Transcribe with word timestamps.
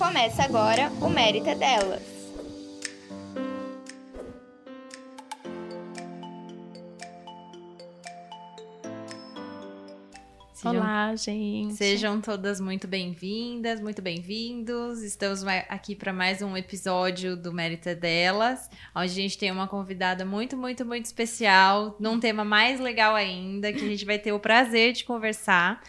Começa 0.00 0.42
agora 0.42 0.90
o 1.02 1.10
Mérito 1.10 1.50
é 1.50 1.54
Delas. 1.54 2.02
Olá, 10.64 11.14
gente. 11.16 11.74
Sejam 11.74 12.18
todas 12.18 12.62
muito 12.62 12.88
bem-vindas, 12.88 13.78
muito 13.78 14.00
bem-vindos. 14.00 15.02
Estamos 15.02 15.44
aqui 15.68 15.94
para 15.94 16.14
mais 16.14 16.40
um 16.40 16.56
episódio 16.56 17.36
do 17.36 17.52
Mérito 17.52 17.90
é 17.90 17.94
Delas, 17.94 18.70
onde 18.96 19.12
a 19.12 19.14
gente 19.14 19.36
tem 19.36 19.52
uma 19.52 19.68
convidada 19.68 20.24
muito, 20.24 20.56
muito, 20.56 20.82
muito 20.86 21.04
especial, 21.04 21.94
num 22.00 22.18
tema 22.18 22.42
mais 22.42 22.80
legal 22.80 23.14
ainda, 23.14 23.70
que 23.70 23.84
a 23.84 23.88
gente 23.88 24.06
vai 24.06 24.18
ter 24.18 24.32
o 24.32 24.40
prazer 24.40 24.94
de 24.94 25.04
conversar. 25.04 25.82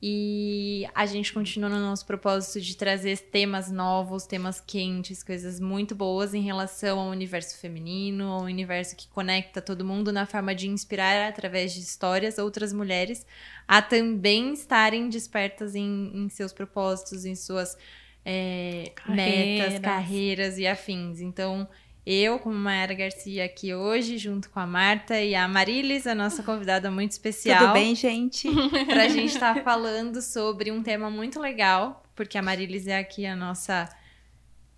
E 0.00 0.86
a 0.94 1.06
gente 1.06 1.32
continua 1.32 1.70
no 1.70 1.80
nosso 1.80 2.04
propósito 2.04 2.60
de 2.60 2.76
trazer 2.76 3.18
temas 3.18 3.70
novos, 3.70 4.26
temas 4.26 4.60
quentes, 4.60 5.22
coisas 5.22 5.58
muito 5.58 5.94
boas 5.94 6.34
em 6.34 6.42
relação 6.42 6.98
ao 6.98 7.08
universo 7.08 7.58
feminino, 7.58 8.26
ao 8.28 8.42
universo 8.42 8.94
que 8.94 9.08
conecta 9.08 9.62
todo 9.62 9.86
mundo 9.86 10.12
na 10.12 10.26
forma 10.26 10.54
de 10.54 10.68
inspirar 10.68 11.28
através 11.28 11.72
de 11.72 11.80
histórias 11.80 12.36
outras 12.36 12.74
mulheres 12.74 13.26
a 13.66 13.80
também 13.80 14.52
estarem 14.52 15.08
despertas 15.08 15.74
em, 15.74 16.10
em 16.14 16.28
seus 16.28 16.52
propósitos, 16.52 17.24
em 17.24 17.34
suas 17.34 17.76
é, 18.22 18.92
metas, 19.08 19.78
carreiras 19.78 20.58
e 20.58 20.66
afins. 20.66 21.20
Então, 21.20 21.66
eu, 22.06 22.38
como 22.38 22.54
Mayara 22.54 22.94
Garcia, 22.94 23.44
aqui 23.44 23.74
hoje, 23.74 24.16
junto 24.16 24.48
com 24.48 24.60
a 24.60 24.66
Marta 24.66 25.20
e 25.20 25.34
a 25.34 25.48
Marilis, 25.48 26.06
a 26.06 26.14
nossa 26.14 26.40
convidada 26.40 26.88
muito 26.88 27.10
especial. 27.10 27.58
Tudo 27.58 27.72
bem, 27.72 27.96
gente? 27.96 28.48
Para 28.86 29.02
a 29.02 29.08
gente 29.08 29.34
estar 29.34 29.56
tá 29.56 29.62
falando 29.64 30.22
sobre 30.22 30.70
um 30.70 30.84
tema 30.84 31.10
muito 31.10 31.40
legal, 31.40 32.04
porque 32.14 32.38
a 32.38 32.42
Marilis 32.42 32.86
é 32.86 32.96
aqui 32.96 33.26
a 33.26 33.34
nossa 33.34 33.88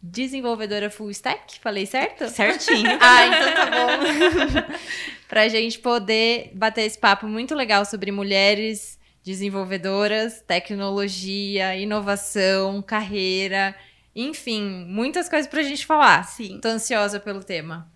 desenvolvedora 0.03 0.89
full 0.89 1.11
stack, 1.11 1.61
falei 1.61 1.85
certo? 1.85 2.27
Certinho. 2.31 2.97
ah, 2.99 3.27
então 3.27 3.55
tá 3.55 3.67
bom. 3.67 4.79
Para 5.29 5.43
a 5.43 5.49
gente 5.49 5.79
poder 5.81 6.51
bater 6.55 6.87
esse 6.87 6.99
papo 6.99 7.27
muito 7.27 7.55
legal 7.55 7.85
sobre 7.85 8.11
mulheres 8.11 8.99
desenvolvedoras, 9.23 10.41
tecnologia, 10.41 11.77
inovação, 11.77 12.81
carreira 12.81 13.77
enfim, 14.23 14.85
muitas 14.89 15.29
coisas 15.29 15.49
pra 15.49 15.63
gente 15.63 15.87
falar. 15.87 16.25
Sim. 16.25 16.59
Tô 16.61 16.69
ansiosa 16.69 17.21
pelo 17.21 17.43
tema. 17.43 17.91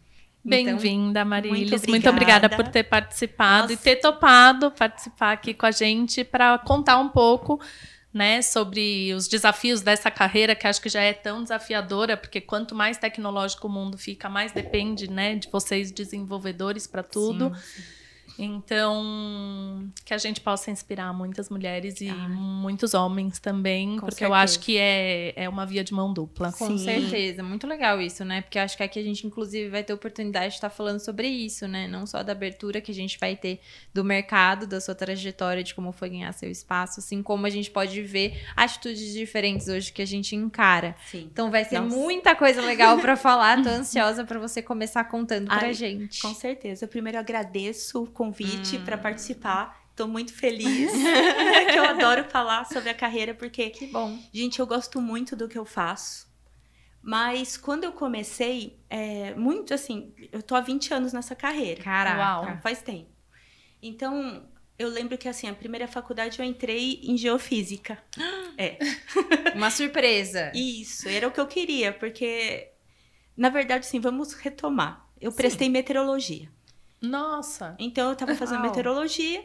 Bem-vinda, 0.45 1.21
então, 1.21 1.31
Marilis. 1.31 1.71
Muito, 1.71 1.91
muito 1.91 2.09
obrigada. 2.09 2.49
por 2.49 2.67
ter 2.69 2.85
participado 2.85 3.63
Nossa. 3.63 3.73
e 3.73 3.77
ter 3.77 3.97
topado 3.97 4.71
participar 4.73 5.33
aqui 5.33 5.55
com 5.55 5.67
a 5.67 5.71
gente 5.71 6.25
para 6.25 6.59
contar 6.59 6.99
um 6.99 7.09
pouco 7.09 7.61
né, 8.13 8.43
sobre 8.43 9.15
os 9.15 9.29
desafios 9.29 9.81
dessa 9.81 10.11
carreira, 10.11 10.55
que 10.55 10.67
acho 10.67 10.83
que 10.83 10.89
já 10.89 11.01
é 11.01 11.13
tão 11.13 11.43
desafiadora, 11.43 12.17
porque 12.17 12.41
quanto 12.41 12.75
mais 12.75 12.99
tecnológico 12.99 13.67
o 13.69 13.71
mundo 13.71 13.97
fica, 13.97 14.29
mais 14.29 14.53
depende 14.53 15.11
né, 15.11 15.37
de 15.37 15.49
vocês, 15.49 15.91
desenvolvedores, 15.91 16.87
para 16.87 17.03
tudo. 17.03 17.55
Sim, 17.55 17.83
sim. 17.83 18.02
Então, 18.39 19.91
que 20.05 20.13
a 20.15 20.19
gente 20.19 20.41
possa 20.41 20.71
inspirar 20.71 21.13
muitas 21.13 21.49
mulheres 21.49 22.01
e 22.01 22.09
Ai. 22.09 22.29
muitos 22.29 22.95
homens 22.95 23.39
também, 23.39 23.97
Com 23.97 24.07
porque 24.07 24.21
certeza. 24.21 24.31
eu 24.31 24.35
acho 24.35 24.61
que 24.61 24.79
é, 24.79 25.33
é 25.37 25.49
uma 25.49 25.65
via 25.67 25.85
de 25.85 25.93
mão 25.93 26.13
dupla. 26.13 26.53
Com 26.53 26.67
Sim. 26.67 26.79
certeza, 26.79 27.43
muito 27.43 27.67
legal 27.67 28.01
isso, 28.01 28.25
né? 28.25 28.41
Porque 28.43 28.59
eu 28.59 28.63
acho 28.63 28.77
que 28.77 28.83
aqui 28.83 28.99
a 28.99 29.03
gente, 29.03 29.27
inclusive, 29.27 29.69
vai 29.69 29.83
ter 29.83 29.93
oportunidade 29.93 30.49
de 30.49 30.55
estar 30.55 30.71
falando 30.71 31.01
sobre 31.01 31.29
isso, 31.29 31.67
né? 31.69 31.87
Não 31.89 32.07
só 32.07 32.23
da 32.23 32.33
abertura 32.33 32.81
que 32.81 32.91
a 32.91 32.95
gente 32.95 33.19
vai 33.19 33.37
ter 33.37 33.61
do 33.93 34.05
mercado, 34.05 34.67
da 34.67 34.81
sua 34.81 34.95
trajetória, 34.95 35.63
de 35.63 35.75
como 35.75 35.93
foi 35.93 36.11
ganhar 36.11 36.33
seu 36.33 36.51
espaço, 36.51 37.01
assim 37.01 37.23
como 37.23 37.47
a 37.47 37.51
gente 37.51 37.71
pode 37.71 38.03
ver 38.03 38.43
atitudes 38.57 39.13
diferentes 39.13 39.69
hoje 39.69 39.93
que 39.93 40.03
a 40.03 40.07
gente 40.07 40.35
encara. 40.35 40.97
Sim. 41.11 41.29
Então 41.31 41.51
vai 41.51 41.65
ser 41.65 41.81
Nossa. 41.81 41.97
muita 41.97 42.35
coisa 42.35 42.61
legal 42.63 42.99
para 42.99 43.17
falar. 43.17 43.63
Tô 43.63 43.69
ansiosa 43.69 44.25
para 44.25 44.39
você 44.39 44.63
começar 44.63 45.05
contando 45.05 45.47
pra 45.47 45.67
Ai, 45.67 45.75
gente. 45.75 46.21
Com 46.21 46.35
certeza. 46.35 46.87
Primeiro 46.87 47.19
agradeço 47.19 48.07
convite 48.23 48.77
hum. 48.77 48.85
para 48.85 48.97
participar. 48.97 49.83
Estou 49.91 50.09
muito 50.09 50.33
feliz, 50.33 50.91
que 51.71 51.79
eu 51.79 51.85
adoro 51.85 52.25
falar 52.25 52.65
sobre 52.65 52.89
a 52.89 52.95
carreira, 52.95 53.35
porque, 53.35 53.69
que 53.69 53.89
bom. 53.89 54.19
gente, 54.33 54.59
eu 54.59 54.67
gosto 54.67 55.03
muito 55.03 55.37
do 55.37 55.47
que 55.47 55.59
eu 55.59 55.67
faço. 55.67 56.27
Mas 57.03 57.59
quando 57.59 57.85
eu 57.85 57.93
comecei, 57.93 58.79
é, 58.89 59.35
muito 59.35 59.75
assim, 59.75 60.15
eu 60.31 60.43
tô 60.43 60.55
há 60.55 60.61
20 60.61 60.95
anos 60.95 61.13
nessa 61.13 61.35
carreira. 61.35 61.83
Caraca. 61.83 62.19
Uau, 62.19 62.59
faz 62.63 62.81
tempo. 62.81 63.11
Então, 63.83 64.49
eu 64.79 64.89
lembro 64.89 65.19
que 65.19 65.29
assim, 65.29 65.47
a 65.47 65.53
primeira 65.53 65.87
faculdade 65.87 66.39
eu 66.39 66.45
entrei 66.45 67.01
em 67.03 67.19
geofísica. 67.19 68.03
é. 68.57 68.79
Uma 69.55 69.71
surpresa. 69.71 70.53
Isso, 70.55 71.07
era 71.07 71.29
o 71.29 71.33
que 71.33 71.41
eu 71.41 71.47
queria, 71.47 71.93
porque 71.93 72.73
na 73.37 73.49
verdade, 73.49 73.87
sim, 73.87 74.01
vamos 74.01 74.35
retomar. 74.35 75.07
Eu 75.21 75.33
prestei 75.33 75.67
sim. 75.67 75.73
meteorologia. 75.73 76.49
Nossa! 77.03 77.75
Então 77.81 78.07
eu 78.07 78.13
estava 78.13 78.35
fazendo 78.37 78.63
meteorologia, 78.63 79.45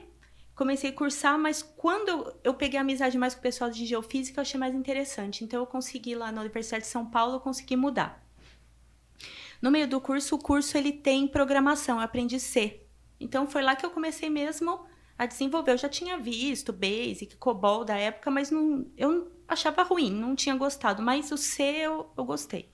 comecei 0.56 0.92
a 0.92 0.94
cursar, 0.94 1.40
mas 1.40 1.64
quando 1.64 2.10
eu, 2.10 2.40
eu 2.44 2.54
peguei 2.54 2.80
amizade 2.80 3.18
mais 3.18 3.34
com 3.34 3.40
o 3.40 3.44
pessoal 3.44 3.72
de 3.72 3.84
geofísica, 3.86 4.40
eu 4.40 4.44
achei 4.44 4.60
mais 4.60 4.76
interessante. 4.76 5.44
Então 5.44 5.60
eu 5.60 5.66
consegui 5.66 6.14
lá 6.14 6.32
na 6.32 6.42
Universidade 6.42 6.84
de 6.84 6.90
São 6.90 7.06
Paulo, 7.06 7.36
eu 7.36 7.40
consegui 7.40 7.76
mudar. 7.76 8.24
No 9.60 9.72
meio 9.72 9.88
do 9.88 10.00
curso, 10.00 10.36
o 10.36 10.40
curso 10.40 10.78
ele 10.78 10.92
tem 10.92 11.28
programação, 11.28 11.98
eu 11.98 12.04
aprendi 12.04 12.40
C. 12.40 12.84
Então 13.20 13.48
foi 13.48 13.64
lá 13.64 13.76
que 13.76 13.86
eu 13.86 13.90
comecei 13.90 14.30
mesmo 14.30 14.86
a 15.18 15.26
desenvolver. 15.26 15.72
Eu 15.72 15.78
já 15.78 15.90
tinha 15.90 16.18
visto 16.18 16.72
Basic, 16.72 17.36
COBOL 17.38 17.84
da 17.84 17.98
época, 17.98 18.30
mas 18.30 18.52
não, 18.52 18.86
eu 18.96 19.32
achava 19.48 19.82
ruim, 19.82 20.12
não 20.12 20.36
tinha 20.36 20.56
gostado. 20.56 21.02
Mas 21.02 21.32
o 21.32 21.38
C 21.38 21.64
eu, 21.64 22.12
eu 22.16 22.24
gostei. 22.24 22.72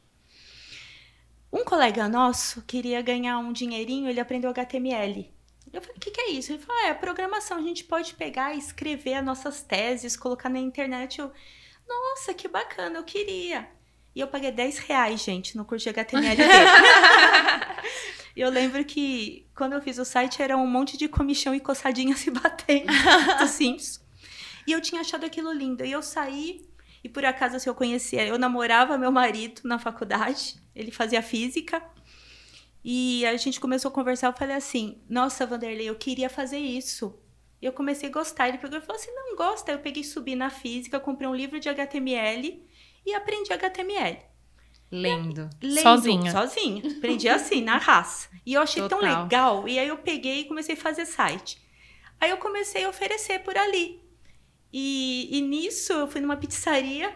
Um 1.54 1.64
colega 1.64 2.10
nosso 2.10 2.64
queria 2.64 3.00
ganhar 3.04 3.38
um 3.38 3.54
dinheirinho, 3.54 4.10
ele 4.10 4.20
aprendeu 4.20 4.50
HTML. 4.50 5.32
Eu 5.72 5.82
falei, 5.82 5.98
o 5.98 6.00
que, 6.00 6.10
que, 6.10 6.22
é 6.22 6.32
isso? 6.32 6.52
Ele 6.52 6.60
falou, 6.60 6.82
ah, 6.82 6.88
é 6.88 6.94
programação, 6.96 7.58
a 7.58 7.62
gente 7.62 7.84
pode 7.84 8.16
pegar 8.16 8.56
e 8.56 8.58
escrever 8.58 9.14
as 9.14 9.26
nossas 9.26 9.62
teses, 9.62 10.18
colocar 10.18 10.50
na 10.50 10.58
internet. 10.58 11.20
Eu, 11.20 11.32
nossa, 11.88 12.34
que 12.34 12.48
bacana, 12.48 12.98
eu 12.98 13.04
queria. 13.04 13.70
E 14.16 14.20
eu 14.20 14.28
paguei 14.28 14.52
10 14.52 14.80
reais, 14.80 15.24
gente, 15.24 15.56
no 15.56 15.64
curso 15.64 15.84
de 15.84 15.90
HTML 15.90 16.36
dele. 16.36 16.50
Eu 18.36 18.50
lembro 18.50 18.84
que 18.84 19.48
quando 19.56 19.74
eu 19.74 19.82
fiz 19.82 20.00
o 20.00 20.06
site 20.06 20.42
era 20.42 20.58
um 20.58 20.66
monte 20.66 20.98
de 20.98 21.08
comichão 21.08 21.54
e 21.54 21.60
coçadinha 21.60 22.16
se 22.18 22.32
batendo, 22.32 22.92
simples. 23.48 24.04
E 24.66 24.72
eu 24.72 24.82
tinha 24.82 25.02
achado 25.02 25.24
aquilo 25.24 25.52
lindo. 25.52 25.86
E 25.86 25.92
eu 25.92 26.02
saí, 26.02 26.68
e 27.04 27.10
por 27.10 27.26
acaso 27.26 27.56
assim, 27.56 27.70
eu 27.70 27.76
conhecia, 27.76 28.26
eu 28.26 28.38
namorava 28.38 28.98
meu 28.98 29.12
marido 29.12 29.62
na 29.66 29.78
faculdade 29.78 30.64
ele 30.76 30.92
fazia 30.92 31.22
física. 31.22 31.84
E 32.84 33.26
a 33.26 33.38
gente 33.38 33.60
começou 33.60 33.90
a 33.90 33.94
conversar, 33.94 34.28
eu 34.28 34.34
falei 34.34 34.56
assim: 34.56 35.02
"Nossa, 35.10 35.46
Vanderlei, 35.46 35.90
eu 35.90 35.96
queria 35.96 36.30
fazer 36.30 36.58
isso". 36.58 37.18
E 37.62 37.66
eu 37.66 37.72
comecei 37.72 38.10
a 38.10 38.12
gostar. 38.12 38.50
Ele 38.50 38.58
pegou 38.58 38.78
e 38.78 38.82
falou 38.82 39.00
assim: 39.00 39.12
"Não 39.14 39.36
gosta". 39.36 39.72
Eu 39.72 39.80
peguei, 39.80 40.04
subi 40.04 40.36
na 40.36 40.50
física, 40.50 41.00
comprei 41.00 41.28
um 41.28 41.36
livro 41.36 41.60
de 41.60 41.70
HTML 41.70 42.66
e 43.06 43.14
aprendi 43.14 43.54
HTML. 43.54 44.20
Lendo. 44.92 45.50
Lendo 45.62 45.82
sozinha. 45.82 46.32
Sozinha. 46.32 46.98
Aprendi 46.98 47.30
assim, 47.30 47.62
na 47.62 47.78
raça. 47.78 48.30
E 48.46 48.54
eu 48.54 48.62
achei 48.62 48.82
Total. 48.82 49.00
tão 49.00 49.24
legal. 49.24 49.68
E 49.68 49.80
aí 49.80 49.88
eu 49.88 49.98
peguei 49.98 50.42
e 50.42 50.46
comecei 50.46 50.76
a 50.76 50.78
fazer 50.78 51.06
site. 51.06 51.60
Aí 52.20 52.30
eu 52.30 52.38
comecei 52.38 52.84
a 52.84 52.90
oferecer 52.90 53.40
por 53.40 53.58
ali. 53.58 54.03
E, 54.74 55.30
e 55.32 55.42
nisso 55.42 55.94
eu 55.94 56.08
fui 56.08 56.20
numa 56.20 56.36
pizzaria. 56.36 57.14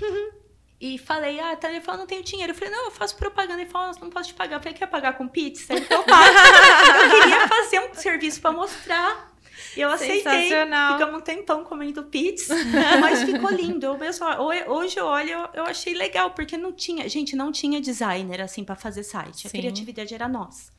E 0.80 0.98
falei, 0.98 1.40
ah, 1.40 1.56
tá. 1.56 1.70
Ele 1.70 1.80
falou, 1.80 2.00
não 2.00 2.06
tenho 2.06 2.22
dinheiro. 2.22 2.52
Eu 2.52 2.54
falei, 2.54 2.68
não, 2.68 2.86
eu 2.86 2.90
faço 2.90 3.16
propaganda. 3.16 3.62
Ele 3.62 3.70
falou, 3.70 3.94
não 4.02 4.10
posso 4.10 4.28
te 4.28 4.34
pagar. 4.34 4.56
Eu 4.56 4.60
falei, 4.60 4.76
quer 4.76 4.86
pagar 4.86 5.16
com 5.16 5.26
pizza? 5.26 5.72
Ele 5.72 5.86
falou, 5.86 6.04
eu 6.04 7.20
queria 7.20 7.48
fazer 7.48 7.80
um 7.80 7.94
serviço 7.94 8.38
para 8.38 8.52
mostrar. 8.52 9.32
E 9.74 9.80
eu 9.80 9.90
aceitei. 9.90 10.50
Ficamos 10.50 11.14
um 11.16 11.20
tempão 11.20 11.64
comendo 11.64 12.02
pizza, 12.04 12.54
mas 13.00 13.22
ficou 13.22 13.50
lindo. 13.50 13.86
Eu 13.86 13.96
mesmo, 13.96 14.26
hoje 14.68 14.98
eu 14.98 15.06
olho, 15.06 15.30
eu, 15.30 15.48
eu 15.54 15.64
achei 15.64 15.94
legal, 15.94 16.32
porque 16.32 16.56
não 16.56 16.72
tinha, 16.72 17.08
gente, 17.08 17.34
não 17.34 17.50
tinha 17.50 17.80
designer 17.80 18.42
assim 18.42 18.62
para 18.62 18.76
fazer 18.76 19.04
site. 19.04 19.46
A 19.46 19.50
Sim. 19.50 19.58
criatividade 19.58 20.14
era 20.14 20.28
nossa. 20.28 20.70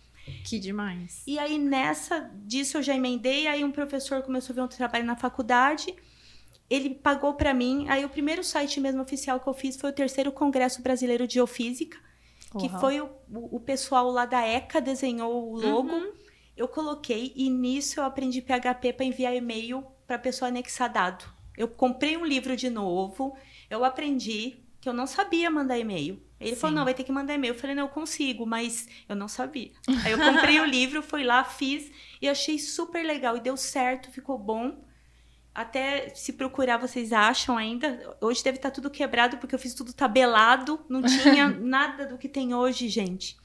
Que 0.43 0.59
demais. 0.59 1.23
E 1.25 1.37
aí 1.37 1.57
nessa 1.57 2.31
disso 2.45 2.77
eu 2.77 2.83
já 2.83 2.95
emendei, 2.95 3.47
aí 3.47 3.63
um 3.63 3.71
professor 3.71 4.21
começou 4.21 4.53
a 4.53 4.55
ver 4.55 4.61
um 4.61 4.67
trabalho 4.67 5.05
na 5.05 5.15
faculdade 5.15 5.95
ele 6.69 6.95
pagou 6.95 7.33
para 7.33 7.53
mim. 7.53 7.85
Aí 7.89 8.03
o 8.03 8.09
primeiro 8.09 8.43
site 8.43 8.79
mesmo 8.79 9.01
oficial 9.01 9.39
que 9.39 9.47
eu 9.47 9.53
fiz 9.53 9.75
foi 9.75 9.89
o 9.89 9.93
terceiro 9.93 10.31
Congresso 10.31 10.81
Brasileiro 10.81 11.27
de 11.27 11.35
Geofísica, 11.35 11.97
uhum. 12.53 12.61
que 12.61 12.69
foi 12.79 12.99
o, 13.01 13.09
o 13.29 13.59
pessoal 13.59 14.09
lá 14.09 14.25
da 14.25 14.45
ECA 14.45 14.81
desenhou 14.81 15.51
o 15.51 15.59
logo. 15.59 15.93
Uhum. 15.93 16.13
Eu 16.55 16.67
coloquei 16.67 17.33
e 17.35 17.49
nisso 17.49 17.99
eu 17.99 18.03
aprendi 18.03 18.41
PHP 18.41 18.93
para 18.93 19.05
enviar 19.05 19.35
e-mail 19.35 19.85
para 20.07 20.17
pessoa 20.17 20.49
anexar 20.49 20.91
dado. 20.91 21.25
Eu 21.57 21.67
comprei 21.67 22.17
um 22.17 22.25
livro 22.25 22.55
de 22.55 22.69
novo, 22.69 23.35
eu 23.69 23.83
aprendi 23.83 24.57
que 24.79 24.87
eu 24.87 24.93
não 24.93 25.07
sabia 25.07 25.49
mandar 25.49 25.77
e-mail. 25.77 26.21
Ele 26.39 26.51
Sim. 26.51 26.61
falou: 26.61 26.75
não, 26.75 26.83
vai 26.83 26.93
ter 26.93 27.03
que 27.03 27.11
mandar 27.11 27.33
e-mail. 27.33 27.53
Eu 27.53 27.59
falei: 27.59 27.75
não, 27.75 27.83
eu 27.83 27.89
consigo, 27.89 28.45
mas 28.45 28.87
eu 29.07 29.15
não 29.15 29.27
sabia. 29.27 29.71
Aí 30.03 30.11
eu 30.11 30.17
comprei 30.17 30.59
o 30.59 30.65
livro, 30.65 31.01
fui 31.01 31.23
lá, 31.23 31.43
fiz 31.43 31.91
e 32.21 32.27
achei 32.27 32.59
super 32.59 33.05
legal 33.05 33.37
e 33.37 33.41
deu 33.41 33.55
certo, 33.55 34.11
ficou 34.11 34.37
bom. 34.37 34.83
Até 35.53 36.09
se 36.09 36.33
procurar, 36.33 36.77
vocês 36.77 37.13
acham 37.13 37.57
ainda. 37.57 38.17
Hoje 38.19 38.43
deve 38.43 38.57
estar 38.57 38.71
tudo 38.71 38.89
quebrado, 38.89 39.37
porque 39.37 39.55
eu 39.55 39.59
fiz 39.59 39.73
tudo 39.73 39.93
tabelado. 39.93 40.85
Não 40.89 41.01
tinha 41.23 41.47
nada 41.47 42.05
do 42.05 42.17
que 42.17 42.27
tem 42.27 42.53
hoje, 42.53 42.89
gente. 42.89 43.37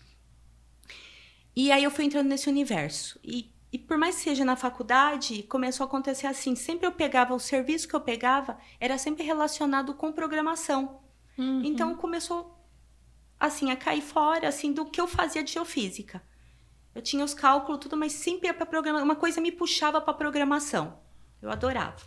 E 1.55 1.71
aí 1.71 1.85
eu 1.85 1.91
fui 1.91 2.05
entrando 2.05 2.27
nesse 2.27 2.49
universo. 2.49 3.21
E, 3.23 3.53
e 3.73 3.79
por 3.79 3.97
mais 3.97 4.17
que 4.17 4.23
seja 4.23 4.45
na 4.45 4.57
faculdade, 4.57 5.45
começou 5.45 5.85
a 5.85 5.87
acontecer 5.87 6.27
assim. 6.27 6.57
Sempre 6.57 6.85
eu 6.85 6.93
pegava, 6.93 7.33
o 7.33 7.39
serviço 7.39 7.87
que 7.87 7.95
eu 7.95 8.01
pegava 8.01 8.59
era 8.81 8.99
sempre 8.99 9.23
relacionado 9.23 9.95
com 9.95 10.11
programação. 10.11 11.01
Uhum. 11.39 11.63
Então 11.65 11.95
começou 11.95 12.60
assim 13.41 13.71
a 13.71 13.77
cair 13.77 14.03
fora 14.03 14.47
assim 14.49 14.73
do 14.73 14.85
que 14.85 15.01
eu 15.01 15.09
fazia 15.09 15.43
de 15.43 15.53
geofísica. 15.53 16.23
Eu 16.95 17.01
tinha 17.01 17.25
os 17.25 17.33
cálculos 17.33 17.81
tudo, 17.81 17.97
mas 17.97 18.13
sempre 18.13 18.49
ia 18.49 18.55
para 18.55 18.67
programação. 18.67 19.05
Uma 19.05 19.17
coisa 19.17 19.41
me 19.41 19.51
puxava 19.51 20.01
para 20.01 20.13
programação. 20.13 20.99
Eu 21.41 21.51
adorava. 21.51 22.03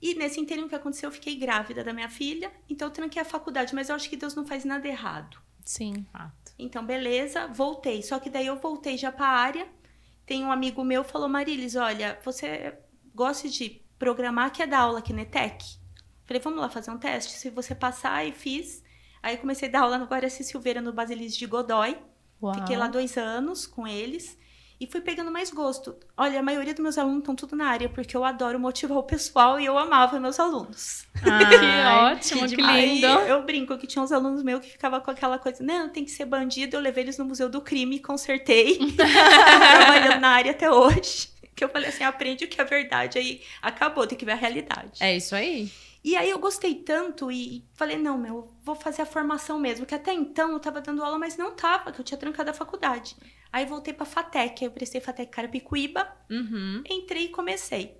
E 0.00 0.14
nesse 0.14 0.40
interim 0.40 0.68
que 0.68 0.74
aconteceu, 0.74 1.08
eu 1.08 1.12
fiquei 1.12 1.36
grávida 1.36 1.82
da 1.82 1.92
minha 1.92 2.08
filha, 2.08 2.52
então 2.68 2.88
eu 2.88 2.92
tranquei 2.92 3.20
a 3.20 3.24
faculdade, 3.24 3.74
mas 3.74 3.88
eu 3.88 3.94
acho 3.94 4.10
que 4.10 4.16
Deus 4.16 4.34
não 4.34 4.46
faz 4.46 4.64
nada 4.64 4.86
errado. 4.86 5.38
Sim. 5.64 6.06
Fato. 6.12 6.52
Então, 6.58 6.84
beleza, 6.84 7.46
voltei. 7.48 8.02
Só 8.02 8.18
que 8.18 8.30
daí 8.30 8.46
eu 8.46 8.56
voltei 8.56 8.96
já 8.96 9.10
para 9.10 9.26
a 9.26 9.38
área. 9.38 9.68
Tem 10.24 10.44
um 10.44 10.52
amigo 10.52 10.84
meu 10.84 11.04
que 11.04 11.10
falou: 11.10 11.28
Marilis, 11.28 11.76
olha, 11.76 12.18
você 12.24 12.78
gosta 13.14 13.48
de 13.48 13.82
programar, 13.98 14.52
quer 14.52 14.66
dar 14.66 14.80
aula 14.80 14.98
aqui 14.98 15.12
na 15.12 15.22
ETEC? 15.22 15.64
Falei, 16.24 16.42
vamos 16.42 16.60
lá 16.60 16.68
fazer 16.68 16.90
um 16.90 16.98
teste. 16.98 17.32
Se 17.32 17.50
você 17.50 17.74
passar, 17.74 18.26
e 18.26 18.32
fiz. 18.32 18.82
Aí 19.26 19.36
comecei 19.36 19.68
a 19.68 19.72
dar 19.72 19.80
aula 19.80 19.98
no 19.98 20.06
Guaraci 20.06 20.44
Silveira, 20.44 20.80
no 20.80 20.92
Basilis 20.92 21.36
de 21.36 21.46
Godoy. 21.46 21.96
Uau. 22.40 22.54
Fiquei 22.54 22.76
lá 22.76 22.86
dois 22.86 23.16
anos 23.16 23.66
com 23.66 23.84
eles. 23.84 24.38
E 24.78 24.86
fui 24.86 25.00
pegando 25.00 25.32
mais 25.32 25.50
gosto. 25.50 25.96
Olha, 26.16 26.38
a 26.38 26.42
maioria 26.44 26.72
dos 26.72 26.80
meus 26.80 26.96
alunos 26.96 27.20
estão 27.20 27.34
tudo 27.34 27.56
na 27.56 27.66
área, 27.66 27.88
porque 27.88 28.16
eu 28.16 28.24
adoro 28.24 28.60
motivar 28.60 28.98
o 28.98 29.02
pessoal 29.02 29.58
e 29.58 29.64
eu 29.64 29.76
amava 29.76 30.20
meus 30.20 30.38
alunos. 30.38 31.08
que 31.18 32.36
ótimo, 32.36 32.46
que 32.46 32.62
Aí 32.62 33.00
lindo. 33.00 33.06
eu 33.06 33.42
brinco 33.42 33.76
que 33.76 33.88
tinha 33.88 34.00
uns 34.00 34.12
alunos 34.12 34.44
meus 34.44 34.60
que 34.60 34.70
ficavam 34.70 35.00
com 35.00 35.10
aquela 35.10 35.40
coisa, 35.40 35.60
não, 35.60 35.88
tem 35.88 36.04
que 36.04 36.10
ser 36.12 36.26
bandido. 36.26 36.76
Eu 36.76 36.80
levei 36.80 37.02
eles 37.02 37.18
no 37.18 37.24
Museu 37.24 37.48
do 37.48 37.60
Crime, 37.60 37.98
consertei. 37.98 38.78
trabalhando 38.94 40.20
na 40.20 40.28
área 40.28 40.52
até 40.52 40.70
hoje. 40.70 41.30
Que 41.52 41.64
eu 41.64 41.68
falei 41.68 41.88
assim, 41.88 42.04
aprende 42.04 42.44
o 42.44 42.48
que 42.48 42.60
é 42.60 42.64
verdade. 42.64 43.18
Aí 43.18 43.42
acabou, 43.60 44.06
tem 44.06 44.16
que 44.16 44.24
ver 44.24 44.32
a 44.32 44.36
realidade. 44.36 45.02
É 45.02 45.16
isso 45.16 45.34
aí. 45.34 45.68
E 46.06 46.16
aí 46.16 46.30
eu 46.30 46.38
gostei 46.38 46.72
tanto 46.76 47.32
e 47.32 47.66
falei, 47.74 47.98
não, 47.98 48.16
meu, 48.16 48.34
eu 48.36 48.54
vou 48.62 48.76
fazer 48.76 49.02
a 49.02 49.06
formação 49.06 49.58
mesmo. 49.58 49.84
Que 49.84 49.94
até 49.96 50.12
então 50.12 50.52
eu 50.52 50.60
tava 50.60 50.80
dando 50.80 51.02
aula, 51.02 51.18
mas 51.18 51.36
não 51.36 51.50
tava, 51.50 51.90
que 51.90 52.00
eu 52.00 52.04
tinha 52.04 52.16
trancado 52.16 52.48
a 52.48 52.54
faculdade. 52.54 53.16
Aí 53.52 53.66
voltei 53.66 53.92
pra 53.92 54.06
FATEC, 54.06 54.62
aí 54.62 54.68
eu 54.68 54.72
prestei 54.72 55.00
FATEC 55.00 55.32
Carapicuíba, 55.32 56.08
Uhum. 56.30 56.84
entrei 56.88 57.24
e 57.24 57.28
comecei. 57.30 57.96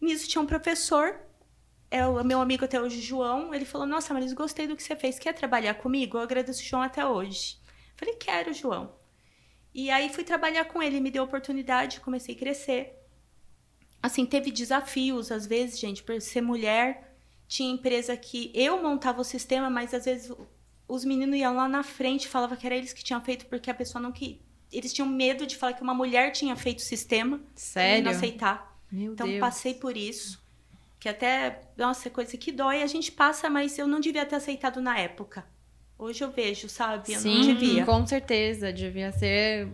Nisso 0.00 0.28
tinha 0.28 0.42
um 0.42 0.46
professor, 0.46 1.20
é 1.92 2.04
o 2.04 2.24
meu 2.24 2.40
amigo 2.40 2.64
até 2.64 2.80
hoje, 2.80 3.00
João. 3.00 3.54
Ele 3.54 3.64
falou: 3.64 3.86
Nossa, 3.86 4.12
Maris, 4.12 4.32
gostei 4.32 4.66
do 4.66 4.74
que 4.74 4.82
você 4.82 4.96
fez. 4.96 5.16
Quer 5.20 5.32
trabalhar 5.32 5.74
comigo? 5.74 6.18
Eu 6.18 6.22
agradeço 6.22 6.60
o 6.60 6.64
João 6.64 6.82
até 6.82 7.06
hoje. 7.06 7.56
Falei: 7.96 8.16
Quero, 8.16 8.52
João. 8.52 8.96
E 9.72 9.90
aí 9.92 10.08
fui 10.08 10.24
trabalhar 10.24 10.64
com 10.64 10.82
ele, 10.82 11.00
me 11.00 11.10
deu 11.10 11.22
oportunidade, 11.22 12.00
comecei 12.00 12.34
a 12.34 12.38
crescer. 12.38 12.98
Assim, 14.02 14.26
teve 14.26 14.50
desafios, 14.50 15.30
às 15.30 15.46
vezes, 15.46 15.78
gente, 15.78 16.02
por 16.02 16.20
ser 16.20 16.40
mulher. 16.40 17.13
Tinha 17.54 17.70
empresa 17.72 18.16
que 18.16 18.50
eu 18.52 18.82
montava 18.82 19.20
o 19.20 19.24
sistema, 19.24 19.70
mas 19.70 19.94
às 19.94 20.06
vezes 20.06 20.32
os 20.88 21.04
meninos 21.04 21.36
iam 21.38 21.54
lá 21.54 21.68
na 21.68 21.84
frente 21.84 22.24
e 22.24 22.28
falavam 22.28 22.56
que 22.56 22.66
era 22.66 22.74
eles 22.74 22.92
que 22.92 23.04
tinham 23.04 23.20
feito, 23.22 23.46
porque 23.46 23.70
a 23.70 23.74
pessoa 23.74 24.02
não 24.02 24.10
que. 24.10 24.40
Eles 24.72 24.92
tinham 24.92 25.08
medo 25.08 25.46
de 25.46 25.56
falar 25.56 25.72
que 25.74 25.82
uma 25.82 25.94
mulher 25.94 26.32
tinha 26.32 26.56
feito 26.56 26.80
o 26.80 26.82
sistema 26.82 27.40
e 27.56 27.60
Sério? 27.60 28.04
não 28.06 28.10
aceitar. 28.10 28.76
Meu 28.90 29.12
Então 29.12 29.28
Deus. 29.28 29.38
passei 29.38 29.72
por 29.74 29.96
isso. 29.96 30.42
Que 30.98 31.08
até, 31.08 31.60
nossa, 31.76 32.10
coisa 32.10 32.36
que 32.36 32.50
dói, 32.50 32.82
a 32.82 32.88
gente 32.88 33.12
passa, 33.12 33.48
mas 33.48 33.78
eu 33.78 33.86
não 33.86 34.00
devia 34.00 34.26
ter 34.26 34.34
aceitado 34.34 34.80
na 34.80 34.98
época. 34.98 35.46
Hoje 35.96 36.24
eu 36.24 36.32
vejo, 36.32 36.68
sabe? 36.68 37.12
Eu 37.12 37.14
não 37.14 37.20
Sim, 37.20 37.54
devia. 37.54 37.84
com 37.86 38.04
certeza. 38.04 38.72
Devia 38.72 39.12
ser 39.12 39.68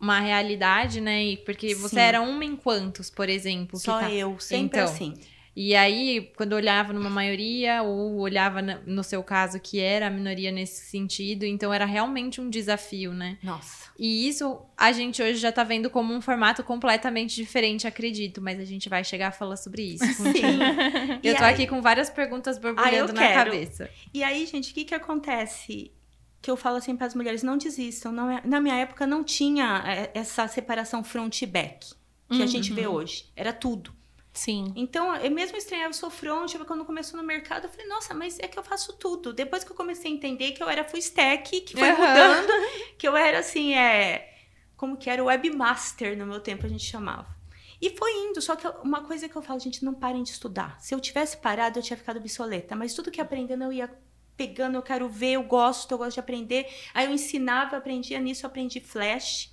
uma 0.00 0.20
realidade, 0.20 1.02
né? 1.02 1.22
E 1.22 1.36
Porque 1.36 1.74
você 1.74 1.96
Sim. 1.96 2.00
era 2.00 2.22
uma 2.22 2.46
em 2.46 2.56
quantos, 2.56 3.10
por 3.10 3.28
exemplo? 3.28 3.78
que 3.78 3.84
Só 3.84 4.00
tá- 4.00 4.10
eu, 4.10 4.38
sempre 4.40 4.80
Então, 4.80 4.84
assim. 4.84 5.12
E 5.58 5.74
aí, 5.74 6.30
quando 6.36 6.52
olhava 6.52 6.92
numa 6.92 7.08
maioria, 7.08 7.82
ou 7.82 8.18
olhava 8.18 8.60
no 8.60 9.02
seu 9.02 9.22
caso, 9.22 9.58
que 9.58 9.80
era 9.80 10.08
a 10.08 10.10
minoria 10.10 10.52
nesse 10.52 10.84
sentido, 10.90 11.46
então 11.46 11.72
era 11.72 11.86
realmente 11.86 12.42
um 12.42 12.50
desafio, 12.50 13.14
né? 13.14 13.38
Nossa. 13.42 13.86
E 13.98 14.28
isso 14.28 14.60
a 14.76 14.92
gente 14.92 15.22
hoje 15.22 15.36
já 15.38 15.50
tá 15.50 15.64
vendo 15.64 15.88
como 15.88 16.12
um 16.12 16.20
formato 16.20 16.62
completamente 16.62 17.34
diferente, 17.36 17.86
acredito, 17.86 18.42
mas 18.42 18.60
a 18.60 18.66
gente 18.66 18.90
vai 18.90 19.02
chegar 19.02 19.28
a 19.28 19.32
falar 19.32 19.56
sobre 19.56 19.82
isso. 19.94 20.04
Sim. 20.22 20.58
Eu 21.22 21.32
E 21.32 21.34
tô 21.34 21.44
aí- 21.44 21.54
aqui 21.54 21.66
com 21.66 21.80
várias 21.80 22.10
perguntas 22.10 22.58
borbulhando 22.58 23.14
na 23.14 23.20
quero. 23.22 23.50
cabeça. 23.50 23.88
E 24.12 24.22
aí, 24.22 24.44
gente, 24.44 24.72
o 24.72 24.74
que 24.74 24.84
que 24.84 24.94
acontece? 24.94 25.90
Que 26.42 26.50
eu 26.50 26.56
falo 26.58 26.76
assim 26.76 26.94
para 26.94 27.06
as 27.06 27.14
mulheres, 27.14 27.42
não 27.42 27.56
desistam. 27.56 28.12
Não 28.12 28.30
é- 28.30 28.42
na 28.44 28.60
minha 28.60 28.74
época 28.76 29.06
não 29.06 29.24
tinha 29.24 29.82
é, 29.86 30.10
essa 30.18 30.46
separação 30.48 31.02
front 31.02 31.40
e 31.40 31.46
back 31.46 31.94
que 32.30 32.42
a 32.42 32.46
gente 32.46 32.72
vê 32.74 32.86
hoje. 32.86 33.24
Era 33.34 33.54
tudo. 33.54 33.94
Sim. 34.36 34.72
Então, 34.76 35.14
eu 35.16 35.30
mesmo 35.30 35.56
estranhava, 35.56 35.88
eu 35.90 35.94
sou 35.94 36.10
eu- 36.54 36.64
quando 36.66 36.84
começou 36.84 37.18
no 37.18 37.26
mercado, 37.26 37.64
eu 37.64 37.70
falei, 37.70 37.86
nossa, 37.86 38.12
mas 38.14 38.38
é 38.38 38.46
que 38.46 38.58
eu 38.58 38.62
faço 38.62 38.92
tudo. 38.98 39.32
Depois 39.32 39.64
que 39.64 39.72
eu 39.72 39.76
comecei 39.76 40.10
a 40.10 40.14
entender 40.14 40.52
que 40.52 40.62
eu 40.62 40.68
era 40.68 40.84
full 40.84 40.98
stack, 40.98 41.62
que 41.62 41.76
foi 41.76 41.90
Aham. 41.90 41.92
mudando, 41.92 42.52
que 42.98 43.08
eu 43.08 43.16
era 43.16 43.38
assim, 43.38 43.74
é. 43.74 44.34
Como 44.76 44.96
que 44.98 45.08
era? 45.08 45.24
Webmaster 45.24 46.16
no 46.18 46.26
meu 46.26 46.40
tempo, 46.40 46.66
a 46.66 46.68
gente 46.68 46.84
chamava. 46.84 47.34
E 47.80 47.90
foi 47.96 48.12
indo, 48.12 48.40
só 48.42 48.56
que 48.56 48.66
uma 48.82 49.02
coisa 49.04 49.28
que 49.28 49.36
eu 49.36 49.42
falo, 49.42 49.58
gente, 49.60 49.84
não 49.84 49.94
parem 49.94 50.22
de 50.22 50.30
estudar. 50.30 50.78
Se 50.80 50.94
eu 50.94 51.00
tivesse 51.00 51.38
parado, 51.38 51.78
eu 51.78 51.82
tinha 51.82 51.96
ficado 51.96 52.18
obsoleta. 52.18 52.76
Mas 52.76 52.94
tudo 52.94 53.10
que 53.10 53.20
aprendendo, 53.20 53.64
eu 53.64 53.72
ia 53.72 53.90
pegando, 54.36 54.76
eu 54.76 54.82
quero 54.82 55.08
ver, 55.08 55.32
eu 55.32 55.42
gosto, 55.42 55.90
eu 55.92 55.98
gosto 55.98 56.14
de 56.14 56.20
aprender. 56.20 56.66
Aí 56.92 57.06
eu 57.06 57.12
ensinava, 57.12 57.74
eu 57.74 57.78
aprendia 57.78 58.20
nisso, 58.20 58.44
eu 58.44 58.48
aprendi 58.50 58.80
Flash. 58.80 59.50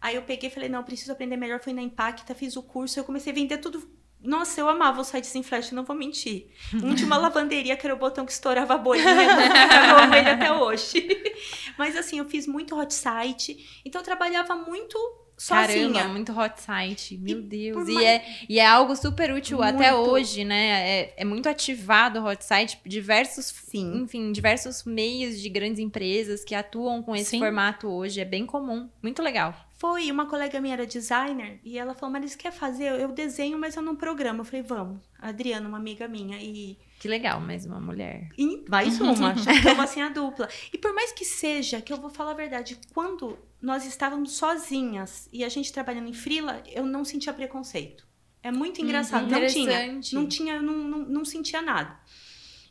Aí 0.00 0.14
eu 0.16 0.22
peguei 0.22 0.48
e 0.48 0.52
falei, 0.52 0.68
não, 0.68 0.78
eu 0.80 0.84
preciso 0.84 1.12
aprender 1.12 1.36
melhor. 1.36 1.60
Fui 1.60 1.72
na 1.72 1.82
Impacta, 1.82 2.34
fiz 2.34 2.56
o 2.56 2.62
curso, 2.62 2.98
eu 2.98 3.04
comecei 3.04 3.32
a 3.32 3.34
vender 3.34 3.58
tudo. 3.58 3.82
Nossa, 4.20 4.60
eu 4.60 4.68
amava 4.68 5.00
os 5.00 5.06
sites 5.08 5.32
em 5.36 5.42
Flash, 5.44 5.70
não 5.72 5.84
vou 5.84 5.94
mentir. 5.96 6.48
Um 6.74 6.94
de 6.94 7.04
uma 7.04 7.16
lavanderia, 7.16 7.76
que 7.76 7.86
era 7.86 7.94
o 7.94 7.98
botão 7.98 8.26
que 8.26 8.32
estourava 8.32 8.74
a 8.74 8.78
bolinha, 8.78 9.04
eu 9.08 9.98
amo 9.98 10.14
ele 10.14 10.28
até 10.28 10.52
hoje. 10.52 11.06
Mas 11.78 11.96
assim, 11.96 12.18
eu 12.18 12.28
fiz 12.28 12.46
muito 12.46 12.76
hot 12.78 12.92
site, 12.92 13.80
então 13.84 14.00
eu 14.00 14.04
trabalhava 14.04 14.56
muito 14.56 14.98
sozinha. 15.36 15.92
Caramba, 15.92 16.12
muito 16.12 16.32
hot 16.36 16.60
site. 16.60 17.16
Meu 17.16 17.40
Deus. 17.42 17.76
por 17.76 17.88
E 17.88 17.94
mais- 17.94 18.06
é, 18.06 18.24
e 18.48 18.58
é 18.58 18.66
algo 18.66 18.96
super 18.96 19.32
útil 19.32 19.62
até 19.62 19.92
Muito. 19.92 20.10
hoje, 20.10 20.44
né? 20.44 20.88
É, 21.00 21.14
é 21.18 21.24
muito 21.24 21.48
ativado 21.48 22.18
o 22.20 22.26
hot 22.28 22.44
site. 22.44 22.76
Diversos, 22.84 23.44
Sim. 23.46 24.02
enfim, 24.02 24.32
diversos 24.32 24.82
meios 24.82 25.40
de 25.40 25.48
grandes 25.48 25.78
empresas 25.78 26.44
que 26.44 26.56
atuam 26.56 27.02
com 27.04 27.14
esse 27.14 27.30
Sim. 27.30 27.38
formato 27.38 27.86
hoje. 27.88 28.20
É 28.20 28.24
bem 28.24 28.44
comum. 28.44 28.88
Muito 29.00 29.22
legal. 29.22 29.54
Foi, 29.78 30.10
uma 30.10 30.26
colega 30.26 30.60
minha 30.60 30.74
era 30.74 30.86
designer 30.86 31.60
e 31.62 31.78
ela 31.78 31.94
falou, 31.94 32.12
Marisa, 32.12 32.36
quer 32.36 32.50
fazer? 32.52 33.00
Eu 33.00 33.12
desenho, 33.12 33.56
mas 33.58 33.76
eu 33.76 33.82
não 33.82 33.94
programo. 33.94 34.40
Eu 34.40 34.44
falei, 34.44 34.62
vamos. 34.62 35.00
A 35.20 35.28
Adriana, 35.28 35.68
uma 35.68 35.78
amiga 35.78 36.08
minha, 36.08 36.36
e 36.42 36.76
Que 36.98 37.06
legal, 37.06 37.40
mais 37.40 37.64
uma 37.64 37.78
mulher. 37.80 38.28
E 38.36 38.64
mais 38.68 38.98
uma, 39.00 39.36
já 39.36 39.52
estamos 39.52 39.78
assim 39.84 40.02
a 40.02 40.08
dupla. 40.08 40.48
E 40.72 40.78
por 40.78 40.92
mais 40.92 41.12
que 41.12 41.24
seja, 41.24 41.80
que 41.80 41.92
eu 41.92 41.96
vou 41.96 42.10
falar 42.10 42.32
a 42.32 42.34
verdade, 42.34 42.76
quando 42.92 43.38
nós 43.62 43.86
estávamos 43.86 44.32
sozinhas 44.32 45.28
e 45.32 45.44
a 45.44 45.48
gente 45.48 45.72
trabalhando 45.72 46.08
em 46.08 46.12
frila, 46.12 46.60
eu 46.66 46.84
não 46.84 47.04
sentia 47.04 47.32
preconceito. 47.32 48.04
É 48.42 48.50
muito 48.50 48.80
engraçado. 48.80 49.22
não 49.30 49.38
tinha. 49.52 49.66
Não 50.14 50.26
tinha, 50.28 50.54
eu 50.54 50.62
não, 50.62 50.74
não, 50.76 50.98
não 50.98 51.24
sentia 51.24 51.62
nada. 51.62 51.96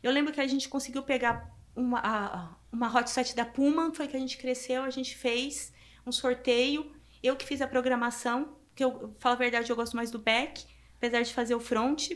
Eu 0.02 0.12
lembro 0.12 0.32
que 0.32 0.40
a 0.40 0.46
gente 0.46 0.68
conseguiu 0.68 1.02
pegar 1.02 1.50
uma, 1.74 2.00
a- 2.00 2.54
uma 2.70 2.94
hot 2.94 3.08
site 3.08 3.34
da 3.34 3.44
Puma, 3.46 3.92
foi 3.94 4.06
que 4.08 4.16
a 4.16 4.20
gente 4.20 4.36
cresceu, 4.36 4.82
a 4.82 4.90
gente 4.90 5.16
fez 5.16 5.72
um 6.06 6.12
sorteio. 6.12 6.92
Eu 7.22 7.36
que 7.36 7.44
fiz 7.44 7.60
a 7.60 7.66
programação, 7.66 8.56
que 8.74 8.84
eu, 8.84 9.14
falo 9.18 9.34
a 9.34 9.38
verdade, 9.38 9.70
eu 9.70 9.76
gosto 9.76 9.96
mais 9.96 10.10
do 10.10 10.18
back, 10.18 10.64
apesar 10.96 11.22
de 11.22 11.34
fazer 11.34 11.54
o 11.54 11.60
front. 11.60 12.10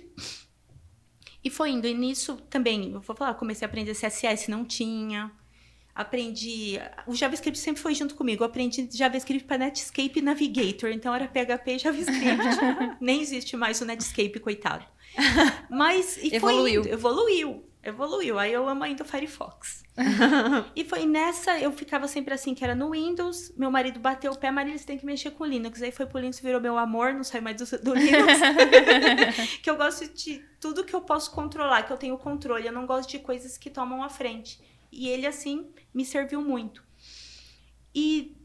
E 1.44 1.50
foi 1.50 1.70
indo. 1.70 1.86
E 1.86 1.94
nisso 1.94 2.36
também, 2.48 2.92
eu 2.92 3.00
vou 3.00 3.16
falar, 3.16 3.34
comecei 3.34 3.66
a 3.66 3.68
aprender 3.68 3.94
CSS, 3.94 4.50
não 4.50 4.64
tinha. 4.64 5.32
Aprendi. 5.94 6.78
O 7.06 7.14
JavaScript 7.14 7.58
sempre 7.58 7.82
foi 7.82 7.94
junto 7.94 8.14
comigo. 8.14 8.42
Eu 8.42 8.46
aprendi 8.46 8.88
JavaScript 8.90 9.46
para 9.46 9.58
Netscape 9.58 10.22
Navigator. 10.22 10.90
Então 10.90 11.14
era 11.14 11.28
PHP 11.28 11.74
e 11.74 11.78
JavaScript. 11.78 12.46
Nem 13.00 13.20
existe 13.20 13.56
mais 13.56 13.80
o 13.80 13.84
Netscape, 13.84 14.40
coitado. 14.40 14.86
Mas. 15.68 16.16
E 16.16 16.34
Evoluiu. 16.34 16.82
Foi 16.82 16.90
indo, 16.90 16.94
evoluiu. 16.94 17.71
Evoluiu. 17.82 18.38
Aí 18.38 18.52
eu 18.52 18.68
amo 18.68 18.84
ainda 18.84 19.02
o 19.02 19.06
Firefox. 19.06 19.82
e 20.76 20.84
foi 20.84 21.04
nessa, 21.04 21.58
eu 21.58 21.72
ficava 21.72 22.06
sempre 22.06 22.32
assim, 22.32 22.54
que 22.54 22.62
era 22.62 22.74
no 22.74 22.90
Windows. 22.90 23.52
Meu 23.56 23.70
marido 23.70 23.98
bateu 23.98 24.30
o 24.30 24.38
pé, 24.38 24.50
Marília, 24.50 24.78
você 24.78 24.86
tem 24.86 24.98
que 24.98 25.04
mexer 25.04 25.32
com 25.32 25.44
Linux. 25.44 25.82
Aí 25.82 25.90
foi 25.90 26.06
pro 26.06 26.18
Linux, 26.18 26.38
virou 26.38 26.60
meu 26.60 26.78
amor, 26.78 27.12
não 27.12 27.24
sai 27.24 27.40
mais 27.40 27.56
do, 27.56 27.78
do 27.82 27.94
Linux. 27.98 28.38
que 29.60 29.68
eu 29.68 29.76
gosto 29.76 30.08
de 30.14 30.38
tudo 30.60 30.84
que 30.84 30.94
eu 30.94 31.00
posso 31.00 31.32
controlar, 31.32 31.82
que 31.82 31.92
eu 31.92 31.96
tenho 31.96 32.16
controle. 32.16 32.66
Eu 32.66 32.72
não 32.72 32.86
gosto 32.86 33.10
de 33.10 33.18
coisas 33.18 33.58
que 33.58 33.68
tomam 33.68 34.02
a 34.02 34.08
frente. 34.08 34.60
E 34.92 35.08
ele, 35.08 35.26
assim, 35.26 35.70
me 35.92 36.04
serviu 36.04 36.40
muito. 36.40 36.84
E 37.94 38.36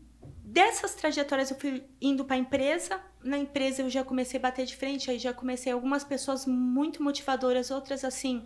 dessas 0.44 0.96
trajetórias 0.96 1.52
eu 1.52 1.60
fui 1.60 1.84
indo 2.02 2.26
para 2.26 2.36
a 2.36 2.40
empresa. 2.40 3.00
na 3.24 3.38
empresa 3.38 3.82
eu 3.82 3.90
já 3.90 4.04
comecei 4.04 4.40
a 4.40 4.42
bater 4.42 4.66
de 4.66 4.76
frente, 4.76 5.12
aí 5.12 5.20
já 5.20 5.34
comecei 5.34 5.72
algumas 5.72 6.04
pessoas 6.04 6.46
muito 6.46 7.04
motivadoras, 7.04 7.70
outras 7.70 8.04
assim, 8.04 8.46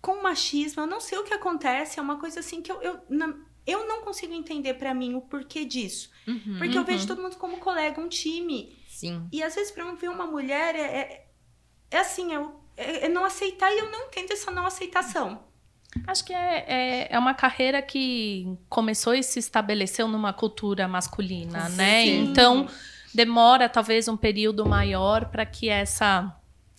com 0.00 0.22
machismo. 0.22 0.82
Eu 0.82 0.86
não 0.86 1.00
sei 1.00 1.18
o 1.18 1.24
que 1.24 1.34
acontece, 1.34 1.98
é 1.98 2.02
uma 2.02 2.18
coisa 2.18 2.40
assim 2.40 2.62
que 2.62 2.70
eu, 2.70 2.80
eu, 2.82 3.00
na, 3.08 3.34
eu 3.66 3.86
não 3.86 4.02
consigo 4.02 4.32
entender 4.32 4.74
para 4.74 4.94
mim 4.94 5.14
o 5.14 5.20
porquê 5.20 5.64
disso. 5.64 6.10
Uhum. 6.26 6.56
Porque 6.58 6.76
eu 6.76 6.84
vejo 6.84 7.06
todo 7.06 7.22
mundo 7.22 7.36
como 7.36 7.58
colega, 7.58 8.00
um 8.00 8.08
time. 8.08 8.76
Sim. 8.88 9.28
E 9.32 9.42
às 9.42 9.54
vezes 9.54 9.70
pra 9.70 9.84
eu 9.84 9.96
ver 9.96 10.08
uma 10.08 10.26
mulher 10.26 10.74
é, 10.74 10.80
é, 10.80 11.26
é 11.90 11.98
assim, 11.98 12.32
eu, 12.32 12.60
é, 12.76 13.06
é 13.06 13.08
não 13.08 13.24
aceitar 13.24 13.70
e 13.72 13.78
eu 13.78 13.90
não 13.90 14.06
entendo 14.06 14.32
essa 14.32 14.50
não 14.50 14.66
aceitação. 14.66 15.46
Acho 16.06 16.24
que 16.24 16.32
é, 16.32 16.64
é, 16.68 17.08
é, 17.10 17.18
uma 17.18 17.34
carreira 17.34 17.80
que 17.80 18.56
começou 18.68 19.14
e 19.14 19.22
se 19.22 19.38
estabeleceu 19.38 20.06
numa 20.06 20.32
cultura 20.32 20.86
masculina, 20.86 21.68
Sim. 21.68 21.76
né? 21.76 22.06
Então 22.06 22.68
demora 23.14 23.68
talvez 23.68 24.06
um 24.06 24.16
período 24.16 24.66
maior 24.66 25.26
para 25.26 25.44
que 25.46 25.68
essa 25.68 26.34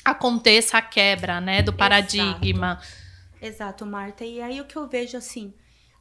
aconteça 0.05 0.77
a 0.77 0.81
quebra, 0.81 1.41
né, 1.41 1.61
do 1.61 1.73
paradigma. 1.73 2.79
Exato. 2.81 3.08
Exato, 3.41 3.85
Marta. 3.85 4.25
E 4.25 4.41
aí 4.41 4.59
o 4.61 4.65
que 4.65 4.75
eu 4.75 4.87
vejo 4.87 5.17
assim, 5.17 5.53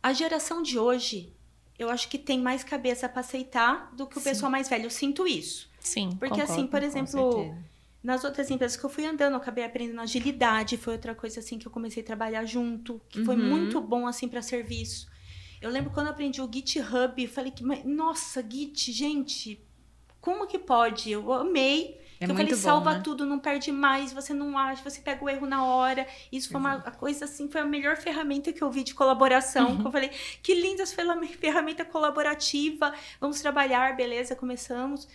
a 0.03 0.13
geração 0.13 0.63
de 0.63 0.79
hoje, 0.79 1.33
eu 1.79 1.89
acho 1.91 2.09
que 2.09 2.19
tem 2.19 2.41
mais 2.41 2.65
cabeça 2.65 3.09
para 3.09 3.21
aceitar 3.21 3.95
do 3.95 4.07
que 4.07 4.19
o 4.19 4.21
Sim. 4.21 4.29
pessoal 4.31 4.51
mais 4.51 4.69
velho. 4.69 4.87
Eu 4.87 4.91
sinto 4.91 5.27
isso. 5.27 5.71
Sim, 5.81 6.11
Porque 6.19 6.41
concordo. 6.41 6.53
assim, 6.53 6.67
por 6.67 6.83
exemplo, 6.83 7.55
nas 8.03 8.25
outras 8.25 8.51
empresas 8.51 8.77
que 8.77 8.85
eu 8.85 8.91
fui 8.91 9.07
andando, 9.07 9.33
eu 9.35 9.39
acabei 9.39 9.65
aprendendo 9.65 10.01
agilidade, 10.01 10.77
foi 10.77 10.95
outra 10.95 11.15
coisa 11.15 11.41
assim 11.41 11.59
que 11.59 11.67
eu 11.67 11.73
comecei 11.73 12.03
a 12.03 12.07
trabalhar 12.07 12.45
junto, 12.45 13.01
que 13.09 13.25
foi 13.25 13.37
Uhum. 13.37 13.43
muito 13.43 13.81
bom 13.81 14.07
assim 14.07 14.29
para 14.29 14.43
serviço. 14.43 15.09
Eu 15.61 15.71
lembro 15.71 15.91
quando 15.91 16.07
eu 16.07 16.13
aprendi 16.13 16.41
o 16.41 16.51
GitHub, 16.53 17.21
eu 17.23 17.29
falei 17.29 17.51
que, 17.51 17.65
nossa, 17.85 18.45
Git, 18.49 18.93
gente, 18.93 19.61
como 20.21 20.47
que 20.47 20.59
pode? 20.59 21.11
Eu 21.11 21.33
amei. 21.33 21.99
É 22.21 22.27
muito 22.27 22.37
falei, 22.39 22.53
bom, 22.53 22.59
salva 22.61 22.95
né? 22.95 23.01
tudo, 23.05 23.25
não 23.25 23.39
perde 23.39 23.71
mais, 23.71 24.13
você 24.13 24.35
não 24.35 24.59
acha, 24.59 24.83
você 24.83 25.01
pega 25.01 25.25
o 25.25 25.29
erro 25.29 25.47
na 25.47 25.65
hora. 25.65 26.07
Isso 26.33 26.51
foi 26.51 26.59
uma 26.61 26.75
a 26.75 26.91
coisa 26.91 27.27
assim, 27.27 27.49
foi 27.49 27.61
a 27.61 27.65
melhor 27.65 27.97
ferramenta 27.97 28.53
que 28.53 28.61
eu 28.63 28.71
vi 28.71 28.83
de 28.83 28.95
colaboração. 28.95 29.71
Uhum. 29.71 29.81
que 29.83 29.87
eu 29.87 29.93
falei, 29.93 30.11
que 30.43 30.55
linda 30.55 30.83
essa 30.83 30.95
ferram- 30.97 31.23
ferramenta 31.27 31.85
colaborativa, 31.85 32.93
vamos 33.21 33.41
trabalhar, 33.41 33.97
beleza, 33.97 34.35
começamos. 34.35 35.07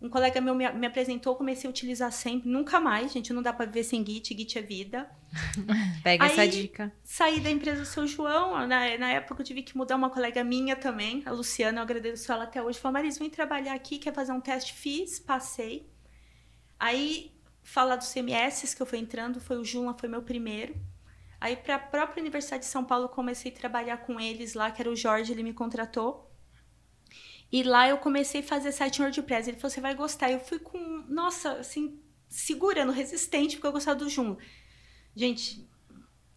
Um 0.00 0.08
colega 0.08 0.40
meu 0.40 0.54
me, 0.54 0.68
me 0.72 0.86
apresentou, 0.86 1.34
comecei 1.34 1.66
a 1.66 1.70
utilizar 1.70 2.12
sempre, 2.12 2.48
nunca 2.48 2.78
mais, 2.78 3.12
gente, 3.12 3.32
não 3.32 3.42
dá 3.42 3.52
pra 3.52 3.66
viver 3.66 3.82
sem 3.82 4.04
Git, 4.06 4.32
Git 4.36 4.56
é 4.58 4.62
vida. 4.62 5.10
Pega 6.04 6.26
essa 6.26 6.42
Aí- 6.42 6.48
dica. 6.48 6.92
Saí 7.02 7.40
da 7.40 7.50
empresa 7.50 7.80
do 7.80 7.86
seu 7.86 8.06
João, 8.06 8.64
na, 8.66 8.96
na 8.96 9.10
época 9.10 9.42
eu 9.42 9.44
tive 9.44 9.62
que 9.62 9.76
mudar 9.76 9.96
uma 9.96 10.08
colega 10.08 10.44
minha 10.44 10.76
também, 10.76 11.22
a 11.26 11.32
Luciana, 11.32 11.78
eu 11.80 11.82
agradeço 11.82 12.30
ela 12.30 12.44
até 12.44 12.62
hoje. 12.62 12.78
Falou, 12.78 12.92
Marisa, 12.94 13.18
vem 13.18 13.28
trabalhar 13.28 13.74
aqui, 13.74 13.98
quer 13.98 14.14
fazer 14.14 14.30
um 14.32 14.40
teste? 14.40 14.72
Fiz, 14.72 15.18
passei. 15.18 15.88
Aí, 16.78 17.32
falar 17.62 17.96
dos 17.96 18.12
CMS 18.12 18.74
que 18.74 18.82
eu 18.82 18.86
fui 18.86 18.98
entrando, 18.98 19.40
foi 19.40 19.58
o 19.58 19.64
Juma, 19.64 19.96
foi 19.98 20.08
meu 20.08 20.22
primeiro. 20.22 20.74
Aí, 21.40 21.56
para 21.56 21.76
a 21.76 21.78
própria 21.78 22.20
Universidade 22.20 22.64
de 22.64 22.70
São 22.70 22.84
Paulo, 22.84 23.08
comecei 23.08 23.52
a 23.52 23.54
trabalhar 23.54 23.98
com 23.98 24.18
eles 24.18 24.54
lá, 24.54 24.70
que 24.70 24.82
era 24.82 24.90
o 24.90 24.96
Jorge, 24.96 25.32
ele 25.32 25.42
me 25.42 25.52
contratou. 25.52 26.28
E 27.50 27.62
lá 27.62 27.88
eu 27.88 27.98
comecei 27.98 28.40
a 28.40 28.44
fazer 28.44 28.72
site 28.72 28.98
em 28.98 29.02
WordPress. 29.02 29.48
Ele 29.48 29.56
falou, 29.58 29.70
você 29.70 29.80
vai 29.80 29.94
gostar. 29.94 30.30
Eu 30.30 30.40
fui 30.40 30.58
com, 30.58 30.78
nossa, 31.08 31.52
assim, 31.52 32.00
segurando, 32.28 32.92
resistente, 32.92 33.56
porque 33.56 33.66
eu 33.66 33.72
gostava 33.72 33.98
do 33.98 34.08
Joom. 34.08 34.36
Gente, 35.14 35.68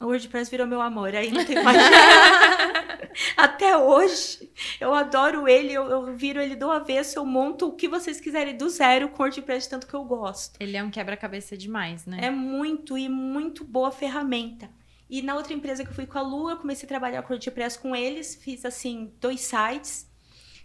o 0.02 0.08
WordPress 0.08 0.50
virou 0.50 0.68
meu 0.68 0.82
amor, 0.82 1.16
aí 1.16 1.32
não 1.32 1.46
tem 1.46 1.64
mais. 1.64 1.78
Até 3.36 3.78
hoje, 3.78 4.52
eu 4.80 4.94
adoro 4.94 5.48
ele, 5.48 5.74
eu, 5.74 5.86
eu 5.90 6.16
viro 6.16 6.42
ele 6.42 6.56
do 6.56 6.72
avesso, 6.72 7.20
eu 7.20 7.26
monto 7.26 7.68
o 7.68 7.76
que 7.76 7.88
vocês 7.88 8.20
quiserem 8.20 8.56
do 8.56 8.70
zero 8.70 9.10
com 9.10 9.22
o 9.22 9.26
WordPress, 9.26 9.70
tanto 9.70 9.88
que 9.88 9.94
eu 9.94 10.04
gosto. 10.04 10.58
Ele 10.60 10.78
é 10.78 10.84
um 10.84 10.90
quebra-cabeça 10.90 11.58
demais, 11.58 12.06
né? 12.06 12.20
É 12.22 12.30
muito 12.30 12.98
e 12.98 13.08
muito 13.10 13.64
boa 13.64 13.92
ferramenta. 13.92 14.70
E 15.10 15.22
na 15.22 15.36
outra 15.36 15.54
empresa 15.54 15.84
que 15.84 15.90
eu 15.90 15.94
fui 15.94 16.06
com 16.06 16.18
a 16.18 16.22
Lu, 16.22 16.50
eu 16.50 16.58
comecei 16.58 16.86
a 16.86 16.88
trabalhar 16.88 17.22
com 17.24 17.34
WordPress 17.34 17.78
com 17.78 17.96
eles, 17.96 18.36
fiz 18.36 18.64
assim, 18.64 19.14
dois 19.20 19.42
sites. 19.42 20.10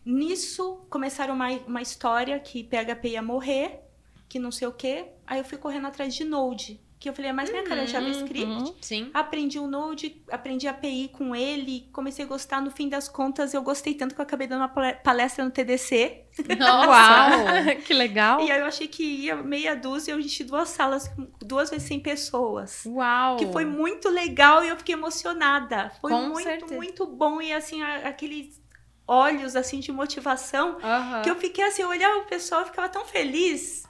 Nisso 0.05 0.87
começaram 0.89 1.35
uma, 1.35 1.51
uma 1.67 1.83
história 1.83 2.39
que 2.39 2.63
PHP 2.63 3.09
ia 3.09 3.23
morrer, 3.23 3.81
que 4.29 4.39
não 4.39 4.53
sei 4.53 4.69
o 4.69 4.73
quê. 4.73 5.09
Aí 5.27 5.41
eu 5.41 5.45
fui 5.45 5.59
correndo 5.59 5.89
atrás 5.89 6.15
de 6.15 6.25
Node, 6.25 6.81
que 7.07 7.11
eu 7.11 7.15
falei, 7.15 7.31
é 7.31 7.33
mais 7.33 7.51
minha 7.51 7.63
cara, 7.63 7.87
JavaScript. 7.87 8.45
Uhum. 8.45 8.75
Sim. 8.81 9.11
Aprendi 9.15 9.59
o 9.59 9.67
Node, 9.67 10.23
aprendi 10.31 10.67
API 10.67 11.09
com 11.13 11.35
ele, 11.35 11.89
comecei 11.93 12.25
a 12.25 12.29
gostar. 12.29 12.61
No 12.61 12.71
fim 12.71 12.89
das 12.89 13.09
contas, 13.09 13.55
eu 13.55 13.63
gostei 13.63 13.95
tanto 13.95 14.15
que 14.15 14.21
eu 14.21 14.25
acabei 14.25 14.47
dando 14.47 14.61
uma 14.61 14.69
pale- 14.69 14.95
palestra 14.95 15.45
no 15.45 15.51
TDC. 15.51 16.25
Nossa, 16.59 16.89
Uau! 16.89 17.77
que 17.87 17.95
legal. 17.95 18.41
E 18.41 18.51
aí 18.51 18.61
eu 18.61 18.67
achei 18.67 18.89
que 18.89 19.03
ia 19.03 19.37
meia 19.37 19.75
dúzia, 19.75 20.13
eu 20.13 20.21
enchi 20.21 20.45
duas 20.45 20.69
salas, 20.71 21.11
duas 21.41 21.71
vezes 21.71 21.87
100 21.89 22.01
pessoas. 22.01 22.83
Uau! 22.87 23.37
Que 23.37 23.47
foi 23.53 23.65
muito 23.65 24.09
legal 24.09 24.65
e 24.65 24.69
eu 24.69 24.77
fiquei 24.77 24.95
emocionada. 24.95 25.91
Foi 26.01 26.11
Com 26.13 26.23
muito, 26.29 26.43
certeza. 26.43 26.75
muito 26.75 27.07
bom. 27.07 27.41
E 27.41 27.53
assim, 27.53 27.83
a- 27.83 28.09
aqueles 28.09 28.61
olhos 29.09 29.55
assim 29.55 29.79
de 29.81 29.93
motivação 29.93 30.79
Aham. 30.83 31.23
que 31.23 31.31
eu 31.31 31.37
fiquei 31.37 31.65
assim, 31.65 31.83
eu 31.83 31.89
olhava 31.89 32.19
o 32.19 32.25
pessoal 32.27 32.63
e 32.63 32.65
ficava 32.67 32.89
tão 32.89 33.05
feliz. 33.05 33.85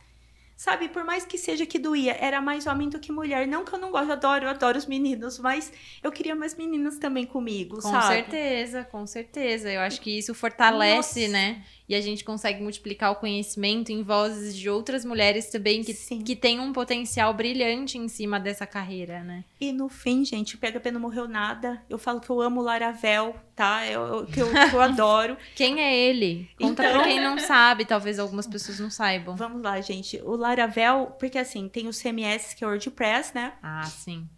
Sabe, 0.56 0.88
por 0.88 1.04
mais 1.04 1.26
que 1.26 1.36
seja 1.36 1.66
que 1.66 1.78
doía, 1.78 2.16
era 2.18 2.40
mais 2.40 2.66
homem 2.66 2.88
do 2.88 2.98
que 2.98 3.12
mulher. 3.12 3.46
Não 3.46 3.62
que 3.62 3.74
eu 3.74 3.78
não 3.78 3.90
gosto, 3.90 4.06
eu 4.06 4.12
adoro, 4.14 4.44
eu 4.46 4.48
adoro 4.48 4.78
os 4.78 4.86
meninos, 4.86 5.38
mas 5.38 5.70
eu 6.02 6.10
queria 6.10 6.34
mais 6.34 6.54
meninas 6.56 6.96
também 6.98 7.26
comigo, 7.26 7.76
Com 7.76 7.82
sabe? 7.82 8.06
certeza, 8.14 8.82
com 8.84 9.06
certeza. 9.06 9.70
Eu 9.70 9.82
acho 9.82 10.00
que 10.00 10.16
isso 10.16 10.34
fortalece, 10.34 11.20
Nossa. 11.28 11.32
né? 11.32 11.62
E 11.88 11.94
a 11.94 12.00
gente 12.00 12.24
consegue 12.24 12.60
multiplicar 12.60 13.12
o 13.12 13.14
conhecimento 13.16 13.92
em 13.92 14.02
vozes 14.02 14.56
de 14.56 14.68
outras 14.68 15.04
mulheres 15.04 15.50
também 15.50 15.84
que, 15.84 15.94
Sim. 15.94 16.20
que 16.20 16.34
têm 16.34 16.58
um 16.58 16.72
potencial 16.72 17.32
brilhante 17.32 17.96
em 17.96 18.08
cima 18.08 18.40
dessa 18.40 18.66
carreira, 18.66 19.22
né? 19.22 19.44
E 19.60 19.70
no 19.72 19.88
fim, 19.88 20.24
gente, 20.24 20.56
o 20.56 20.58
PHP 20.58 20.90
não 20.90 21.00
morreu 21.00 21.28
nada. 21.28 21.80
Eu 21.88 21.96
falo 21.96 22.20
que 22.20 22.28
eu 22.28 22.40
amo 22.40 22.60
o 22.60 22.64
Laravel, 22.64 23.36
tá? 23.54 23.86
Eu, 23.86 24.00
eu- 24.02 24.26
que 24.26 24.40
eu, 24.40 24.48
eu 24.48 24.80
adoro. 24.82 25.36
Quem 25.54 25.80
é 25.80 25.96
ele? 25.96 26.50
Conta 26.60 26.82
Então- 26.84 26.98
pra 26.98 27.04
quem 27.08 27.20
não 27.20 27.38
sabe, 27.38 27.84
talvez 27.84 28.18
algumas 28.18 28.48
pessoas 28.48 28.80
não 28.80 28.90
saibam. 28.90 29.36
Vamos 29.36 29.62
lá, 29.62 29.80
gente. 29.80 30.20
O 30.24 30.34
Laravel, 30.34 31.14
porque 31.20 31.38
assim, 31.38 31.68
tem 31.68 31.86
o 31.86 31.92
CMS, 31.92 32.54
que 32.56 32.64
é 32.64 32.66
o 32.66 32.70
WordPress, 32.70 33.32
né? 33.32 33.52
Ah, 33.62 33.84
sim. 33.84 34.28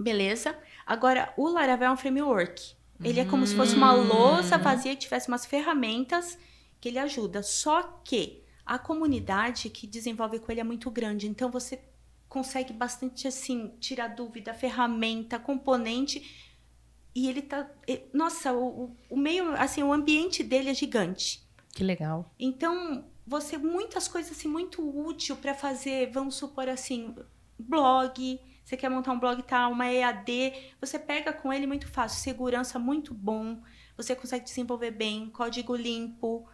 Beleza. 0.00 0.56
Agora, 0.86 1.32
o 1.36 1.48
Laravel 1.48 1.88
é 1.88 1.92
um 1.92 1.96
framework. 1.98 2.72
Ele 3.02 3.20
é 3.20 3.24
como 3.26 3.46
se 3.46 3.54
fosse 3.54 3.74
uma 3.74 3.92
Hum. 3.92 4.06
louça 4.06 4.56
vazia 4.56 4.92
que 4.94 5.02
tivesse 5.02 5.28
umas 5.28 5.44
ferramentas 5.44 6.38
que 6.84 6.88
ele 6.88 6.98
ajuda. 6.98 7.42
Só 7.42 7.82
que 8.04 8.42
a 8.66 8.78
comunidade 8.78 9.70
que 9.70 9.86
desenvolve 9.86 10.38
com 10.38 10.52
ele 10.52 10.60
é 10.60 10.64
muito 10.64 10.90
grande. 10.90 11.26
Então, 11.26 11.50
você 11.50 11.82
consegue 12.28 12.74
bastante, 12.74 13.26
assim, 13.26 13.72
tirar 13.80 14.08
dúvida, 14.08 14.52
ferramenta, 14.52 15.38
componente. 15.38 16.20
E 17.14 17.26
ele 17.26 17.40
tá... 17.40 17.70
Nossa, 18.12 18.52
o, 18.52 18.94
o- 19.08 19.16
meio, 19.16 19.50
assim, 19.54 19.82
o 19.82 19.94
ambiente 19.94 20.42
dele 20.44 20.68
é 20.68 20.74
gigante. 20.74 21.42
Que 21.74 21.82
legal. 21.82 22.30
Então, 22.38 23.06
você 23.26 23.56
muitas 23.56 24.06
coisas 24.06 24.32
assim 24.36 24.48
muito 24.48 24.82
útil 24.86 25.36
para 25.36 25.54
fazer, 25.54 26.10
vamos 26.12 26.34
supor 26.34 26.68
assim, 26.68 27.14
blog, 27.58 28.38
você 28.62 28.76
quer 28.76 28.90
montar 28.90 29.12
um 29.12 29.18
blog 29.18 29.42
tá, 29.42 29.68
uma 29.68 29.90
EAD, 29.90 30.52
você 30.78 30.98
pega 30.98 31.32
com 31.32 31.50
ele 31.50 31.66
muito 31.66 31.88
fácil, 31.88 32.20
segurança 32.20 32.78
muito 32.78 33.14
bom, 33.14 33.62
você 33.96 34.14
consegue 34.14 34.44
desenvolver 34.44 34.90
bem, 34.90 35.30
código 35.30 35.74
limpo. 35.74 36.46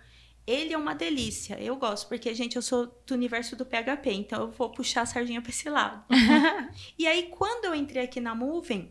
Ele 0.47 0.73
é 0.73 0.79
uma 0.79 0.95
delícia. 0.95 1.61
Eu 1.61 1.77
gosto, 1.77 2.09
porque, 2.09 2.35
gente, 2.35 2.57
eu 2.57 2.63
sou 2.63 2.87
do 3.07 3.15
universo 3.15 3.55
do 3.55 3.65
PHP, 3.65 4.13
então 4.13 4.43
eu 4.43 4.51
vou 4.51 4.71
puxar 4.71 5.03
a 5.03 5.07
sardinha 5.07 5.41
para 5.41 5.51
esse 5.51 5.69
lado. 5.69 6.05
e 6.99 7.07
aí, 7.07 7.29
quando 7.31 7.67
eu 7.67 7.75
entrei 7.75 8.05
aqui 8.05 8.21
na 8.21 8.35
Moving, 8.35 8.91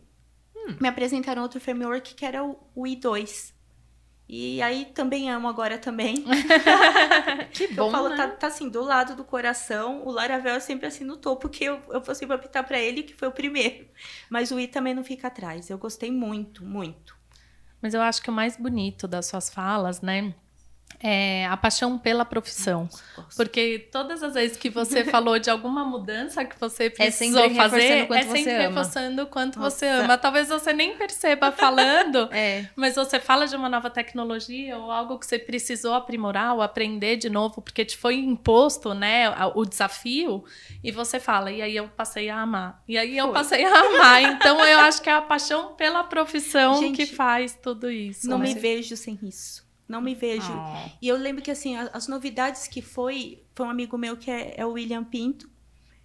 me 0.80 0.88
apresentaram 0.88 1.42
outro 1.42 1.60
framework 1.60 2.14
que 2.14 2.24
era 2.24 2.44
o, 2.44 2.58
o 2.74 2.84
i2. 2.84 3.52
E 4.32 4.62
aí 4.62 4.84
também 4.84 5.28
amo 5.28 5.48
agora 5.48 5.76
também. 5.76 6.24
Que 7.52 7.64
Eu 7.64 7.74
bom, 7.74 7.90
falo, 7.90 8.10
né? 8.10 8.16
tá, 8.16 8.28
tá 8.28 8.46
assim, 8.46 8.68
do 8.68 8.80
lado 8.80 9.16
do 9.16 9.24
coração. 9.24 10.06
O 10.06 10.10
Laravel 10.12 10.54
é 10.54 10.60
sempre 10.60 10.86
assim 10.86 11.02
no 11.02 11.16
topo, 11.16 11.42
porque 11.42 11.64
eu, 11.64 11.80
eu 11.88 12.00
vou 12.00 12.14
sempre 12.14 12.36
optar 12.36 12.62
pra 12.62 12.78
ele, 12.78 13.02
que 13.02 13.12
foi 13.12 13.26
o 13.26 13.32
primeiro. 13.32 13.88
Mas 14.30 14.52
o 14.52 14.60
I 14.60 14.68
também 14.68 14.94
não 14.94 15.02
fica 15.02 15.26
atrás. 15.26 15.68
Eu 15.68 15.78
gostei 15.78 16.12
muito, 16.12 16.64
muito. 16.64 17.16
Mas 17.82 17.92
eu 17.92 18.00
acho 18.00 18.22
que 18.22 18.30
o 18.30 18.32
mais 18.32 18.56
bonito 18.56 19.08
das 19.08 19.26
suas 19.26 19.50
falas, 19.50 20.00
né, 20.00 20.32
é 21.02 21.46
a 21.46 21.56
paixão 21.56 21.98
pela 21.98 22.24
profissão. 22.24 22.88
Gosto. 23.16 23.36
Porque 23.36 23.88
todas 23.90 24.22
as 24.22 24.34
vezes 24.34 24.56
que 24.56 24.68
você 24.68 25.04
falou 25.06 25.38
de 25.38 25.48
alguma 25.48 25.84
mudança 25.84 26.44
que 26.44 26.58
você 26.58 26.90
precisou 26.90 27.42
reforçando 27.48 27.70
fazer, 27.70 28.06
quanto 28.06 28.18
é 28.18 28.22
sempre 28.22 28.42
você 28.42 28.58
reforçando 28.58 29.22
o 29.22 29.26
quanto 29.26 29.58
você 29.58 29.90
Nossa. 29.90 30.04
ama. 30.04 30.18
Talvez 30.18 30.48
você 30.48 30.72
nem 30.72 30.96
perceba 30.96 31.50
falando, 31.52 32.28
É. 32.32 32.68
mas 32.76 32.96
você 32.96 33.18
fala 33.18 33.46
de 33.46 33.56
uma 33.56 33.68
nova 33.68 33.88
tecnologia 33.88 34.76
ou 34.76 34.90
algo 34.90 35.18
que 35.18 35.26
você 35.26 35.38
precisou 35.38 35.94
aprimorar 35.94 36.54
ou 36.54 36.62
aprender 36.62 37.16
de 37.16 37.30
novo, 37.30 37.62
porque 37.62 37.84
te 37.84 37.96
foi 37.96 38.16
imposto, 38.16 38.92
né, 38.92 39.30
o 39.54 39.64
desafio, 39.64 40.44
e 40.84 40.90
você 40.92 41.18
fala, 41.18 41.50
e 41.50 41.62
aí 41.62 41.76
eu 41.76 41.88
passei 41.88 42.28
a 42.28 42.40
amar. 42.40 42.82
E 42.86 42.98
aí 42.98 43.16
eu 43.16 43.26
Foi. 43.26 43.34
passei 43.34 43.64
a 43.64 43.80
amar. 43.80 44.22
Então 44.22 44.64
eu 44.64 44.78
acho 44.80 45.00
que 45.00 45.08
é 45.08 45.12
a 45.14 45.22
paixão 45.22 45.74
pela 45.74 46.04
profissão 46.04 46.78
Gente, 46.80 46.96
que 46.96 47.06
faz 47.06 47.58
tudo 47.60 47.90
isso. 47.90 48.28
Não 48.28 48.38
né? 48.38 48.48
me 48.48 48.54
vejo 48.54 48.96
sem 48.96 49.18
isso. 49.22 49.69
Não 49.90 50.00
me 50.00 50.14
vejo. 50.14 50.52
Oh. 50.52 50.90
E 51.02 51.08
eu 51.08 51.16
lembro 51.16 51.42
que, 51.42 51.50
assim, 51.50 51.74
as 51.76 52.06
novidades 52.06 52.68
que 52.68 52.80
foi... 52.80 53.42
Foi 53.56 53.66
um 53.66 53.70
amigo 53.70 53.98
meu 53.98 54.16
que 54.16 54.30
é, 54.30 54.54
é 54.56 54.64
o 54.64 54.72
William 54.72 55.02
Pinto. 55.02 55.50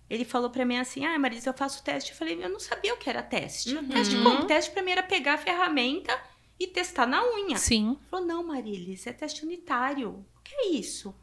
Ele 0.10 0.26
falou 0.26 0.50
pra 0.50 0.66
mim 0.66 0.78
assim, 0.78 1.06
ah, 1.06 1.18
Marisa, 1.20 1.52
eu 1.52 1.54
faço 1.54 1.84
teste. 1.84 2.12
Eu 2.12 2.18
falei, 2.18 2.44
eu 2.44 2.50
não 2.50 2.60
sabia 2.60 2.94
o 2.96 2.98
que 2.98 3.08
era 3.10 3.22
teste. 3.22 3.76
Uhum. 3.76 3.88
Teste 3.88 4.16
como? 4.24 4.46
Teste 4.46 4.72
pra 4.72 4.82
mim 4.82 4.92
era 4.92 5.04
pegar 5.04 5.36
a 5.36 5.38
ferramenta 5.38 6.20
e 6.60 6.66
testar 6.66 7.06
na 7.06 7.24
unha. 7.24 7.58
Sim. 7.58 7.90
Ele 7.90 8.00
falou, 8.10 8.26
não, 8.26 8.44
Marilis, 8.44 9.06
é 9.06 9.14
teste 9.14 9.46
unitário. 9.46 10.26
O 10.36 10.42
que 10.44 10.54
é 10.56 10.68
isso? 10.70 11.16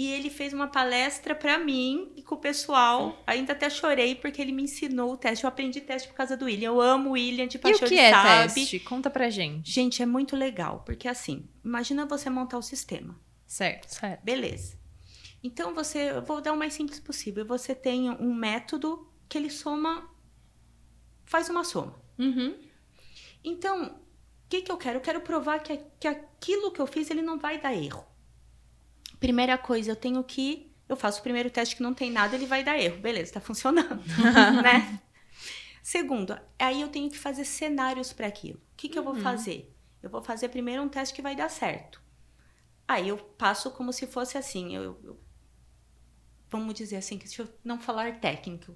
E 0.00 0.06
ele 0.12 0.30
fez 0.30 0.54
uma 0.54 0.66
palestra 0.66 1.34
pra 1.34 1.58
mim 1.58 2.10
e 2.16 2.22
com 2.22 2.34
o 2.34 2.38
pessoal. 2.38 3.22
Ainda 3.26 3.52
até 3.52 3.68
chorei 3.68 4.14
porque 4.14 4.40
ele 4.40 4.50
me 4.50 4.62
ensinou 4.62 5.12
o 5.12 5.16
teste. 5.18 5.44
Eu 5.44 5.48
aprendi 5.48 5.78
teste 5.78 6.08
por 6.08 6.14
causa 6.14 6.38
do 6.38 6.46
William. 6.46 6.68
Eu 6.68 6.80
amo 6.80 7.10
o 7.10 7.12
William 7.12 7.46
de 7.46 7.58
E 7.58 7.60
paixão, 7.60 7.86
o 7.86 7.90
que 7.90 7.98
é 7.98 8.10
sabe. 8.10 8.54
teste? 8.54 8.80
Conta 8.80 9.10
pra 9.10 9.28
gente. 9.28 9.70
Gente, 9.70 10.02
é 10.02 10.06
muito 10.06 10.34
legal, 10.34 10.82
porque 10.86 11.06
assim, 11.06 11.46
imagina 11.62 12.06
você 12.06 12.30
montar 12.30 12.56
o 12.56 12.62
sistema. 12.62 13.14
Certo. 13.46 13.88
Certo. 13.92 14.24
Beleza. 14.24 14.78
Então 15.44 15.74
você, 15.74 16.12
eu 16.12 16.22
vou 16.22 16.40
dar 16.40 16.54
o 16.54 16.56
mais 16.56 16.72
simples 16.72 16.98
possível. 16.98 17.44
Você 17.44 17.74
tem 17.74 18.08
um 18.08 18.32
método 18.34 19.06
que 19.28 19.36
ele 19.36 19.50
soma, 19.50 20.08
faz 21.26 21.50
uma 21.50 21.62
soma. 21.62 22.00
Uhum. 22.18 22.56
Então, 23.44 23.84
o 23.84 24.48
que, 24.48 24.62
que 24.62 24.72
eu 24.72 24.78
quero? 24.78 24.96
Eu 24.96 25.02
quero 25.02 25.20
provar 25.20 25.58
que, 25.58 25.78
que 26.00 26.08
aquilo 26.08 26.72
que 26.72 26.80
eu 26.80 26.86
fiz 26.86 27.10
ele 27.10 27.20
não 27.20 27.38
vai 27.38 27.60
dar 27.60 27.74
erro. 27.74 28.08
Primeira 29.20 29.58
coisa, 29.58 29.92
eu 29.92 29.96
tenho 29.96 30.24
que. 30.24 30.72
Eu 30.88 30.96
faço 30.96 31.20
o 31.20 31.22
primeiro 31.22 31.50
teste 31.50 31.76
que 31.76 31.82
não 31.82 31.94
tem 31.94 32.10
nada, 32.10 32.34
ele 32.36 32.46
vai 32.46 32.64
dar 32.64 32.78
erro. 32.78 33.00
Beleza, 33.00 33.34
tá 33.34 33.40
funcionando. 33.40 34.02
né? 34.60 35.00
Segundo, 35.82 36.38
aí 36.58 36.80
eu 36.82 36.88
tenho 36.88 37.10
que 37.10 37.18
fazer 37.18 37.44
cenários 37.44 38.12
para 38.12 38.26
aquilo. 38.26 38.58
O 38.58 38.76
que, 38.76 38.88
que 38.88 38.98
eu 38.98 39.04
vou 39.04 39.14
fazer? 39.14 39.74
Eu 40.02 40.10
vou 40.10 40.22
fazer 40.22 40.48
primeiro 40.48 40.82
um 40.82 40.88
teste 40.88 41.14
que 41.14 41.22
vai 41.22 41.36
dar 41.36 41.50
certo. 41.50 42.02
Aí 42.88 43.08
eu 43.08 43.18
passo 43.18 43.70
como 43.72 43.92
se 43.92 44.06
fosse 44.06 44.38
assim. 44.38 44.74
Eu, 44.76 45.00
eu- 45.04 45.20
vamos 46.50 46.74
dizer 46.74 46.96
assim, 46.96 47.18
que 47.18 47.24
deixa 47.26 47.42
eu 47.42 47.48
não 47.64 47.80
falar 47.80 48.20
técnico. 48.20 48.74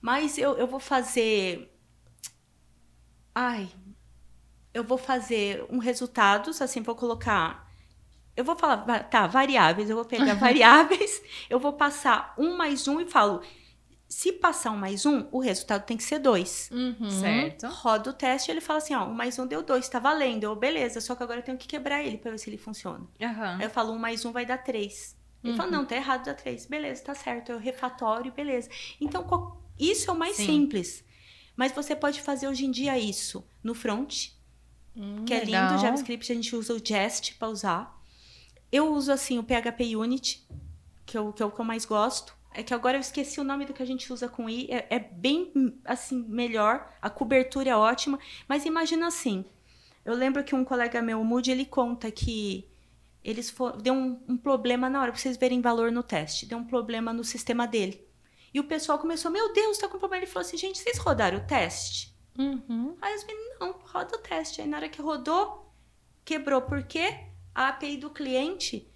Mas 0.00 0.38
eu, 0.38 0.56
eu 0.58 0.66
vou 0.66 0.80
fazer. 0.80 1.70
Ai, 3.34 3.68
eu 4.72 4.82
vou 4.84 4.98
fazer 4.98 5.64
um 5.70 5.78
resultados, 5.78 6.60
assim, 6.60 6.82
vou 6.82 6.94
colocar. 6.94 7.63
Eu 8.36 8.44
vou 8.44 8.56
falar, 8.56 9.04
tá, 9.04 9.26
variáveis, 9.26 9.88
eu 9.88 9.96
vou 9.96 10.04
pegar 10.04 10.34
variáveis, 10.36 11.22
eu 11.48 11.58
vou 11.60 11.72
passar 11.72 12.34
um 12.36 12.56
mais 12.56 12.88
um 12.88 13.00
e 13.00 13.06
falo. 13.06 13.40
Se 14.08 14.30
passar 14.32 14.70
um 14.70 14.76
mais 14.76 15.06
um, 15.06 15.26
o 15.32 15.40
resultado 15.40 15.84
tem 15.86 15.96
que 15.96 16.02
ser 16.04 16.18
dois. 16.18 16.70
Uhum. 16.72 17.10
Certo. 17.10 17.66
Roda 17.68 18.10
o 18.10 18.12
teste 18.12 18.50
e 18.50 18.52
ele 18.52 18.60
fala 18.60 18.78
assim: 18.78 18.94
ó, 18.94 19.06
um 19.06 19.14
mais 19.14 19.38
um 19.38 19.46
deu 19.46 19.62
dois, 19.62 19.88
tá 19.88 19.98
valendo. 19.98 20.44
Eu, 20.44 20.54
beleza, 20.54 21.00
só 21.00 21.14
que 21.16 21.22
agora 21.22 21.40
eu 21.40 21.44
tenho 21.44 21.58
que 21.58 21.66
quebrar 21.66 22.02
ele 22.02 22.18
pra 22.18 22.30
ver 22.30 22.38
se 22.38 22.48
ele 22.50 22.58
funciona. 22.58 23.04
Aham. 23.20 23.56
Aí 23.58 23.64
eu 23.64 23.70
falo, 23.70 23.92
um 23.92 23.98
mais 23.98 24.24
um 24.24 24.30
vai 24.30 24.44
dar 24.46 24.58
três. 24.58 25.16
Ele 25.42 25.56
fala, 25.56 25.70
não, 25.70 25.84
tá 25.84 25.94
errado, 25.96 26.24
dá 26.24 26.32
três. 26.32 26.64
Beleza, 26.64 27.02
tá 27.04 27.14
certo. 27.14 27.52
Eu 27.52 27.58
refatório, 27.58 28.32
beleza. 28.32 28.70
Então, 29.00 29.58
isso 29.78 30.10
é 30.10 30.14
o 30.14 30.16
mais 30.16 30.36
Sim. 30.36 30.46
simples. 30.46 31.04
Mas 31.54 31.72
você 31.72 31.94
pode 31.94 32.22
fazer 32.22 32.48
hoje 32.48 32.64
em 32.64 32.70
dia 32.70 32.98
isso 32.98 33.44
no 33.62 33.74
front, 33.74 34.28
Hum, 34.96 35.24
que 35.26 35.34
é 35.34 35.40
legal. 35.40 35.68
lindo. 35.70 35.82
JavaScript 35.82 36.30
a 36.32 36.34
gente 36.34 36.54
usa 36.56 36.72
o 36.72 36.78
Jest 36.82 37.34
para 37.36 37.48
usar. 37.48 37.93
Eu 38.74 38.92
uso 38.92 39.12
assim 39.12 39.38
o 39.38 39.44
PHP 39.44 39.94
Unity, 39.94 40.44
que, 41.06 41.16
eu, 41.16 41.32
que 41.32 41.40
é 41.40 41.46
o 41.46 41.50
que 41.52 41.60
eu 41.60 41.64
mais 41.64 41.84
gosto. 41.84 42.36
É 42.52 42.60
que 42.60 42.74
agora 42.74 42.96
eu 42.96 43.00
esqueci 43.00 43.38
o 43.38 43.44
nome 43.44 43.64
do 43.64 43.72
que 43.72 43.80
a 43.80 43.86
gente 43.86 44.12
usa 44.12 44.28
com 44.28 44.50
i. 44.50 44.66
É, 44.68 44.96
é 44.96 44.98
bem 44.98 45.80
assim 45.84 46.24
melhor. 46.24 46.92
A 47.00 47.08
cobertura 47.08 47.70
é 47.70 47.76
ótima. 47.76 48.18
Mas 48.48 48.64
imagina 48.64 49.06
assim. 49.06 49.44
Eu 50.04 50.12
lembro 50.16 50.42
que 50.42 50.56
um 50.56 50.64
colega 50.64 51.00
meu, 51.00 51.20
o 51.20 51.24
Moody, 51.24 51.52
ele 51.52 51.64
conta 51.64 52.10
que 52.10 52.68
eles 53.22 53.48
for, 53.48 53.80
deu 53.80 53.94
um, 53.94 54.20
um 54.28 54.36
problema 54.36 54.90
na 54.90 55.00
hora 55.00 55.12
pra 55.12 55.20
vocês 55.20 55.36
verem 55.36 55.60
valor 55.60 55.92
no 55.92 56.02
teste. 56.02 56.44
Deu 56.44 56.58
um 56.58 56.64
problema 56.64 57.12
no 57.12 57.22
sistema 57.22 57.68
dele. 57.68 58.04
E 58.52 58.58
o 58.58 58.64
pessoal 58.64 58.98
começou, 58.98 59.30
meu 59.30 59.52
Deus, 59.52 59.78
tá 59.78 59.86
com 59.86 60.00
problema. 60.00 60.24
Ele 60.24 60.32
falou 60.32 60.44
assim, 60.44 60.56
gente, 60.56 60.80
vocês 60.80 60.98
rodaram 60.98 61.38
o 61.38 61.46
teste? 61.46 62.12
Uhum. 62.36 62.96
Aí 63.00 63.14
os 63.14 63.24
meninos, 63.24 63.56
não, 63.60 63.72
roda 63.84 64.16
o 64.16 64.18
teste. 64.18 64.60
Aí 64.60 64.66
na 64.66 64.78
hora 64.78 64.88
que 64.88 65.00
rodou, 65.00 65.72
quebrou. 66.24 66.60
Por 66.60 66.82
quê? 66.82 67.33
A 67.54 67.68
API 67.68 67.96
do 67.96 68.10
cliente 68.10 68.88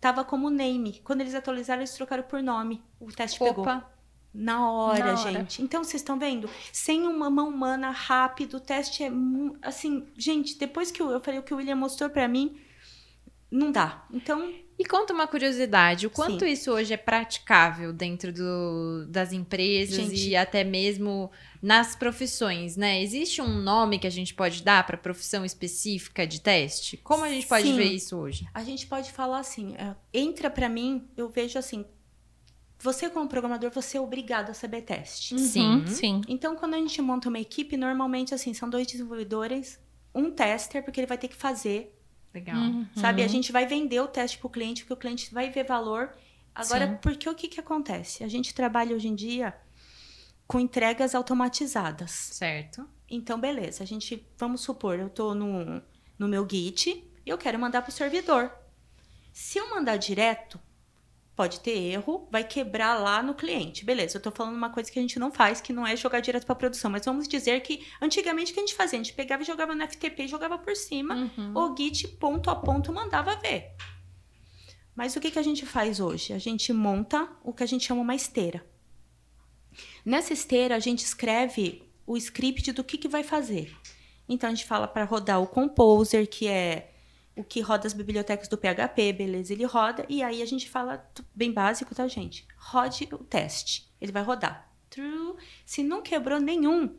tava 0.00 0.24
como 0.24 0.48
name. 0.50 1.00
Quando 1.04 1.20
eles 1.20 1.34
atualizaram, 1.34 1.80
eles 1.80 1.94
trocaram 1.94 2.22
por 2.22 2.42
nome. 2.42 2.82
O 3.00 3.12
teste 3.12 3.38
pegou. 3.38 3.62
Opa. 3.62 3.90
Na 4.32 4.70
hora, 4.70 5.14
Na 5.14 5.20
hora. 5.20 5.32
gente. 5.32 5.62
Então, 5.62 5.82
vocês 5.82 6.02
estão 6.02 6.18
vendo? 6.18 6.48
Sem 6.70 7.06
uma 7.06 7.30
mão 7.30 7.48
humana, 7.48 7.90
rápido, 7.90 8.58
o 8.58 8.60
teste 8.60 9.02
é... 9.02 9.10
Assim, 9.62 10.06
gente, 10.16 10.58
depois 10.58 10.90
que 10.90 11.00
eu, 11.00 11.10
eu 11.10 11.20
falei 11.20 11.40
o 11.40 11.42
que 11.42 11.54
o 11.54 11.56
William 11.56 11.76
mostrou 11.76 12.10
pra 12.10 12.28
mim, 12.28 12.60
não 13.50 13.70
dá. 13.72 14.04
Então, 14.12 14.52
E 14.78 14.84
conta 14.84 15.14
uma 15.14 15.26
curiosidade, 15.26 16.06
o 16.06 16.10
quanto 16.10 16.44
Sim. 16.44 16.50
isso 16.52 16.70
hoje 16.70 16.92
é 16.92 16.98
praticável 16.98 17.94
dentro 17.94 18.30
do- 18.30 19.06
das 19.08 19.32
empresas 19.32 19.96
Gente. 20.10 20.28
e 20.28 20.36
até 20.36 20.62
mesmo 20.64 21.30
nas 21.62 21.96
profissões, 21.96 22.76
né? 22.76 23.00
Existe 23.02 23.40
um 23.40 23.48
nome 23.62 23.98
que 23.98 24.06
a 24.06 24.10
gente 24.10 24.34
pode 24.34 24.62
dar 24.62 24.84
para 24.86 24.98
profissão 24.98 25.46
específica 25.46 26.26
de 26.26 26.42
teste? 26.42 26.98
Como 26.98 27.24
a 27.24 27.28
gente 27.30 27.46
pode 27.46 27.66
Sim. 27.68 27.74
ver 27.76 27.90
isso 27.90 28.16
hoje? 28.18 28.46
a 28.52 28.62
gente 28.62 28.86
pode 28.86 29.10
falar 29.12 29.38
assim, 29.38 29.74
é, 29.76 29.96
entra 30.12 30.50
pra 30.50 30.68
mim, 30.68 31.08
eu 31.16 31.28
vejo 31.30 31.58
assim, 31.58 31.86
você 32.78 33.08
como 33.08 33.26
programador, 33.28 33.70
você 33.70 33.96
é 33.96 34.00
obrigado 34.00 34.50
a 34.50 34.54
saber 34.54 34.82
teste. 34.82 35.38
Sim. 35.38 35.76
Uhum, 35.76 35.86
Sim. 35.86 36.20
Então, 36.28 36.54
quando 36.54 36.74
a 36.74 36.78
gente 36.78 37.00
monta 37.00 37.30
uma 37.30 37.40
equipe, 37.40 37.76
normalmente, 37.78 38.34
assim, 38.34 38.52
são 38.52 38.68
dois 38.68 38.86
desenvolvedores, 38.86 39.80
um 40.14 40.30
tester, 40.30 40.84
porque 40.84 41.00
ele 41.00 41.06
vai 41.06 41.16
ter 41.16 41.28
que 41.28 41.34
fazer, 41.36 41.95
Legal. 42.36 42.56
Uhum. 42.56 42.86
sabe? 42.94 43.22
A 43.22 43.28
gente 43.28 43.50
vai 43.50 43.66
vender 43.66 43.98
o 44.00 44.06
teste 44.06 44.36
pro 44.36 44.50
cliente, 44.50 44.82
porque 44.82 44.92
o 44.92 44.96
cliente 44.96 45.32
vai 45.32 45.50
ver 45.50 45.64
valor. 45.64 46.14
Agora, 46.54 46.86
Sim. 46.86 46.98
porque 47.00 47.26
o 47.28 47.34
que 47.34 47.48
que 47.48 47.58
acontece? 47.58 48.22
A 48.22 48.28
gente 48.28 48.52
trabalha 48.54 48.94
hoje 48.94 49.08
em 49.08 49.14
dia 49.14 49.56
com 50.46 50.60
entregas 50.60 51.14
automatizadas. 51.14 52.10
Certo. 52.10 52.86
Então, 53.08 53.40
beleza, 53.40 53.82
a 53.82 53.86
gente, 53.86 54.26
vamos 54.36 54.60
supor, 54.60 54.98
eu 54.98 55.08
tô 55.08 55.34
no, 55.34 55.82
no 56.18 56.28
meu 56.28 56.46
Git 56.48 56.90
e 57.24 57.30
eu 57.30 57.38
quero 57.38 57.58
mandar 57.58 57.80
pro 57.80 57.90
servidor. 57.90 58.52
Se 59.32 59.56
eu 59.58 59.70
mandar 59.70 59.96
direto, 59.96 60.60
pode 61.36 61.60
ter 61.60 61.76
erro, 61.76 62.26
vai 62.32 62.42
quebrar 62.42 62.94
lá 62.98 63.22
no 63.22 63.34
cliente. 63.34 63.84
Beleza, 63.84 64.16
eu 64.16 64.22
tô 64.22 64.30
falando 64.30 64.56
uma 64.56 64.70
coisa 64.70 64.90
que 64.90 64.98
a 64.98 65.02
gente 65.02 65.18
não 65.18 65.30
faz, 65.30 65.60
que 65.60 65.70
não 65.72 65.86
é 65.86 65.94
jogar 65.94 66.20
direto 66.20 66.46
pra 66.46 66.54
produção, 66.54 66.90
mas 66.90 67.04
vamos 67.04 67.28
dizer 67.28 67.60
que 67.60 67.86
antigamente 68.00 68.50
o 68.50 68.54
que 68.54 68.60
a 68.60 68.66
gente 68.66 68.74
fazia? 68.74 68.98
A 68.98 69.02
gente 69.02 69.12
pegava 69.14 69.42
e 69.42 69.46
jogava 69.46 69.74
no 69.74 69.86
FTP 69.86 70.22
e 70.24 70.28
jogava 70.28 70.56
por 70.58 70.74
cima, 70.74 71.30
Uhum. 71.36 71.52
o 71.54 71.76
Git 71.76 72.08
ponto 72.18 72.48
a 72.48 72.56
ponto 72.56 72.90
mandava 72.92 73.36
ver. 73.36 73.72
Mas 74.94 75.14
o 75.14 75.20
que, 75.20 75.30
que 75.30 75.38
a 75.38 75.42
gente 75.42 75.66
faz 75.66 76.00
hoje? 76.00 76.32
A 76.32 76.38
gente 76.38 76.72
monta 76.72 77.28
o 77.44 77.52
que 77.52 77.62
a 77.62 77.66
gente 77.66 77.84
chama 77.86 78.00
uma 78.00 78.14
esteira. 78.14 78.64
Nessa 80.04 80.32
esteira, 80.32 80.74
a 80.74 80.78
gente 80.78 81.00
escreve 81.04 81.82
o 82.06 82.16
script 82.16 82.72
do 82.72 82.82
que, 82.82 82.96
que 82.96 83.08
vai 83.08 83.22
fazer. 83.22 83.76
Então, 84.26 84.48
a 84.48 84.54
gente 84.54 84.64
fala 84.64 84.88
para 84.88 85.04
rodar 85.04 85.40
o 85.42 85.46
Composer, 85.46 86.26
que 86.26 86.48
é 86.48 86.92
o 87.36 87.44
que 87.44 87.60
roda 87.60 87.86
as 87.86 87.92
bibliotecas 87.92 88.48
do 88.48 88.56
PHP, 88.56 89.12
beleza? 89.12 89.52
Ele 89.52 89.64
roda, 89.64 90.04
e 90.08 90.22
aí 90.22 90.40
a 90.42 90.46
gente 90.46 90.68
fala, 90.68 91.06
bem 91.34 91.52
básico, 91.52 91.94
tá, 91.94 92.08
gente? 92.08 92.46
Rode 92.56 93.08
o 93.12 93.18
teste. 93.18 93.88
Ele 94.00 94.10
vai 94.12 94.22
rodar. 94.22 94.68
True. 94.90 95.34
Se 95.64 95.82
não 95.82 96.00
quebrou 96.02 96.40
nenhum, 96.40 96.96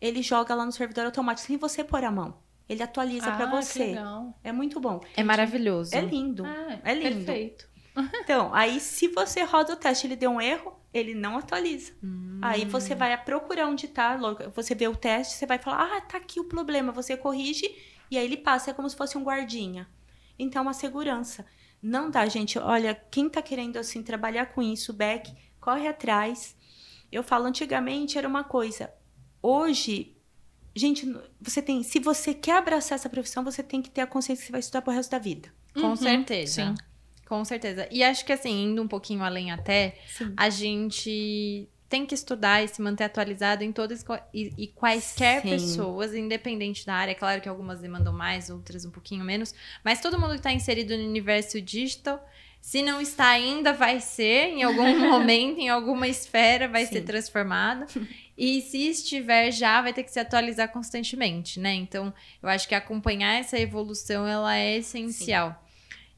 ele 0.00 0.22
joga 0.22 0.54
lá 0.54 0.66
no 0.66 0.72
servidor 0.72 1.04
automático, 1.06 1.46
sem 1.46 1.56
você 1.56 1.84
pôr 1.84 2.02
a 2.04 2.10
mão. 2.10 2.38
Ele 2.68 2.82
atualiza 2.82 3.30
para 3.32 3.44
Ah, 3.46 3.48
que 3.48 3.56
você. 3.56 3.78
legal. 3.86 4.38
É 4.44 4.52
muito 4.52 4.78
bom. 4.78 5.00
É 5.16 5.22
maravilhoso. 5.22 5.94
É 5.94 6.00
lindo. 6.00 6.44
Ah, 6.44 6.78
é 6.84 6.94
lindo. 6.94 7.24
Perfeito. 7.24 7.68
Então, 8.14 8.54
aí 8.54 8.78
se 8.78 9.08
você 9.08 9.42
roda 9.42 9.72
o 9.72 9.76
teste 9.76 10.06
e 10.06 10.08
ele 10.08 10.16
deu 10.16 10.30
um 10.30 10.40
erro, 10.40 10.77
ele 10.98 11.14
não 11.14 11.38
atualiza. 11.38 11.92
Hum. 12.02 12.38
Aí 12.42 12.64
você 12.64 12.94
vai 12.94 13.16
procurar 13.24 13.66
onde 13.68 13.88
tá, 13.88 14.14
logo- 14.16 14.50
você 14.50 14.74
vê 14.74 14.86
o 14.88 14.96
teste, 14.96 15.34
você 15.34 15.46
vai 15.46 15.58
falar, 15.58 15.96
ah, 15.96 16.00
tá 16.02 16.18
aqui 16.18 16.38
o 16.40 16.44
problema, 16.44 16.92
você 16.92 17.16
corrige, 17.16 17.66
e 18.10 18.16
aí 18.18 18.24
ele 18.24 18.36
passa, 18.36 18.70
é 18.70 18.74
como 18.74 18.88
se 18.88 18.96
fosse 18.96 19.18
um 19.18 19.22
guardinha. 19.24 19.88
Então, 20.38 20.62
uma 20.62 20.72
segurança. 20.74 21.44
Não 21.82 22.10
dá, 22.10 22.26
gente, 22.26 22.58
olha, 22.58 22.94
quem 23.10 23.28
tá 23.28 23.42
querendo, 23.42 23.76
assim, 23.76 24.02
trabalhar 24.02 24.46
com 24.46 24.62
isso, 24.62 24.92
back, 24.92 25.32
corre 25.60 25.86
atrás. 25.88 26.56
Eu 27.10 27.22
falo, 27.22 27.46
antigamente 27.46 28.18
era 28.18 28.28
uma 28.28 28.44
coisa, 28.44 28.92
hoje, 29.42 30.16
gente, 30.74 31.06
você 31.40 31.62
tem, 31.62 31.82
se 31.82 31.98
você 31.98 32.34
quer 32.34 32.56
abraçar 32.58 32.96
essa 32.96 33.08
profissão, 33.08 33.44
você 33.44 33.62
tem 33.62 33.82
que 33.82 33.90
ter 33.90 34.00
a 34.02 34.06
consciência 34.06 34.42
que 34.42 34.46
você 34.46 34.52
vai 34.52 34.60
estudar 34.60 34.82
pro 34.82 34.92
resto 34.92 35.10
da 35.10 35.18
vida. 35.18 35.52
Com 35.74 35.88
Uhum, 35.88 35.96
certeza. 35.96 36.52
sim. 36.52 36.74
Com 37.28 37.44
certeza. 37.44 37.86
E 37.90 38.02
acho 38.02 38.24
que 38.24 38.32
assim, 38.32 38.64
indo 38.64 38.82
um 38.82 38.88
pouquinho 38.88 39.22
além 39.22 39.50
até, 39.50 39.96
Sim. 40.08 40.32
a 40.34 40.48
gente 40.48 41.68
tem 41.86 42.06
que 42.06 42.14
estudar 42.14 42.62
e 42.62 42.68
se 42.68 42.80
manter 42.80 43.04
atualizado 43.04 43.62
em 43.64 43.72
todas 43.72 44.04
e, 44.32 44.52
e 44.56 44.66
quaisquer 44.68 45.42
Sim. 45.42 45.50
pessoas, 45.50 46.14
independente 46.14 46.86
da 46.86 46.94
área. 46.94 47.14
Claro 47.14 47.40
que 47.40 47.48
algumas 47.48 47.80
demandam 47.80 48.12
mais, 48.12 48.48
outras 48.50 48.84
um 48.84 48.90
pouquinho 48.90 49.24
menos, 49.24 49.54
mas 49.84 50.00
todo 50.00 50.18
mundo 50.18 50.30
que 50.30 50.36
está 50.36 50.52
inserido 50.52 50.96
no 50.96 51.04
universo 51.04 51.60
digital 51.60 52.18
Se 52.60 52.82
não 52.82 53.00
está 53.00 53.28
ainda, 53.28 53.72
vai 53.72 54.00
ser 54.00 54.48
em 54.48 54.62
algum 54.62 54.98
momento, 55.08 55.60
em 55.60 55.68
alguma 55.68 56.08
esfera, 56.08 56.66
vai 56.66 56.84
Sim. 56.86 56.92
ser 56.94 57.02
transformada. 57.02 57.86
E 58.40 58.62
se 58.62 58.88
estiver 58.88 59.50
já, 59.50 59.82
vai 59.82 59.92
ter 59.92 60.04
que 60.04 60.12
se 60.12 60.20
atualizar 60.20 60.68
constantemente, 60.70 61.58
né? 61.58 61.74
Então, 61.74 62.14
eu 62.40 62.48
acho 62.48 62.68
que 62.68 62.74
acompanhar 62.76 63.34
essa 63.40 63.58
evolução, 63.58 64.28
ela 64.28 64.56
é 64.56 64.76
essencial. 64.76 65.60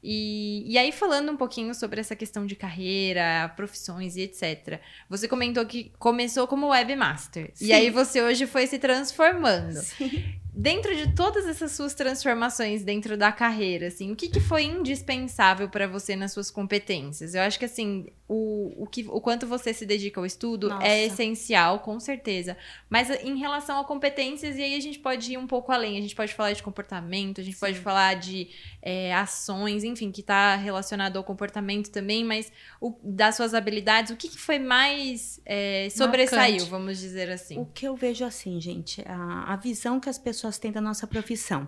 E, 0.03 0.63
e 0.65 0.77
aí, 0.77 0.91
falando 0.91 1.31
um 1.31 1.37
pouquinho 1.37 1.73
sobre 1.75 1.99
essa 1.99 2.15
questão 2.15 2.45
de 2.45 2.55
carreira, 2.55 3.51
profissões 3.55 4.15
e 4.15 4.21
etc. 4.21 4.79
Você 5.09 5.27
comentou 5.27 5.65
que 5.65 5.91
começou 5.99 6.47
como 6.47 6.69
webmaster. 6.69 7.51
E 7.61 7.65
Sim. 7.65 7.73
aí, 7.73 7.89
você 7.89 8.21
hoje 8.21 8.47
foi 8.47 8.65
se 8.65 8.79
transformando. 8.79 9.79
Sim. 9.79 10.40
Dentro 10.53 10.93
de 10.93 11.13
todas 11.15 11.45
essas 11.47 11.71
suas 11.71 11.93
transformações 11.93 12.83
dentro 12.83 13.15
da 13.17 13.31
carreira, 13.31 13.87
assim, 13.87 14.11
o 14.11 14.15
que, 14.17 14.27
que 14.27 14.41
foi 14.41 14.63
indispensável 14.63 15.69
para 15.69 15.87
você 15.87 16.13
nas 16.13 16.33
suas 16.33 16.51
competências? 16.51 17.33
Eu 17.33 17.41
acho 17.41 17.57
que 17.57 17.63
assim, 17.63 18.07
o, 18.27 18.83
o, 18.83 18.85
que, 18.85 19.05
o 19.07 19.21
quanto 19.21 19.47
você 19.47 19.73
se 19.73 19.85
dedica 19.85 20.19
ao 20.19 20.25
estudo 20.25 20.67
Nossa. 20.67 20.85
é 20.85 21.05
essencial, 21.05 21.79
com 21.79 21.97
certeza. 22.01 22.57
Mas 22.89 23.09
em 23.23 23.37
relação 23.37 23.79
a 23.79 23.85
competências, 23.85 24.57
e 24.57 24.61
aí 24.61 24.75
a 24.75 24.79
gente 24.81 24.99
pode 24.99 25.31
ir 25.31 25.37
um 25.37 25.47
pouco 25.47 25.71
além. 25.71 25.97
A 25.97 26.01
gente 26.01 26.15
pode 26.15 26.33
falar 26.33 26.51
de 26.51 26.61
comportamento, 26.61 27.39
a 27.39 27.43
gente 27.43 27.55
pode 27.57 27.77
Sim. 27.77 27.81
falar 27.83 28.15
de 28.15 28.49
é, 28.81 29.13
ações, 29.13 29.85
enfim, 29.85 30.11
que 30.11 30.19
está 30.21 30.57
relacionado 30.57 31.15
ao 31.15 31.23
comportamento 31.23 31.89
também, 31.91 32.25
mas 32.25 32.51
o- 32.81 32.95
das 33.03 33.35
suas 33.35 33.53
habilidades, 33.53 34.11
o 34.11 34.17
que, 34.17 34.27
que 34.27 34.37
foi 34.39 34.59
mais 34.59 35.39
é, 35.45 35.87
sobressaiu, 35.91 36.51
Marcante. 36.53 36.69
vamos 36.71 36.99
dizer 36.99 37.29
assim? 37.29 37.57
O 37.57 37.65
que 37.65 37.87
eu 37.87 37.95
vejo 37.95 38.25
assim, 38.25 38.59
gente, 38.59 39.01
a, 39.07 39.53
a 39.53 39.55
visão 39.55 39.99
que 39.99 40.09
as 40.09 40.17
pessoas 40.17 40.40
têm 40.57 40.71
da 40.71 40.81
nossa 40.81 41.05
profissão. 41.07 41.67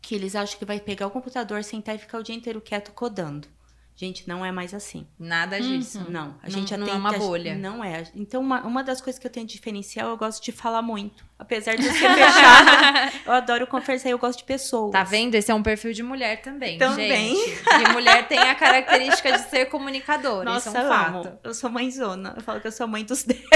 Que 0.00 0.14
eles 0.14 0.34
acham 0.36 0.58
que 0.58 0.64
vai 0.64 0.78
pegar 0.80 1.06
o 1.06 1.10
computador, 1.10 1.64
sentar 1.64 1.94
e 1.94 1.98
ficar 1.98 2.18
o 2.18 2.22
dia 2.22 2.34
inteiro 2.34 2.60
quieto 2.60 2.92
codando. 2.92 3.48
Gente, 3.96 4.26
não 4.28 4.44
é 4.44 4.50
mais 4.50 4.74
assim. 4.74 5.06
Nada 5.16 5.58
disso. 5.60 6.04
Não, 6.10 6.36
a 6.42 6.48
Não- 6.48 6.50
gente 6.50 6.70
já 6.70 6.76
não 6.76 6.84
tem 6.84 6.96
é 6.96 6.98
uma 6.98 7.12
bolha. 7.12 7.54
Não 7.54 7.82
é. 7.82 8.02
Então, 8.12 8.40
uma, 8.42 8.60
uma 8.66 8.82
das 8.82 9.00
coisas 9.00 9.20
que 9.20 9.26
eu 9.26 9.30
tenho 9.30 9.46
de 9.46 9.54
diferencial, 9.54 10.08
eu 10.10 10.16
gosto 10.16 10.42
de 10.42 10.50
falar 10.50 10.82
muito. 10.82 11.24
Apesar 11.38 11.76
de 11.76 11.86
eu 11.86 11.92
ser 11.92 12.10
fechada, 12.12 13.12
eu 13.24 13.32
adoro 13.32 13.68
conversar 13.68 14.08
e 14.08 14.10
eu 14.12 14.18
gosto 14.18 14.38
de 14.40 14.44
pessoas. 14.44 14.90
Tá 14.90 15.04
vendo? 15.04 15.36
Esse 15.36 15.52
é 15.52 15.54
um 15.54 15.62
perfil 15.62 15.92
de 15.92 16.02
mulher 16.02 16.42
também, 16.42 16.76
Também. 16.76 17.36
gente. 17.36 17.62
E 17.88 17.92
mulher 17.92 18.26
tem 18.26 18.40
a 18.40 18.54
característica 18.56 19.30
de 19.38 19.48
ser 19.48 19.66
comunicadora, 19.66 20.44
Nossa, 20.44 20.70
isso 20.70 20.76
é 20.76 20.84
um 20.84 20.88
fato. 20.88 21.28
amo. 21.28 21.38
Eu 21.44 21.54
sou 21.54 21.70
mãezona. 21.70 22.34
Eu 22.36 22.42
falo 22.42 22.60
que 22.60 22.66
eu 22.66 22.72
sou 22.72 22.88
mãe 22.88 23.04
dos 23.04 23.22
devs, 23.24 23.46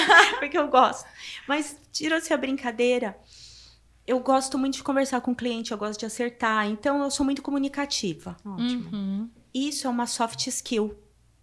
porque 0.40 0.56
eu 0.56 0.66
gosto. 0.68 1.06
Mas, 1.46 1.76
tirou-se 1.92 2.32
a 2.32 2.38
brincadeira, 2.38 3.14
eu 4.06 4.20
gosto 4.20 4.58
muito 4.58 4.74
de 4.74 4.82
conversar 4.82 5.20
com 5.20 5.32
o 5.32 5.34
cliente, 5.34 5.72
eu 5.72 5.78
gosto 5.78 6.00
de 6.00 6.06
acertar. 6.06 6.66
Então, 6.68 7.02
eu 7.02 7.10
sou 7.10 7.24
muito 7.24 7.42
comunicativa. 7.42 8.36
Ótimo. 8.44 8.90
Uhum. 8.92 9.30
Isso 9.52 9.86
é 9.86 9.90
uma 9.90 10.06
soft 10.06 10.46
skill. 10.46 10.94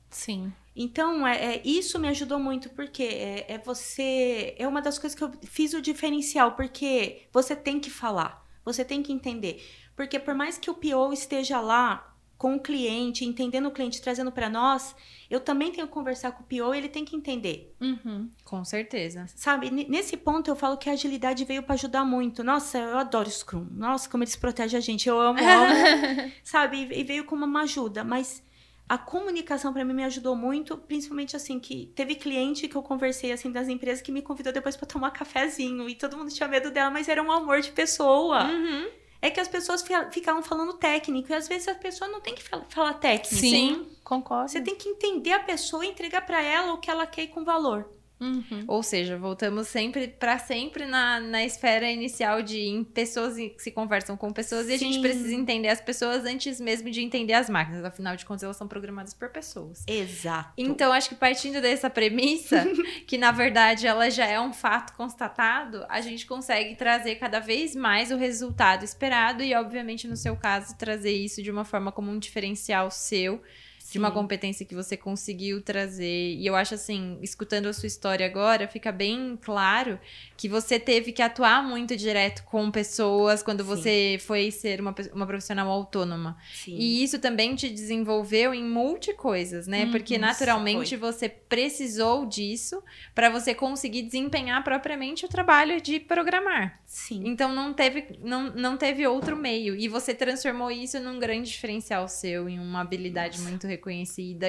Sim. 0.10 0.52
Então, 0.76 1.26
é, 1.28 1.56
é- 1.56 1.62
isso 1.66 2.00
me 2.00 2.08
ajudou 2.08 2.40
muito, 2.40 2.70
porque 2.70 3.04
é, 3.04 3.54
é 3.54 3.58
você. 3.58 4.56
É 4.58 4.68
uma 4.68 4.82
das 4.82 4.98
coisas 4.98 5.18
que 5.18 5.24
eu 5.24 5.32
fiz 5.44 5.74
o 5.74 5.82
diferencial, 5.82 6.54
porque 6.54 7.24
você 7.32 7.56
tem 7.56 7.80
que 7.80 7.90
falar, 7.90 8.46
você 8.64 8.86
tem 8.86 9.02
que 9.04 9.12
entender. 9.12 9.62
Porque 9.96 10.18
por 10.18 10.34
mais 10.34 10.58
que 10.58 10.70
o 10.70 10.74
PO 10.74 11.12
esteja 11.14 11.60
lá 11.60 12.11
com 12.42 12.56
o 12.56 12.60
cliente, 12.60 13.24
entendendo 13.24 13.68
o 13.68 13.72
cliente, 13.72 14.02
trazendo 14.02 14.32
para 14.32 14.50
nós, 14.50 14.96
eu 15.30 15.40
também 15.40 15.72
tenho 15.72 15.86
que 15.86 15.94
conversar 15.94 16.32
com 16.32 16.42
o 16.42 16.44
PO 16.44 16.74
e 16.74 16.78
ele 16.80 16.90
tem 16.90 17.06
que 17.06 17.16
entender. 17.16 17.76
Uhum. 17.80 18.32
Com 18.44 18.66
certeza. 18.66 19.28
Sabe, 19.36 19.70
nesse 19.70 20.18
ponto 20.18 20.50
eu 20.50 20.56
falo 20.56 20.76
que 20.76 20.90
a 20.90 20.94
agilidade 20.94 21.46
veio 21.46 21.62
para 21.62 21.76
ajudar 21.76 22.04
muito. 22.04 22.44
Nossa, 22.44 22.80
eu 22.80 22.98
adoro 22.98 23.30
Scrum. 23.30 23.68
Nossa, 23.70 24.10
como 24.10 24.24
eles 24.24 24.36
protegem 24.36 24.76
a 24.76 24.82
gente. 24.82 25.08
Eu 25.08 25.22
amo, 25.22 25.38
amo. 25.38 26.32
Sabe, 26.44 26.88
e 26.92 27.02
e 27.02 27.04
veio 27.04 27.26
como 27.26 27.46
uma 27.46 27.62
ajuda, 27.62 28.04
mas 28.04 28.44
a 28.90 28.98
comunicação 28.98 29.72
para 29.72 29.86
mim 29.86 29.94
me 29.94 30.04
ajudou 30.04 30.36
muito, 30.36 30.76
principalmente 30.76 31.36
assim 31.36 31.60
que 31.60 31.92
teve 31.96 32.16
cliente 32.16 32.68
que 32.68 32.76
eu 32.76 32.82
conversei 32.82 33.32
assim 33.32 33.52
das 33.52 33.68
empresas 33.68 34.02
que 34.02 34.12
me 34.12 34.24
convidou 34.24 34.52
depois 34.52 34.76
para 34.76 34.88
tomar 34.88 35.12
cafezinho 35.12 35.88
e 35.88 35.94
todo 35.94 36.18
mundo 36.18 36.32
tinha 36.32 36.50
medo 36.50 36.72
dela, 36.72 36.90
mas 36.90 37.08
era 37.08 37.22
um 37.22 37.32
amor 37.32 37.62
de 37.62 37.72
pessoa. 37.72 38.46
Uhum. 38.46 39.01
É 39.22 39.30
que 39.30 39.40
as 39.40 39.48
pessoas 39.48 39.82
fi- 39.84 39.94
ficavam 40.12 40.42
falando 40.42 40.74
técnico 40.74 41.32
e 41.32 41.36
às 41.36 41.48
vezes 41.48 41.68
a 41.68 41.76
pessoa 41.76 42.10
não 42.10 42.20
tem 42.20 42.34
que 42.34 42.42
fal- 42.44 42.66
falar 42.70 42.96
técnico. 42.96 43.36
Sim, 43.36 43.88
concordo. 44.04 44.50
Você 44.50 44.62
tem 44.62 44.76
que 44.76 44.90
entender 44.90 45.32
a 45.32 45.40
pessoa 45.40 45.86
e 45.86 45.90
entregar 45.90 46.26
para 46.26 46.42
ela 46.42 46.74
o 46.74 46.80
que 46.80 46.90
ela 46.90 47.06
quer 47.06 47.28
com 47.28 47.44
valor. 47.44 47.88
Uhum. 48.22 48.66
Ou 48.68 48.84
seja, 48.84 49.18
voltamos 49.18 49.68
sempre 49.68 50.08
para 50.08 50.38
sempre 50.38 50.86
na, 50.86 51.20
na 51.20 51.44
esfera 51.44 51.90
inicial 51.90 52.44
de 52.44 52.60
em 52.60 52.84
pessoas 52.84 53.36
que 53.36 53.56
se 53.58 53.72
conversam 53.72 54.16
com 54.16 54.32
pessoas 54.32 54.70
e 54.70 54.74
a 54.74 54.78
gente 54.78 54.96
Sim. 54.96 55.02
precisa 55.02 55.34
entender 55.34 55.70
as 55.70 55.82
pessoas 55.82 56.24
antes 56.24 56.62
mesmo 56.62 56.92
de 56.92 57.02
entender 57.02 57.34
as 57.34 57.50
máquinas. 57.50 57.84
Afinal 57.84 58.16
de 58.16 58.24
contas, 58.24 58.44
elas 58.44 58.58
são 58.58 58.68
programadas 58.68 59.16
por 59.16 59.30
pessoas. 59.30 59.84
Exato. 59.88 60.54
Então, 60.56 60.94
acho 60.94 61.10
que 61.10 61.16
partindo 61.16 61.60
dessa 61.60 61.90
premissa, 61.90 62.64
que 63.08 63.18
na 63.18 63.32
verdade 63.32 63.88
ela 63.88 64.08
já 64.12 64.28
é 64.28 64.40
um 64.40 64.54
fato 64.54 64.94
constatado, 64.94 65.84
a 65.90 66.00
gente 66.00 66.28
consegue 66.28 66.76
trazer 66.76 67.16
cada 67.16 67.40
vez 67.40 67.76
mais 67.76 68.12
o 68.12 68.18
resultado 68.18 68.84
esperado 68.84 69.42
e, 69.42 69.56
obviamente, 69.56 70.08
no 70.08 70.16
seu 70.16 70.36
caso, 70.36 70.78
trazer 70.78 71.14
isso 71.14 71.42
de 71.42 71.50
uma 71.50 71.66
forma 71.66 71.92
como 71.92 72.12
um 72.12 72.20
diferencial 72.20 72.92
seu, 72.92 73.42
de 73.92 74.00
uma 74.00 74.10
competência 74.10 74.66
que 74.66 74.74
você 74.74 74.96
conseguiu 74.96 75.62
trazer. 75.62 76.36
E 76.36 76.48
eu 76.48 76.56
acho 76.56 76.76
assim, 76.76 77.18
escutando 77.22 77.66
a 77.66 77.74
sua 77.74 77.88
história 77.88 78.26
agora, 78.26 78.66
fica 78.66 78.90
bem 78.90 79.38
claro 79.42 80.00
que 80.38 80.48
você 80.48 80.80
teve 80.80 81.12
que 81.12 81.22
atuar 81.22 81.62
muito 81.62 81.98
direto 81.98 82.44
com 82.46 82.72
pessoas 82.72 83.44
quando 83.44 83.64
Sim. 83.64 83.68
você 83.68 84.18
foi 84.22 84.50
ser 84.50 84.80
uma, 84.80 84.96
uma 85.14 85.28
profissional 85.28 85.70
autônoma. 85.70 86.38
Sim. 86.54 86.78
E 86.78 87.04
isso 87.04 87.20
também 87.20 87.54
te 87.54 87.70
desenvolveu 87.70 88.54
em 88.54 88.64
multi 88.64 89.14
coisas, 89.14 89.68
né? 89.68 89.84
Uhum, 89.84 89.92
Porque 89.92 90.18
naturalmente 90.18 90.98
foi. 90.98 91.12
você 91.12 91.28
precisou 91.28 92.26
disso 92.26 92.82
para 93.14 93.30
você 93.30 93.54
conseguir 93.54 94.04
desempenhar 94.04 94.64
propriamente 94.64 95.26
o 95.26 95.28
trabalho 95.28 95.82
de 95.82 96.00
programar. 96.00 96.80
Sim. 96.86 97.24
Então 97.26 97.54
não 97.54 97.74
teve, 97.74 98.18
não, 98.24 98.50
não 98.52 98.78
teve 98.78 99.06
outro 99.06 99.36
meio. 99.36 99.76
E 99.76 99.90
você 99.90 100.14
transformou 100.14 100.72
isso 100.72 100.98
num 101.02 101.20
grande 101.20 101.50
diferencial 101.50 102.08
seu, 102.08 102.48
em 102.48 102.58
uma 102.58 102.80
habilidade 102.80 103.38
Nossa. 103.38 103.50
muito 103.50 103.68
reconhecida 103.68 103.81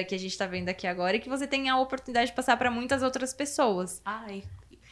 que 0.03 0.15
a 0.15 0.19
gente 0.19 0.37
tá 0.37 0.45
vendo 0.45 0.69
aqui 0.69 0.87
agora 0.87 1.17
e 1.17 1.19
que 1.19 1.29
você 1.29 1.45
tem 1.45 1.69
a 1.69 1.77
oportunidade 1.77 2.27
de 2.27 2.35
passar 2.35 2.57
para 2.57 2.71
muitas 2.71 3.03
outras 3.03 3.33
pessoas, 3.33 4.01
Ai, 4.05 4.43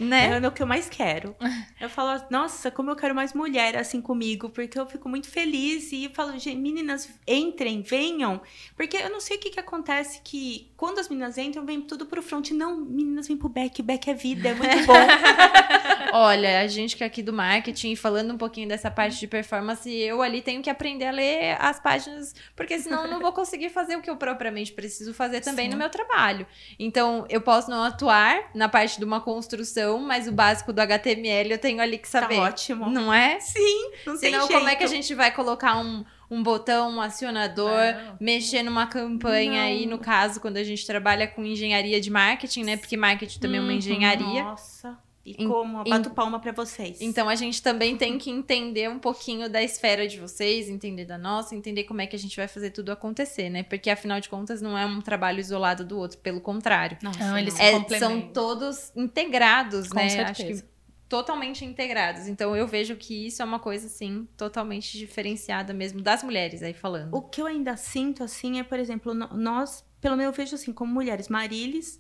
né? 0.06 0.40
É 0.42 0.48
o 0.48 0.52
que 0.52 0.62
eu 0.62 0.68
mais 0.68 0.90
quero. 0.90 1.36
Eu 1.80 1.90
falo, 1.90 2.24
nossa, 2.30 2.70
como 2.70 2.92
eu 2.92 2.96
quero 2.96 3.16
mais 3.16 3.34
mulher 3.34 3.76
assim 3.76 4.00
comigo, 4.02 4.50
porque 4.50 4.78
eu 4.78 4.86
fico 4.86 5.10
muito 5.10 5.28
feliz 5.28 5.92
e 5.92 6.12
falo, 6.14 6.32
"Gente, 6.38 6.56
meninas, 6.56 7.10
entrem, 7.28 7.82
venham, 7.82 8.40
porque 8.76 8.98
eu 8.98 9.10
não 9.10 9.20
sei 9.20 9.38
o 9.38 9.40
que 9.40 9.50
que 9.50 9.60
acontece 9.60 10.22
que 10.24 10.70
quando 10.78 11.00
as 11.00 11.10
meninas 11.10 11.40
entram, 11.40 11.66
vem 11.66 11.82
tudo 11.82 12.06
pro 12.06 12.22
front, 12.22 12.52
não, 12.52 12.78
meninas 12.78 13.28
vêm 13.28 13.36
pro 13.36 13.50
back, 13.50 13.82
back 13.82 14.12
é 14.12 14.14
vida, 14.14 14.50
é 14.50 14.54
muito 14.54 14.86
bom. 14.86 14.94
Olha, 16.14 16.60
a 16.60 16.68
gente 16.68 16.96
que 16.96 17.04
é 17.04 17.08
aqui 17.08 17.24
do 17.24 17.32
marketing, 17.32 17.96
falando 17.96 18.34
um 18.34 18.38
pouquinho 18.38 18.68
dessa 18.68 18.92
parte 18.92 19.20
de 19.20 19.28
performance, 19.28 19.90
eu 19.90 20.22
ali 20.22 20.42
tenho 20.42 20.62
que 20.62 20.70
aprender 20.70 21.06
a 21.06 21.12
ler 21.12 21.58
as 21.60 21.80
páginas, 21.80 22.36
porque 22.56 22.78
senão 22.80 23.04
eu 23.06 23.12
não 23.12 23.20
vou 23.20 23.32
conseguir 23.32 23.70
fazer 23.70 23.96
o 23.96 24.02
que 24.02 24.10
eu 24.10 24.18
propriamente 24.18 24.74
preciso 24.74 25.14
fazer 25.14 25.42
também 25.42 25.66
Sim. 25.66 25.72
no 25.72 25.78
meu 25.78 25.90
trabalho. 25.90 26.46
Então, 26.78 27.26
eu 27.30 27.42
posso 27.42 27.70
não 27.70 27.84
atuar 27.84 28.52
na 28.54 28.68
parte 28.68 29.00
de 29.00 29.06
uma 29.06 29.22
construção, 29.22 29.91
mas 30.00 30.28
o 30.28 30.32
básico 30.32 30.72
do 30.74 30.80
HTML 30.80 31.52
eu 31.52 31.58
tenho 31.58 31.82
ali 31.82 31.98
que 31.98 32.10
tá 32.10 32.22
saber. 32.22 32.40
ótimo. 32.40 32.90
Não 32.90 33.14
é? 33.14 33.40
Sim, 33.40 33.92
não 34.06 34.18
tem 34.18 34.32
Senão, 34.32 34.48
jeito. 34.48 34.58
como 34.58 34.70
é 34.70 34.76
que 34.76 34.84
a 34.84 34.88
gente 34.88 35.14
vai 35.14 35.32
colocar 35.32 35.78
um, 35.78 36.04
um 36.30 36.42
botão, 36.44 36.90
um 36.92 37.02
acionador, 37.02 37.70
Não. 37.70 38.18
mexer 38.20 38.64
numa 38.64 38.88
campanha 38.88 39.64
aí, 39.64 39.86
no 39.86 39.98
caso, 40.00 40.40
quando 40.40 40.58
a 40.58 40.64
gente 40.64 40.86
trabalha 40.86 41.28
com 41.28 41.44
engenharia 41.44 42.00
de 42.00 42.10
marketing, 42.10 42.64
né? 42.64 42.78
Porque 42.78 42.96
marketing 42.98 43.40
também 43.40 43.58
é 43.60 43.62
uma 43.62 43.70
Uhum. 43.72 43.78
engenharia. 43.78 44.44
Nossa, 44.44 44.98
e 45.26 45.46
como? 45.46 45.82
Em- 45.86 45.90
bato 45.90 46.10
palma 46.12 46.40
pra 46.40 46.52
vocês. 46.52 47.00
Então 47.00 47.30
a 47.30 47.36
gente 47.36 47.62
também 47.62 47.96
tem 47.98 48.18
que 48.18 48.30
entender 48.32 48.90
um 48.90 48.98
pouquinho 49.00 49.50
da 49.50 49.62
esfera 49.62 50.08
de 50.08 50.20
vocês, 50.20 50.68
entender 50.70 51.06
da 51.06 51.18
nossa, 51.18 51.56
entender 51.56 51.84
como 51.84 52.02
é 52.02 52.08
que 52.08 52.16
a 52.16 52.20
gente 52.20 52.36
vai 52.36 52.48
fazer 52.48 52.72
tudo 52.72 52.92
acontecer, 52.92 53.50
né? 53.50 53.64
Porque 53.64 53.90
afinal 53.90 54.20
de 54.20 54.28
contas 54.30 54.62
não 54.62 54.78
é 54.78 54.86
um 54.86 55.00
trabalho 55.02 55.40
isolado 55.40 55.86
do 55.86 55.98
outro, 55.98 56.18
pelo 56.20 56.42
contrário. 56.42 56.98
Nossa, 57.04 57.20
Não, 57.20 57.38
eles 57.38 57.54
não. 57.58 57.88
se 57.88 57.96
É, 57.96 58.00
são 58.00 58.22
todos 58.34 58.92
integrados, 58.96 59.90
Com 59.90 59.96
né? 59.96 60.10
certeza. 60.10 60.32
Acho 60.32 60.46
que 60.64 60.72
totalmente 61.08 61.66
integrados. 61.66 62.28
Então 62.28 62.56
eu 62.56 62.66
vejo 62.66 62.96
que 62.96 63.28
isso 63.28 63.42
é 63.42 63.46
uma 63.46 63.60
coisa 63.60 63.88
assim 63.88 64.28
totalmente 64.38 64.98
diferenciada 64.98 65.74
mesmo 65.74 66.02
das 66.02 66.24
mulheres 66.24 66.64
aí 66.64 66.74
falando. 66.74 67.14
O 67.14 67.22
que 67.22 67.42
eu 67.42 67.46
ainda 67.46 67.76
sinto, 67.76 68.24
assim, 68.24 68.60
é, 68.60 68.64
por 68.64 68.80
exemplo, 68.80 69.14
no- 69.14 69.28
nós, 69.36 69.84
pelo 70.00 70.16
menos 70.16 70.34
eu 70.34 70.38
vejo 70.38 70.56
assim, 70.56 70.72
como 70.72 70.92
mulheres, 70.94 71.28
Marilis, 71.28 72.00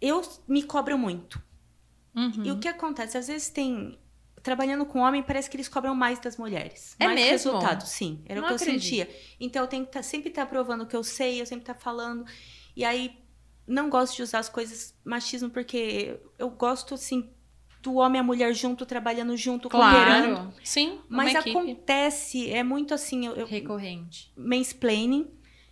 eu 0.00 0.22
me 0.46 0.62
cobro 0.62 0.98
muito. 0.98 1.42
Uhum. 2.14 2.42
E 2.44 2.50
o 2.50 2.58
que 2.58 2.68
acontece? 2.68 3.16
Às 3.18 3.28
vezes 3.28 3.48
tem. 3.50 3.98
Trabalhando 4.42 4.86
com 4.86 5.00
homem, 5.00 5.22
parece 5.22 5.50
que 5.50 5.56
eles 5.56 5.68
cobram 5.68 5.94
mais 5.94 6.18
das 6.18 6.38
mulheres. 6.38 6.96
É 6.98 7.04
mais 7.04 7.14
mesmo? 7.20 7.30
resultado, 7.32 7.86
sim. 7.86 8.22
Era 8.24 8.40
Não 8.40 8.46
o 8.46 8.48
que 8.48 8.52
eu 8.54 8.56
acredito. 8.56 8.82
sentia. 8.82 9.10
Então 9.38 9.62
eu 9.62 9.68
tenho 9.68 9.84
que 9.84 9.92
tá- 9.92 10.02
sempre 10.02 10.30
estar 10.30 10.46
provando 10.46 10.82
o 10.84 10.86
que 10.86 10.96
eu 10.96 11.04
sei, 11.04 11.40
eu 11.42 11.44
sempre 11.46 11.62
estar 11.64 11.74
falando. 11.74 12.24
E 12.74 12.82
aí, 12.82 13.18
não 13.66 13.90
gosto 13.90 14.16
de 14.16 14.22
usar 14.22 14.38
as 14.38 14.48
coisas 14.48 14.94
machismo, 15.04 15.50
porque 15.50 16.18
eu 16.38 16.48
gosto, 16.48 16.94
assim, 16.94 17.30
do 17.82 17.96
homem 17.96 18.18
e 18.18 18.20
a 18.20 18.22
mulher 18.24 18.54
junto, 18.54 18.86
trabalhando 18.86 19.36
junto, 19.36 19.68
Claro. 19.68 19.94
cooperando. 19.94 20.54
Sim, 20.64 21.00
Mas 21.06 21.34
equipe. 21.34 21.50
acontece, 21.50 22.50
é 22.50 22.62
muito 22.62 22.94
assim, 22.94 23.26
eu, 23.26 23.34
eu, 23.36 23.46
Recorrente. 23.46 24.32
mansplaining. 24.36 25.30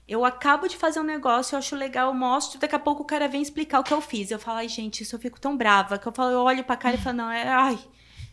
Eu 0.08 0.24
acabo 0.24 0.66
de 0.66 0.76
fazer 0.76 0.98
um 1.00 1.04
negócio, 1.04 1.54
eu 1.54 1.58
acho 1.58 1.76
legal, 1.76 2.08
eu 2.08 2.14
mostro, 2.14 2.58
daqui 2.58 2.74
a 2.74 2.78
pouco 2.78 3.02
o 3.02 3.06
cara 3.06 3.28
vem 3.28 3.42
explicar 3.42 3.80
o 3.80 3.84
que 3.84 3.92
eu 3.92 4.00
fiz. 4.00 4.30
Eu 4.30 4.38
falo, 4.38 4.58
ai, 4.58 4.68
gente, 4.68 5.02
isso 5.02 5.14
eu 5.14 5.20
fico 5.20 5.38
tão 5.38 5.54
brava, 5.54 5.98
que 5.98 6.08
eu 6.08 6.12
falo, 6.12 6.30
eu 6.30 6.40
olho 6.40 6.64
pra 6.64 6.76
cara 6.76 6.96
e 6.96 6.98
falo, 6.98 7.18
não, 7.18 7.30
é, 7.30 7.46
ai, 7.46 7.78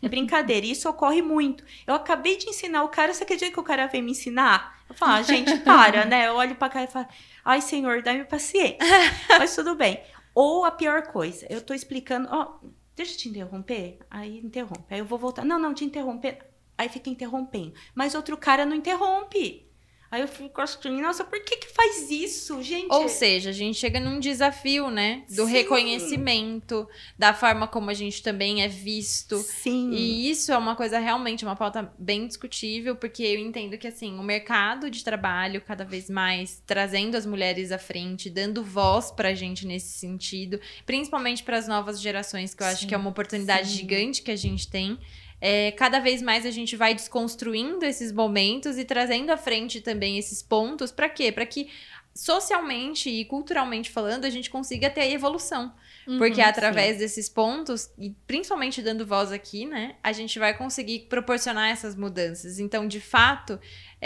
é 0.02 0.08
brincadeira. 0.08 0.64
Isso 0.64 0.88
ocorre 0.88 1.20
muito. 1.20 1.62
Eu 1.86 1.94
acabei 1.94 2.38
de 2.38 2.48
ensinar 2.48 2.82
o 2.82 2.88
cara, 2.88 3.12
você 3.12 3.24
acredita 3.24 3.52
que 3.52 3.60
o 3.60 3.62
cara 3.62 3.86
vem 3.88 4.00
me 4.00 4.12
ensinar? 4.12 4.76
Eu 4.88 4.94
falo, 4.94 5.12
ah, 5.12 5.22
gente, 5.22 5.54
para, 5.60 6.06
né? 6.06 6.28
Eu 6.28 6.36
olho 6.36 6.56
pra 6.56 6.70
cara 6.70 6.86
e 6.86 6.90
falo, 6.90 7.06
ai, 7.44 7.60
senhor, 7.60 8.02
dá-me 8.02 8.24
paciência. 8.24 8.78
Mas 9.38 9.54
tudo 9.54 9.74
bem. 9.74 10.02
Ou 10.34 10.64
a 10.64 10.70
pior 10.70 11.02
coisa, 11.02 11.46
eu 11.50 11.60
tô 11.60 11.74
explicando, 11.74 12.28
ó, 12.30 12.58
deixa 12.94 13.12
eu 13.12 13.18
te 13.18 13.28
interromper? 13.28 13.98
Aí 14.10 14.38
interrompe. 14.38 14.84
Aí 14.90 14.98
eu 14.98 15.04
vou 15.04 15.18
voltar. 15.18 15.44
Não, 15.44 15.58
não, 15.58 15.74
te 15.74 15.84
interromper. 15.84 16.38
Aí 16.78 16.88
fica 16.88 17.10
interrompendo. 17.10 17.74
Mas 17.94 18.14
outro 18.14 18.36
cara 18.36 18.64
não 18.64 18.76
interrompe. 18.76 19.65
Aí 20.10 20.20
eu 20.20 20.28
fico 20.28 20.60
assim, 20.60 21.00
nossa, 21.00 21.24
por 21.24 21.42
que 21.42 21.56
que 21.56 21.68
faz 21.68 22.10
isso, 22.10 22.62
gente? 22.62 22.92
Ou 22.92 23.08
seja, 23.08 23.50
a 23.50 23.52
gente 23.52 23.76
chega 23.78 23.98
num 23.98 24.20
desafio, 24.20 24.90
né? 24.90 25.24
Do 25.28 25.46
Sim. 25.46 25.52
reconhecimento, 25.52 26.88
da 27.18 27.34
forma 27.34 27.66
como 27.66 27.90
a 27.90 27.94
gente 27.94 28.22
também 28.22 28.62
é 28.62 28.68
visto. 28.68 29.36
Sim. 29.38 29.90
E 29.90 30.30
isso 30.30 30.52
é 30.52 30.56
uma 30.58 30.76
coisa 30.76 30.98
realmente, 30.98 31.44
uma 31.44 31.56
pauta 31.56 31.92
bem 31.98 32.26
discutível, 32.26 32.94
porque 32.94 33.22
eu 33.22 33.40
entendo 33.40 33.76
que, 33.76 33.88
assim, 33.88 34.18
o 34.18 34.22
mercado 34.22 34.90
de 34.90 35.02
trabalho, 35.02 35.60
cada 35.60 35.84
vez 35.84 36.08
mais 36.08 36.62
trazendo 36.66 37.16
as 37.16 37.26
mulheres 37.26 37.72
à 37.72 37.78
frente, 37.78 38.30
dando 38.30 38.62
voz 38.62 39.10
pra 39.10 39.34
gente 39.34 39.66
nesse 39.66 39.98
sentido, 39.98 40.60
principalmente 40.84 41.42
para 41.42 41.58
as 41.58 41.66
novas 41.66 42.00
gerações, 42.00 42.54
que 42.54 42.62
eu 42.62 42.66
acho 42.66 42.82
Sim, 42.82 42.86
que 42.88 42.94
é 42.94 42.98
uma 42.98 43.10
oportunidade 43.10 43.68
sim. 43.68 43.76
gigante 43.76 44.22
que 44.22 44.30
a 44.30 44.36
gente 44.36 44.68
tem. 44.68 44.98
É, 45.40 45.72
cada 45.72 45.98
vez 45.98 46.22
mais 46.22 46.46
a 46.46 46.50
gente 46.50 46.76
vai 46.76 46.94
desconstruindo 46.94 47.84
esses 47.84 48.10
momentos 48.10 48.78
e 48.78 48.84
trazendo 48.84 49.30
à 49.30 49.36
frente 49.36 49.80
também 49.80 50.18
esses 50.18 50.42
pontos. 50.42 50.90
Pra 50.90 51.08
quê? 51.08 51.30
Pra 51.30 51.44
que 51.44 51.68
socialmente 52.14 53.10
e 53.10 53.24
culturalmente 53.26 53.90
falando 53.90 54.24
a 54.24 54.30
gente 54.30 54.48
consiga 54.48 54.88
ter 54.88 55.02
a 55.02 55.10
evolução. 55.10 55.72
Porque 56.18 56.40
Uhum, 56.40 56.46
através 56.46 56.98
desses 56.98 57.28
pontos, 57.28 57.90
e 57.98 58.14
principalmente 58.28 58.80
dando 58.80 59.04
voz 59.04 59.32
aqui, 59.32 59.66
né, 59.66 59.96
a 60.02 60.12
gente 60.12 60.38
vai 60.38 60.56
conseguir 60.56 61.00
proporcionar 61.10 61.68
essas 61.70 61.96
mudanças. 61.96 62.60
Então, 62.60 62.86
de 62.86 63.00
fato, 63.00 63.58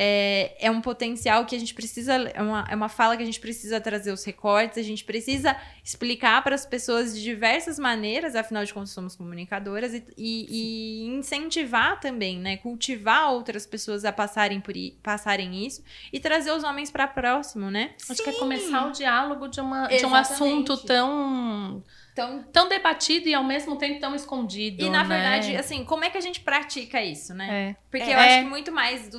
é, 0.02 0.56
é 0.58 0.70
um 0.70 0.80
potencial 0.80 1.44
que 1.44 1.54
a 1.54 1.58
gente 1.58 1.74
precisa, 1.74 2.14
é 2.14 2.40
uma, 2.40 2.66
é 2.70 2.74
uma 2.74 2.88
fala 2.88 3.18
que 3.18 3.22
a 3.22 3.26
gente 3.26 3.38
precisa 3.38 3.78
trazer 3.78 4.10
os 4.12 4.24
recortes, 4.24 4.78
a 4.78 4.82
gente 4.82 5.04
precisa 5.04 5.54
explicar 5.84 6.42
para 6.42 6.54
as 6.54 6.64
pessoas 6.64 7.14
de 7.14 7.22
diversas 7.22 7.78
maneiras, 7.78 8.34
afinal 8.34 8.64
de 8.64 8.72
contas 8.72 8.90
somos 8.92 9.14
comunicadoras, 9.14 9.92
e, 9.92 10.02
e- 10.16 10.46
e 10.50 11.06
incentivar 11.18 12.00
também, 12.00 12.38
né, 12.38 12.56
cultivar 12.56 13.30
outras 13.30 13.66
pessoas 13.66 14.06
a 14.06 14.12
passarem 14.12 14.58
por 14.58 14.72
passarem 15.02 15.66
isso 15.66 15.84
e 16.10 16.18
trazer 16.18 16.50
os 16.52 16.64
homens 16.64 16.90
para 16.90 17.06
próximo, 17.06 17.70
né? 17.70 17.90
Acho 18.08 18.22
que 18.22 18.30
é 18.30 18.32
começar 18.32 18.86
o 18.88 18.92
diálogo 18.92 19.48
de, 19.48 19.60
uma, 19.60 19.86
de 19.98 20.06
um 20.06 20.14
assunto 20.14 20.76
tão, 20.86 21.84
Então, 22.20 22.44
tão 22.52 22.68
debatido 22.68 23.28
e 23.28 23.34
ao 23.34 23.42
mesmo 23.42 23.76
tempo 23.76 23.98
tão 23.98 24.14
escondido. 24.14 24.84
e 24.84 24.90
na 24.90 25.02
né? 25.02 25.08
verdade, 25.08 25.56
assim, 25.56 25.84
como 25.84 26.04
é 26.04 26.10
que 26.10 26.18
a 26.18 26.20
gente 26.20 26.40
pratica 26.40 27.02
isso, 27.02 27.32
né? 27.32 27.70
É. 27.70 27.76
Porque 27.90 28.10
É. 28.10 28.14
eu 28.14 28.18
acho 28.18 28.38
que 28.44 28.50
muito 28.50 28.72
mais 28.72 29.08
do, 29.08 29.18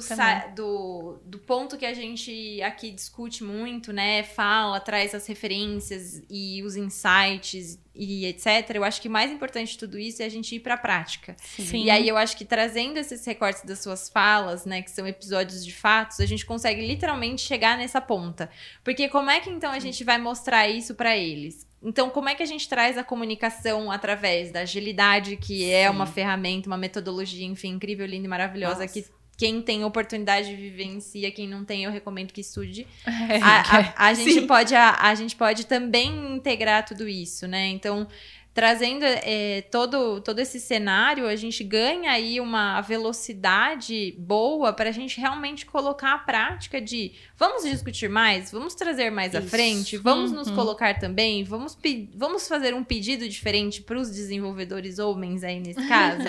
do, 0.55 1.21
do 1.25 1.39
ponto 1.39 1.77
que 1.77 1.85
a 1.85 1.93
gente 1.93 2.61
aqui 2.61 2.91
discute 2.91 3.43
muito, 3.43 3.91
né? 3.91 4.23
Fala, 4.23 4.79
traz 4.79 5.15
as 5.15 5.25
referências 5.25 6.21
e 6.29 6.61
os 6.63 6.75
insights 6.75 7.79
e 7.93 8.25
etc. 8.25 8.71
Eu 8.73 8.83
acho 8.83 9.01
que 9.01 9.09
mais 9.09 9.31
importante 9.31 9.71
de 9.71 9.77
tudo 9.77 9.99
isso 9.99 10.21
é 10.21 10.25
a 10.25 10.29
gente 10.29 10.55
ir 10.55 10.59
pra 10.59 10.77
prática. 10.77 11.35
Sim. 11.41 11.83
E 11.83 11.89
aí 11.89 12.07
eu 12.07 12.17
acho 12.17 12.37
que 12.37 12.45
trazendo 12.45 12.97
esses 12.97 13.25
recortes 13.25 13.63
das 13.63 13.79
suas 13.79 14.09
falas, 14.09 14.65
né, 14.65 14.81
que 14.81 14.91
são 14.91 15.07
episódios 15.07 15.65
de 15.65 15.73
fatos, 15.73 16.19
a 16.19 16.25
gente 16.25 16.45
consegue 16.45 16.85
literalmente 16.85 17.41
chegar 17.41 17.77
nessa 17.77 17.99
ponta. 17.99 18.49
Porque 18.83 19.09
como 19.09 19.29
é 19.29 19.39
que 19.39 19.49
então 19.49 19.71
a 19.71 19.79
gente 19.79 20.03
vai 20.03 20.17
mostrar 20.17 20.67
isso 20.67 20.95
pra 20.95 21.17
eles? 21.17 21.69
Então, 21.83 22.11
como 22.11 22.29
é 22.29 22.35
que 22.35 22.43
a 22.43 22.45
gente 22.45 22.69
traz 22.69 22.95
a 22.95 23.03
comunicação 23.03 23.91
através 23.91 24.51
da 24.51 24.61
agilidade, 24.61 25.35
que 25.35 25.69
é 25.71 25.87
Sim. 25.87 25.95
uma 25.95 26.05
ferramenta, 26.05 26.67
uma 26.67 26.77
metodologia, 26.77 27.45
enfim, 27.45 27.69
incrível, 27.69 28.05
linda 28.05 28.27
e 28.27 28.29
maravilhosa, 28.29 28.81
Nossa. 28.81 28.87
que 28.87 29.05
quem 29.37 29.61
tem 29.61 29.83
oportunidade 29.83 30.49
de 30.49 30.55
vivencia, 30.55 31.31
quem 31.31 31.47
não 31.47 31.65
tem, 31.65 31.83
eu 31.83 31.91
recomendo 31.91 32.31
que 32.31 32.41
estude. 32.41 32.85
É, 33.31 33.37
A, 33.41 33.77
a- 33.77 33.93
a 34.09 34.13
gente 34.13 34.41
pode, 34.41 34.75
a, 34.75 34.91
a 35.01 35.15
gente 35.15 35.35
pode 35.35 35.65
também 35.65 36.35
integrar 36.35 36.85
tudo 36.85 37.07
isso, 37.07 37.47
né? 37.47 37.67
Então, 37.69 38.05
trazendo 38.53 39.05
é, 39.05 39.61
todo, 39.71 40.19
todo 40.19 40.39
esse 40.39 40.59
cenário, 40.59 41.25
a 41.27 41.35
gente 41.37 41.63
ganha 41.63 42.11
aí 42.11 42.41
uma 42.41 42.81
velocidade 42.81 44.13
boa 44.17 44.73
para 44.73 44.89
a 44.89 44.91
gente 44.91 45.19
realmente 45.19 45.65
colocar 45.65 46.13
a 46.13 46.17
prática 46.17 46.81
de 46.81 47.13
vamos 47.37 47.63
discutir 47.63 48.09
mais, 48.09 48.51
vamos 48.51 48.75
trazer 48.75 49.09
mais 49.09 49.33
à 49.35 49.39
Isso. 49.39 49.47
frente, 49.49 49.97
vamos 49.97 50.31
nos 50.33 50.49
Uhum. 50.49 50.55
colocar 50.55 50.99
também, 50.99 51.43
vamos, 51.45 51.77
vamos 52.13 52.47
fazer 52.47 52.73
um 52.73 52.83
pedido 52.83 53.27
diferente 53.29 53.81
para 53.81 53.97
os 53.97 54.11
desenvolvedores 54.11 54.99
homens 54.99 55.43
aí 55.43 55.59
nesse 55.59 55.79
caso 55.87 56.23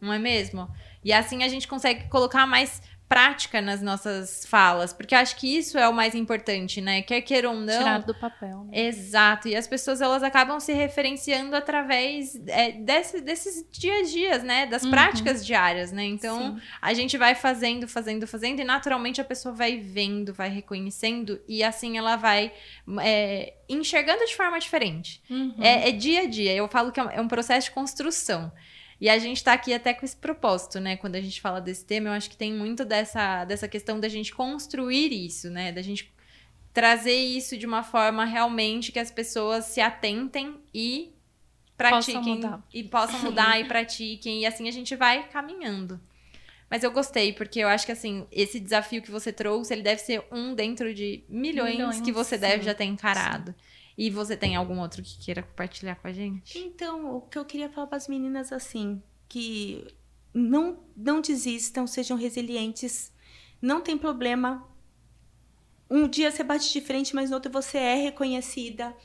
não 0.00 0.12
é 0.12 0.18
mesmo? 0.18 0.68
E 1.04 1.12
assim 1.12 1.42
a 1.42 1.48
gente 1.48 1.66
consegue 1.68 2.08
colocar 2.08 2.46
mais 2.46 2.82
prática 3.08 3.62
nas 3.62 3.80
nossas 3.80 4.44
falas, 4.44 4.92
porque 4.92 5.14
acho 5.14 5.34
que 5.36 5.56
isso 5.56 5.78
é 5.78 5.88
o 5.88 5.94
mais 5.94 6.14
importante, 6.14 6.78
né? 6.82 7.00
Quer 7.00 7.22
queira 7.22 7.48
ou 7.48 7.56
não. 7.56 7.78
Tirar 7.78 8.02
do 8.02 8.14
papel. 8.14 8.64
né? 8.64 8.80
Exato, 8.80 9.48
e 9.48 9.56
as 9.56 9.66
pessoas 9.66 10.02
elas 10.02 10.22
acabam 10.22 10.60
se 10.60 10.74
referenciando 10.74 11.56
através 11.56 12.38
é, 12.48 12.72
desse- 12.72 13.22
desses 13.22 13.64
dia 13.72 14.00
a 14.00 14.02
dias, 14.02 14.42
né? 14.42 14.66
Das 14.66 14.82
Uhum. 14.82 14.90
práticas 14.90 15.46
diárias, 15.46 15.90
né? 15.90 16.04
Então 16.04 16.56
sim. 16.58 16.62
a 16.82 16.92
gente 16.92 17.16
vai 17.16 17.34
fazendo, 17.34 17.88
fazendo, 17.88 18.26
fazendo, 18.26 18.60
e 18.60 18.64
naturalmente 18.64 19.22
a 19.22 19.24
pessoa 19.24 19.54
vai 19.54 19.78
vendo, 19.78 20.34
vai 20.34 20.50
reconhecendo, 20.50 21.40
e 21.48 21.64
assim 21.64 21.96
ela 21.96 22.14
vai 22.16 22.52
é, 23.00 23.54
enxergando 23.70 24.22
de 24.26 24.36
forma 24.36 24.58
diferente. 24.60 25.22
Uhum. 25.30 25.54
É, 25.60 25.88
é 25.88 25.92
dia 25.92 26.22
a 26.22 26.26
dia. 26.26 26.54
Eu 26.54 26.68
falo 26.68 26.92
que 26.92 27.00
é 27.00 27.04
um- 27.04 27.10
é 27.10 27.20
um 27.22 27.28
processo 27.28 27.68
de 27.68 27.70
construção. 27.74 28.52
E 29.00 29.08
a 29.08 29.18
gente 29.18 29.42
tá 29.44 29.52
aqui 29.52 29.72
até 29.72 29.94
com 29.94 30.04
esse 30.04 30.16
propósito, 30.16 30.80
né? 30.80 30.96
Quando 30.96 31.14
a 31.14 31.20
gente 31.20 31.40
fala 31.40 31.60
desse 31.60 31.84
tema, 31.84 32.08
eu 32.08 32.12
acho 32.12 32.28
que 32.28 32.36
tem 32.36 32.52
muito 32.52 32.84
dessa, 32.84 33.44
dessa 33.44 33.68
questão 33.68 34.00
da 34.00 34.08
gente 34.08 34.34
construir 34.34 35.12
isso, 35.12 35.48
né? 35.50 35.70
Da 35.70 35.82
gente 35.82 36.12
trazer 36.72 37.14
isso 37.14 37.56
de 37.56 37.64
uma 37.64 37.82
forma 37.82 38.24
realmente 38.24 38.90
que 38.90 38.98
as 38.98 39.10
pessoas 39.10 39.66
se 39.66 39.80
atentem 39.80 40.56
e 40.74 41.12
pratiquem. 41.76 42.34
mudar. 42.34 42.62
E 42.74 42.82
possam 42.82 43.20
mudar 43.22 43.60
e 43.60 43.64
pratiquem. 43.64 44.40
E 44.40 44.46
assim 44.46 44.68
a 44.68 44.72
gente 44.72 44.96
vai 44.96 45.28
caminhando. 45.28 46.00
Mas 46.68 46.82
eu 46.82 46.90
gostei, 46.90 47.32
porque 47.32 47.60
eu 47.60 47.68
acho 47.68 47.86
que 47.86 47.92
assim, 47.92 48.26
esse 48.30 48.60
desafio 48.60 49.00
que 49.00 49.10
você 49.10 49.32
trouxe, 49.32 49.72
ele 49.72 49.82
deve 49.82 50.02
ser 50.02 50.22
um 50.30 50.54
dentro 50.54 50.92
de 50.92 51.24
milhões, 51.28 51.76
Milhões, 51.76 52.00
que 52.00 52.12
você 52.12 52.36
deve 52.36 52.58
sim. 52.58 52.64
já 52.64 52.74
ter 52.74 52.84
encarado. 52.84 53.54
E 53.98 54.10
você 54.10 54.36
tem 54.36 54.54
algum 54.54 54.78
outro 54.78 55.02
que 55.02 55.18
queira 55.18 55.42
compartilhar 55.42 55.96
com 55.96 56.06
a 56.06 56.12
gente? 56.12 56.56
Então, 56.56 57.16
o 57.16 57.20
que 57.22 57.36
eu 57.36 57.44
queria 57.44 57.68
falar 57.68 57.88
para 57.88 57.96
as 57.96 58.06
meninas 58.06 58.52
assim, 58.52 59.02
que 59.28 59.84
não 60.32 60.78
não 60.96 61.20
desistam, 61.20 61.84
sejam 61.84 62.16
resilientes, 62.16 63.12
não 63.60 63.80
tem 63.80 63.98
problema. 63.98 64.64
Um 65.90 66.06
dia 66.06 66.30
você 66.30 66.44
bate 66.44 66.72
de 66.72 66.80
frente, 66.80 67.12
mas 67.12 67.30
no 67.30 67.34
outro 67.34 67.50
você 67.50 67.76
é 67.76 67.96
reconhecida. 67.96 68.96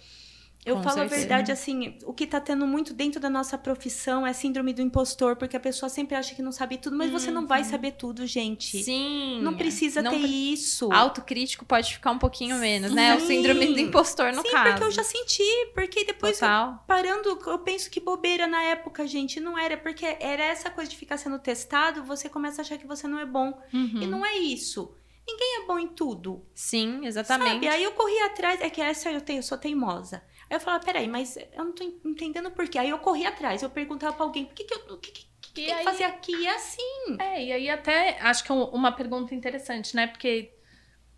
Eu 0.65 0.77
Com 0.77 0.83
falo 0.83 0.95
certeza. 0.95 1.15
a 1.15 1.19
verdade 1.19 1.51
assim, 1.51 1.97
o 2.05 2.13
que 2.13 2.25
tá 2.25 2.39
tendo 2.39 2.65
muito 2.65 2.93
dentro 2.93 3.19
da 3.19 3.29
nossa 3.29 3.57
profissão 3.57 4.25
é 4.25 4.31
síndrome 4.31 4.73
do 4.73 4.81
impostor, 4.81 5.35
porque 5.35 5.57
a 5.57 5.59
pessoa 5.59 5.89
sempre 5.89 6.15
acha 6.15 6.33
que 6.33 6.41
não 6.41 6.51
sabe 6.53 6.77
tudo, 6.77 6.95
mas 6.95 7.11
você 7.11 7.29
não 7.29 7.45
vai 7.45 7.63
saber 7.63 7.91
tudo, 7.93 8.25
gente. 8.25 8.81
Sim. 8.81 9.39
Não 9.41 9.55
precisa 9.55 10.01
não 10.01 10.11
ter 10.11 10.19
pre- 10.21 10.27
isso. 10.29 10.91
Autocrítico 10.91 11.65
pode 11.65 11.93
ficar 11.93 12.11
um 12.11 12.17
pouquinho 12.19 12.55
menos, 12.57 12.91
né? 12.91 13.15
O 13.15 13.19
Sim. 13.19 13.27
síndrome 13.27 13.73
do 13.73 13.79
impostor, 13.79 14.31
no 14.31 14.41
Sim, 14.41 14.51
caso. 14.51 14.69
porque 14.71 14.83
eu 14.85 14.91
já 14.91 15.03
senti, 15.03 15.43
porque 15.73 16.05
depois 16.05 16.41
eu 16.41 16.47
parando, 16.87 17.37
eu 17.45 17.59
penso 17.59 17.89
que 17.89 17.99
bobeira 17.99 18.47
na 18.47 18.61
época, 18.63 19.05
gente. 19.05 19.39
Não 19.39 19.57
era, 19.57 19.75
porque 19.77 20.05
era 20.19 20.43
essa 20.43 20.69
coisa 20.69 20.89
de 20.89 20.95
ficar 20.95 21.17
sendo 21.17 21.39
testado, 21.39 22.03
você 22.03 22.29
começa 22.29 22.61
a 22.61 22.63
achar 22.63 22.77
que 22.77 22.87
você 22.87 23.07
não 23.07 23.19
é 23.19 23.25
bom. 23.25 23.53
Uhum. 23.73 24.01
E 24.01 24.07
não 24.07 24.25
é 24.25 24.37
isso. 24.37 24.93
Ninguém 25.25 25.61
é 25.63 25.65
bom 25.65 25.79
em 25.79 25.87
tudo. 25.87 26.45
Sim, 26.53 27.05
exatamente. 27.05 27.53
Sabe? 27.65 27.67
Aí 27.69 27.81
eu 27.83 27.93
corri 27.93 28.17
atrás, 28.23 28.59
é 28.61 28.69
que 28.69 28.81
essa 28.81 29.09
eu 29.09 29.21
tenho, 29.21 29.39
eu 29.39 29.43
sou 29.43 29.57
teimosa. 29.57 30.21
Aí 30.53 30.57
eu 30.57 30.61
falava, 30.61 30.83
peraí, 30.85 31.07
mas 31.07 31.35
eu 31.35 31.65
não 31.65 31.71
tô 31.71 31.83
entendendo 32.05 32.51
por 32.51 32.67
quê. 32.69 32.77
Aí 32.77 32.89
eu 32.89 32.99
corri 32.99 33.25
atrás, 33.25 33.63
eu 33.63 33.71
perguntava 33.71 34.13
pra 34.13 34.23
alguém, 34.23 34.43
o 34.43 34.47
que 34.49 34.63
que 34.65 34.73
eu, 34.75 34.97
que, 34.99 35.11
que, 35.11 35.25
que 35.41 35.51
tem 35.65 35.71
aí- 35.73 35.79
que 35.79 35.83
fazer 35.83 36.03
aqui? 36.03 36.31
E 36.31 36.45
é 36.45 36.55
assim. 36.55 37.17
É, 37.19 37.43
e 37.45 37.51
aí 37.51 37.69
até 37.71 38.19
acho 38.21 38.43
que 38.43 38.51
é 38.51 38.53
um- 38.55 38.65
uma 38.65 38.91
pergunta 38.91 39.33
interessante, 39.33 39.95
né? 39.95 40.05
Porque 40.05 40.53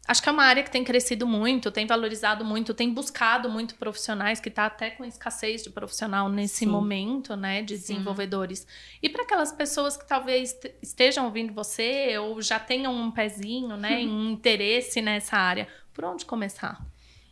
acho 0.08 0.24
que 0.24 0.30
é 0.30 0.32
uma 0.32 0.45
área 0.45 0.63
que 0.63 0.71
tem 0.71 0.86
crescido 0.86 1.28
muito, 1.28 1.69
tem 1.69 1.86
valorizado 1.86 2.45
muito, 2.45 2.74
tem 2.74 2.93
buscado 2.93 3.50
muito 3.50 3.76
profissionais, 3.76 4.39
que 4.39 4.48
está 4.48 4.67
até 4.67 4.91
com 4.91 5.04
escassez 5.04 5.62
de 5.63 5.69
profissional 5.69 6.30
nesse 6.30 6.60
Sim. 6.60 6.67
momento, 6.67 7.36
né? 7.36 7.62
De 7.62 7.76
Sim. 7.78 7.82
desenvolvedores. 7.95 8.65
E 9.04 9.10
para 9.10 9.24
aquelas 9.24 9.52
pessoas 9.52 9.98
que 9.98 10.08
talvez 10.08 10.54
te- 10.54 10.76
estejam 10.82 11.26
ouvindo 11.26 11.54
você 11.54 12.17
ou 12.19 12.41
já 12.41 12.58
tenham 12.58 12.93
um 12.95 13.12
pezinho, 13.12 13.76
né? 13.76 13.98
um 14.08 14.30
interesse 14.32 15.02
nessa 15.02 15.36
área, 15.36 15.67
por 15.93 16.06
onde 16.06 16.24
começar? 16.26 16.80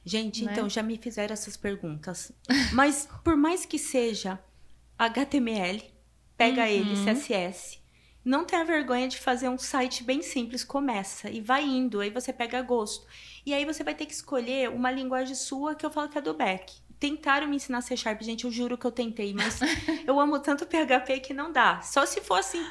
Gente, 0.05 0.43
Né? 0.43 0.51
então 0.51 0.69
já 0.69 0.83
me 0.83 0.97
fizeram 0.97 1.33
essas 1.33 1.55
perguntas. 1.57 2.31
Mas 2.73 3.07
por 3.23 3.35
mais 3.37 3.65
que 3.65 3.77
seja 3.79 4.39
HTML, 4.97 5.91
Pega 6.35 6.67
ele, 6.67 6.89
Uhum. 6.95 7.05
CSS. 7.05 7.79
Não 8.25 8.43
tenha 8.43 8.65
vergonha 8.65 9.07
de 9.07 9.17
fazer 9.19 9.49
um 9.49 9.57
site 9.57 10.03
bem 10.03 10.21
simples, 10.21 10.63
começa 10.63 11.29
e 11.29 11.39
vai 11.41 11.63
indo, 11.63 11.99
aí 11.99 12.09
você 12.09 12.33
pega 12.33 12.61
gosto. 12.61 13.05
E 13.45 13.53
aí 13.53 13.65
você 13.65 13.83
vai 13.83 13.93
ter 13.93 14.05
que 14.05 14.13
escolher 14.13 14.69
uma 14.69 14.89
linguagem 14.89 15.35
sua 15.35 15.75
que 15.75 15.85
eu 15.85 15.91
falo 15.91 16.09
que 16.09 16.17
é 16.17 16.21
do 16.21 16.33
back. 16.33 16.73
Tentaram 16.99 17.47
me 17.47 17.57
ensinar 17.57 17.81
C 17.81 17.95
Sharp, 17.97 18.21
gente, 18.23 18.45
eu 18.45 18.51
juro 18.51 18.77
que 18.77 18.85
eu 18.87 18.91
tentei, 18.91 19.33
mas 19.33 19.59
eu 20.07 20.19
amo 20.19 20.39
tanto 20.39 20.65
PHP 20.65 21.19
que 21.19 21.33
não 21.33 21.51
dá. 21.51 21.81
Só 21.81 22.05
se 22.05 22.19
for 22.21 22.39
assim, 22.39 22.63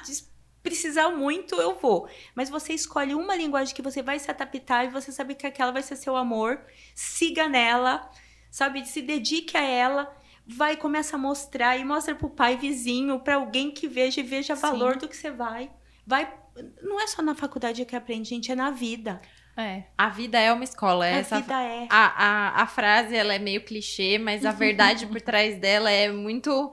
precisar 0.62 1.10
muito, 1.10 1.56
eu 1.56 1.74
vou. 1.74 2.08
Mas 2.34 2.48
você 2.48 2.72
escolhe 2.72 3.14
uma 3.14 3.34
linguagem 3.34 3.74
que 3.74 3.82
você 3.82 4.02
vai 4.02 4.18
se 4.18 4.30
adaptar 4.30 4.84
e 4.84 4.90
você 4.90 5.10
sabe 5.10 5.34
que 5.34 5.46
aquela 5.46 5.72
vai 5.72 5.82
ser 5.82 5.96
seu 5.96 6.16
amor. 6.16 6.60
Siga 6.94 7.48
nela, 7.48 8.08
sabe? 8.50 8.86
Se 8.86 9.02
dedique 9.02 9.56
a 9.56 9.62
ela. 9.62 10.14
Vai, 10.46 10.76
começa 10.76 11.16
a 11.16 11.18
mostrar 11.18 11.76
e 11.76 11.84
mostra 11.84 12.14
pro 12.14 12.28
pai 12.28 12.56
vizinho, 12.56 13.20
para 13.20 13.36
alguém 13.36 13.70
que 13.70 13.86
veja 13.86 14.20
e 14.20 14.24
veja 14.24 14.56
Sim. 14.56 14.62
valor 14.62 14.96
do 14.96 15.08
que 15.08 15.16
você 15.16 15.30
vai. 15.30 15.70
Vai. 16.06 16.32
Não 16.82 17.00
é 17.00 17.06
só 17.06 17.22
na 17.22 17.34
faculdade 17.34 17.84
que 17.84 17.96
aprende, 17.96 18.30
gente, 18.30 18.50
é 18.50 18.54
na 18.54 18.70
vida. 18.70 19.20
É. 19.56 19.84
A 19.96 20.08
vida 20.08 20.38
é 20.38 20.52
uma 20.52 20.64
escola. 20.64 21.04
a 21.04 21.08
Essa, 21.08 21.40
vida 21.40 21.62
é. 21.62 21.86
a, 21.90 22.06
a, 22.06 22.62
a 22.62 22.66
frase 22.66 23.14
ela 23.14 23.34
é 23.34 23.38
meio 23.38 23.64
clichê, 23.64 24.18
mas 24.18 24.44
a 24.44 24.50
verdade 24.50 25.06
por 25.08 25.20
trás 25.20 25.56
dela 25.58 25.90
é 25.90 26.10
muito 26.10 26.72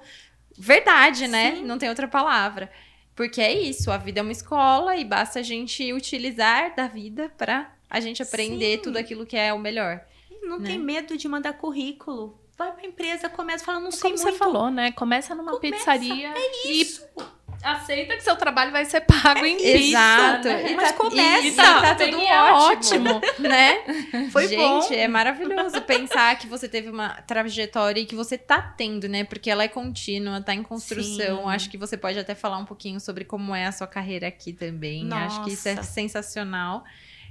verdade, 0.58 1.28
né? 1.28 1.56
Sim. 1.56 1.66
Não 1.66 1.78
tem 1.78 1.90
outra 1.90 2.08
palavra. 2.08 2.72
Porque 3.20 3.42
é 3.42 3.52
isso, 3.52 3.92
a 3.92 3.98
vida 3.98 4.22
é 4.22 4.24
uma 4.24 4.32
escola 4.32 4.96
e 4.96 5.04
basta 5.04 5.40
a 5.40 5.44
gente 5.44 5.92
utilizar 5.92 6.74
da 6.74 6.88
vida 6.88 7.30
pra 7.38 7.70
a 7.90 8.00
gente 8.00 8.24
aprender 8.24 8.78
Sim. 8.78 8.82
tudo 8.82 8.96
aquilo 8.96 9.26
que 9.26 9.36
é 9.36 9.52
o 9.52 9.60
melhor. 9.60 10.00
Não 10.42 10.58
né? 10.58 10.70
tem 10.70 10.80
medo 10.80 11.18
de 11.18 11.28
mandar 11.28 11.52
currículo. 11.52 12.40
Vai 12.58 12.72
pra 12.72 12.86
empresa, 12.86 13.28
começa, 13.28 13.66
fala, 13.66 13.82
não 13.82 13.92
sei 13.92 14.04
Como 14.04 14.16
muito. 14.16 14.32
você 14.32 14.38
falou, 14.38 14.72
né? 14.72 14.94
Começa 14.94 15.36
numa 15.36 15.52
Começa, 15.52 15.76
pizzaria 15.76 16.34
Isso. 16.66 17.04
e 17.18 17.22
aceita 17.64 18.16
que 18.16 18.22
seu 18.24 18.36
trabalho 18.36 18.72
vai 18.72 18.86
ser 18.86 19.02
pago 19.02 19.46
em 19.46 19.58
pizza. 19.58 19.78
Exato. 19.78 20.48
né? 20.48 20.72
E 20.72 20.76
Mas 20.76 20.92
tá, 20.92 20.98
começa. 20.98 21.48
E 21.48 21.52
tá, 21.54 21.82
tá 21.82 21.94
Bem, 21.96 22.12
tudo 22.12 22.24
ótimo, 22.24 23.10
ótimo. 23.16 23.22
né? 23.50 23.76
Foi 24.32 24.48
Gente, 24.48 24.58
bom. 24.90 24.94
é 24.94 25.08
maravilhoso 25.08 25.82
pensar 25.82 26.38
que 26.38 26.48
você 26.48 26.68
teve 26.70 26.90
uma 26.90 27.10
trajetória 27.24 28.00
e 28.02 28.06
que 28.06 28.16
você 28.16 28.38
tá 28.38 28.62
tendo, 28.62 29.08
né? 29.08 29.24
Porque 29.24 29.50
ela 29.50 29.64
é 29.64 29.68
contínua, 29.68 30.42
tá 30.42 30.54
em 30.54 30.64
construção. 30.64 31.44
Sim. 31.44 31.50
Acho 31.50 31.70
que 31.70 31.78
você 31.78 31.98
pode 31.98 32.18
até 32.18 32.34
falar 32.36 32.58
um 32.58 32.66
pouquinho 32.66 33.00
sobre 33.00 33.26
como 33.26 33.54
é 33.56 33.66
a 33.66 33.72
sua 33.72 33.88
carreira 33.88 34.28
aqui 34.28 34.54
também. 34.54 35.12
Acho 35.14 35.44
que 35.44 35.52
isso 35.52 35.68
é 35.68 35.76
Nossa. 35.76 35.92
sensacional. 35.92 36.84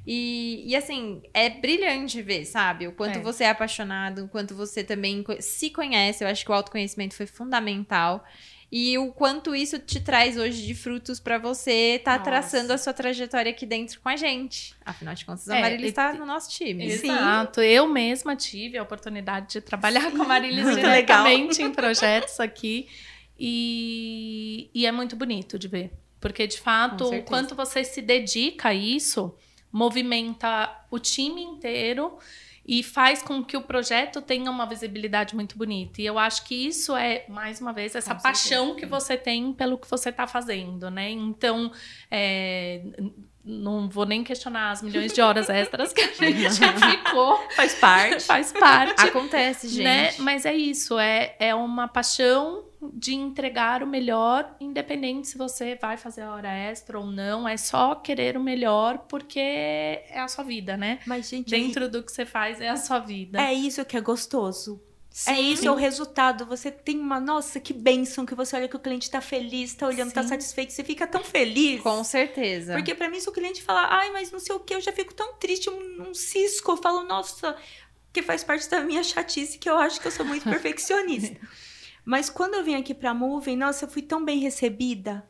E, 0.07 0.63
e 0.67 0.75
assim, 0.75 1.21
é 1.35 1.51
brilhante 1.51 2.23
ver, 2.23 2.45
sabe? 2.47 2.87
O 2.89 2.93
quanto 2.93 3.19
É. 3.19 3.23
você 3.23 3.45
é 3.45 3.51
apaixonado, 3.51 4.25
o 4.25 4.29
quanto 4.29 4.55
você 4.55 4.83
também 4.83 5.23
se 5.41 5.69
conhece. 5.71 6.25
Eu 6.25 6.29
acho 6.29 6.45
que 6.45 6.51
o 6.51 6.55
autoconhecimento 6.55 7.15
foi 7.15 7.27
fundamental. 7.27 8.25
E 8.71 8.99
o 8.99 9.11
quanto 9.13 9.55
isso 9.55 9.79
te 9.79 9.99
traz 9.99 10.37
hoje 10.37 10.67
de 10.67 10.75
frutos 10.75 11.19
pra 11.19 11.39
você 11.39 12.01
tá 12.05 12.13
Nossa. 12.19 12.25
traçando 12.25 12.71
a 12.73 12.77
sua 12.77 12.93
trajetória 12.93 13.51
aqui 13.51 13.65
dentro 13.65 13.99
com 13.99 14.11
a 14.11 14.17
gente. 14.17 14.75
Afinal 14.85 15.15
de 15.15 15.25
contas, 15.25 15.49
a 15.49 15.57
É, 15.57 15.61
Marília 15.63 15.87
e- 15.87 15.89
está 15.89 16.13
no 16.13 16.27
nosso 16.27 16.51
time. 16.51 16.91
Sim. 16.91 17.11
Exato. 17.11 17.63
Eu 17.63 17.87
mesma 17.87 18.37
tive 18.37 18.77
a 18.77 18.83
oportunidade 18.83 19.53
de 19.53 19.61
trabalhar 19.63 20.11
com 20.13 20.23
a 20.23 20.27
Marilis 20.27 20.65
Muito 20.65 20.77
legal. 20.77 21.25
diretamente 21.25 21.63
em 21.63 21.73
projetos 21.73 22.39
aqui. 22.41 22.87
E, 23.41 24.69
e 24.75 24.85
é 24.87 24.93
muito 24.93 25.17
bonito 25.17 25.59
de 25.59 25.67
ver. 25.69 25.93
Porque, 26.21 26.47
de 26.47 26.61
fato, 26.61 27.09
o 27.09 27.23
quanto 27.23 27.55
você 27.55 27.85
se 27.85 28.03
dedica 28.03 28.69
a 28.71 28.75
isso, 28.75 29.35
movimenta 29.73 30.85
o 30.91 30.99
time 30.99 31.41
inteiro 31.43 32.19
e 32.69 32.83
faz 32.83 33.23
com 33.23 33.43
que 33.43 33.57
o 33.57 33.63
projeto 33.63 34.21
tenha 34.21 34.51
uma 34.51 34.67
visibilidade 34.67 35.35
muito 35.35 35.57
bonita. 35.57 36.03
E 36.03 36.07
eu 36.07 36.19
acho 36.19 36.45
que 36.45 36.55
isso 36.67 36.95
é, 36.95 37.25
mais 37.27 37.63
uma 37.63 37.73
vez, 37.73 37.95
essa 37.95 38.15
Com 38.15 38.21
paixão 38.21 38.67
certeza. 38.67 38.81
que 38.81 38.87
você 38.87 39.17
tem 39.17 39.55
pelo 39.55 39.79
que 39.79 39.89
você 39.89 40.11
está 40.11 40.27
fazendo, 40.27 40.91
né? 40.91 41.11
Então, 41.11 41.73
é, 42.11 42.83
não 43.43 43.89
vou 43.89 44.05
nem 44.05 44.23
questionar 44.23 44.73
as 44.73 44.83
milhões 44.83 45.15
de 45.15 45.21
horas 45.23 45.49
extras 45.49 45.95
que 45.95 46.03
a 46.03 46.13
gente 46.13 46.61
ficou. 46.61 47.43
Faz 47.57 47.75
parte. 47.77 48.25
Faz 48.25 48.53
parte. 48.53 49.01
Acontece, 49.01 49.67
gente. 49.69 49.85
Né? 49.85 50.13
Mas 50.19 50.45
é 50.45 50.55
isso, 50.55 50.99
é, 50.99 51.37
é 51.39 51.55
uma 51.55 51.89
paixão 51.89 52.68
de 52.93 53.15
entregar 53.15 53.83
o 53.83 53.87
melhor, 53.87 54.57
independente 54.61 55.29
se 55.29 55.37
você 55.37 55.77
vai 55.81 55.97
fazer 55.97 56.23
a 56.23 56.33
hora 56.33 56.53
extra 56.53 56.99
ou 56.99 57.07
não, 57.07 57.49
é 57.49 57.57
só 57.57 57.95
querer 57.95 58.37
o 58.37 58.43
melhor 58.43 58.99
porque 59.09 59.41
é 59.41 60.21
a 60.21 60.29
sua 60.29 60.45
vida, 60.45 60.77
né? 60.77 61.01
Mas, 61.07 61.29
gente, 61.29 61.51
Dentro 61.51 61.89
do 61.89 62.03
que 62.03 62.13
você 62.13 62.25
faz 62.25 62.61
é 62.61 62.69
a 62.69 62.77
sua 62.77 62.99
vida. 63.01 63.41
é 63.41 63.53
isso 63.53 63.85
que 63.85 63.97
é 63.97 64.01
gostoso. 64.01 64.81
Sim. 65.11 65.33
É 65.33 65.41
isso, 65.41 65.67
é 65.67 65.71
o 65.71 65.75
resultado. 65.75 66.47
Você 66.47 66.71
tem 66.71 66.97
uma, 67.01 67.19
nossa, 67.19 67.59
que 67.59 67.73
bênção 67.73 68.25
que 68.25 68.37
você 68.37 68.55
olha 68.55 68.69
que 68.69 68.77
o 68.77 68.79
cliente 68.79 69.11
tá 69.11 69.21
feliz, 69.21 69.75
tá 69.75 69.89
olhando, 69.89 70.13
tá 70.13 70.23
Sim. 70.23 70.29
satisfeito, 70.29 70.73
você 70.73 70.85
fica 70.85 71.09
tão 71.09 71.25
feliz. 71.25 71.81
Com 71.83 72.05
certeza. 72.05 72.75
Porque 72.75 72.95
pra 72.95 73.11
mim, 73.11 73.19
se 73.19 73.29
o 73.29 73.33
cliente 73.33 73.61
falar, 73.61 73.89
ai, 73.91 74.11
mas 74.13 74.31
não 74.31 74.39
sei 74.39 74.55
o 74.55 74.61
que, 74.61 74.75
eu 74.75 74.81
já 74.81 74.93
fico 74.93 75.13
tão 75.13 75.35
triste, 75.35 75.69
um, 75.69 76.11
um 76.11 76.15
cisco. 76.15 76.71
Eu 76.71 76.77
falo, 76.77 77.03
nossa, 77.03 77.57
que 78.13 78.23
faz 78.23 78.45
parte 78.45 78.69
da 78.71 78.81
minha 78.81 79.03
chatice, 79.03 79.59
que 79.59 79.69
eu 79.69 79.77
acho 79.77 80.01
que 80.01 80.07
eu 80.07 80.13
sou 80.13 80.25
muito 80.25 80.45
perfeccionista. 80.49 81.37
Mas 82.09 82.31
quando 82.31 82.55
eu 82.55 82.65
vim 82.65 82.75
aqui 82.75 82.95
pra 82.95 83.15
Moving, 83.15 83.57
nossa, 83.57 83.85
eu 83.85 83.91
fui 83.91 84.03
tão 84.03 84.25
bem 84.25 84.39
recebida. 84.39 85.29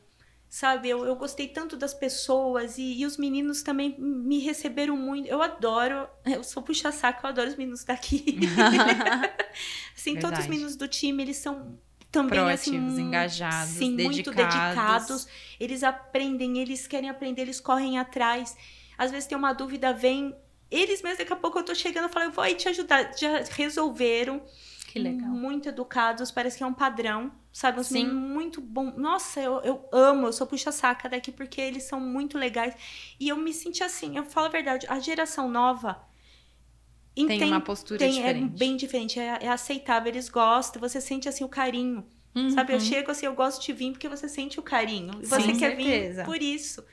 Sabe, 0.48 0.88
eu, 0.88 1.04
eu 1.04 1.14
gostei 1.16 1.48
tanto 1.48 1.76
das 1.76 1.92
pessoas 1.92 2.78
e, 2.78 3.00
e 3.00 3.06
os 3.06 3.18
meninos 3.18 3.62
também 3.62 3.96
me 4.00 4.38
receberam 4.38 4.96
muito. 4.96 5.28
Eu 5.28 5.42
adoro, 5.42 6.08
eu 6.24 6.42
sou 6.42 6.62
puxa-saco, 6.62 7.20
eu 7.26 7.30
adoro 7.30 7.48
os 7.50 7.56
meninos 7.56 7.84
daqui. 7.84 8.38
assim, 9.96 10.16
todos 10.16 10.40
os 10.40 10.46
Verdade. 10.46 10.48
meninos 10.48 10.76
do 10.76 10.88
time, 10.88 11.22
eles 11.22 11.36
são 11.38 11.78
também 12.10 12.50
assim, 12.50 12.72
Proativos, 12.72 12.74
mu- 12.78 12.98
engajados, 12.98 13.88
sim, 13.88 13.90
muito 13.90 14.32
dedicados. 14.32 14.32
dedicados. 14.32 15.28
Eles 15.60 15.82
aprendem, 15.82 16.58
eles 16.58 16.86
querem 16.86 17.10
aprender, 17.10 17.42
eles 17.42 17.60
correm 17.60 17.98
atrás. 17.98 18.56
Às 18.96 19.10
vezes 19.10 19.26
tem 19.28 19.36
uma 19.36 19.52
dúvida, 19.52 19.92
vem. 19.92 20.34
Eles 20.70 21.02
mesmos, 21.02 21.18
daqui 21.18 21.32
a 21.32 21.36
pouco 21.36 21.58
eu 21.58 21.64
tô 21.64 21.74
chegando 21.74 22.08
e 22.08 22.12
falo, 22.12 22.26
eu 22.26 22.32
vou 22.32 22.44
aí 22.44 22.54
te 22.54 22.68
ajudar. 22.68 23.12
Já 23.16 23.42
resolveram. 23.50 24.42
Que 24.98 25.02
legal. 25.02 25.30
Muito 25.30 25.68
educados, 25.68 26.30
parece 26.30 26.58
que 26.58 26.62
é 26.62 26.66
um 26.66 26.74
padrão, 26.74 27.32
sabe? 27.52 27.80
Uns 27.80 27.86
Sim. 27.88 28.06
muito 28.06 28.60
bom. 28.60 28.92
Nossa, 28.96 29.40
eu, 29.40 29.60
eu 29.62 29.88
amo, 29.92 30.26
eu 30.26 30.32
sou 30.32 30.46
puxa-saca 30.46 31.08
daqui 31.08 31.32
porque 31.32 31.60
eles 31.60 31.84
são 31.84 32.00
muito 32.00 32.36
legais. 32.38 32.74
E 33.18 33.28
eu 33.28 33.36
me 33.36 33.52
senti 33.52 33.82
assim, 33.82 34.16
eu 34.16 34.24
falo 34.24 34.46
a 34.46 34.50
verdade, 34.50 34.86
a 34.88 34.98
geração 35.00 35.48
nova 35.50 36.00
Tem 37.14 37.24
entende- 37.24 37.44
uma 37.44 37.60
postura 37.60 37.98
tem- 37.98 38.12
diferente. 38.12 38.54
É 38.54 38.58
bem 38.58 38.76
diferente, 38.76 39.18
é, 39.18 39.38
é 39.42 39.48
aceitável, 39.48 40.10
eles 40.12 40.28
gostam, 40.28 40.80
você 40.80 41.00
sente 41.00 41.28
assim 41.28 41.44
o 41.44 41.48
carinho. 41.48 42.04
Uhum. 42.34 42.50
Sabe, 42.50 42.72
eu 42.72 42.78
chego 42.80 43.10
assim, 43.10 43.26
eu 43.26 43.34
gosto 43.34 43.64
de 43.64 43.72
vir 43.72 43.92
porque 43.92 44.08
você 44.08 44.28
sente 44.28 44.60
o 44.60 44.62
carinho. 44.62 45.12
E 45.20 45.26
Sim, 45.26 45.30
você 45.30 45.52
com 45.52 45.58
quer 45.58 45.76
certeza. 45.76 46.22
vir 46.22 46.26
por 46.26 46.40
isso. 46.42 46.84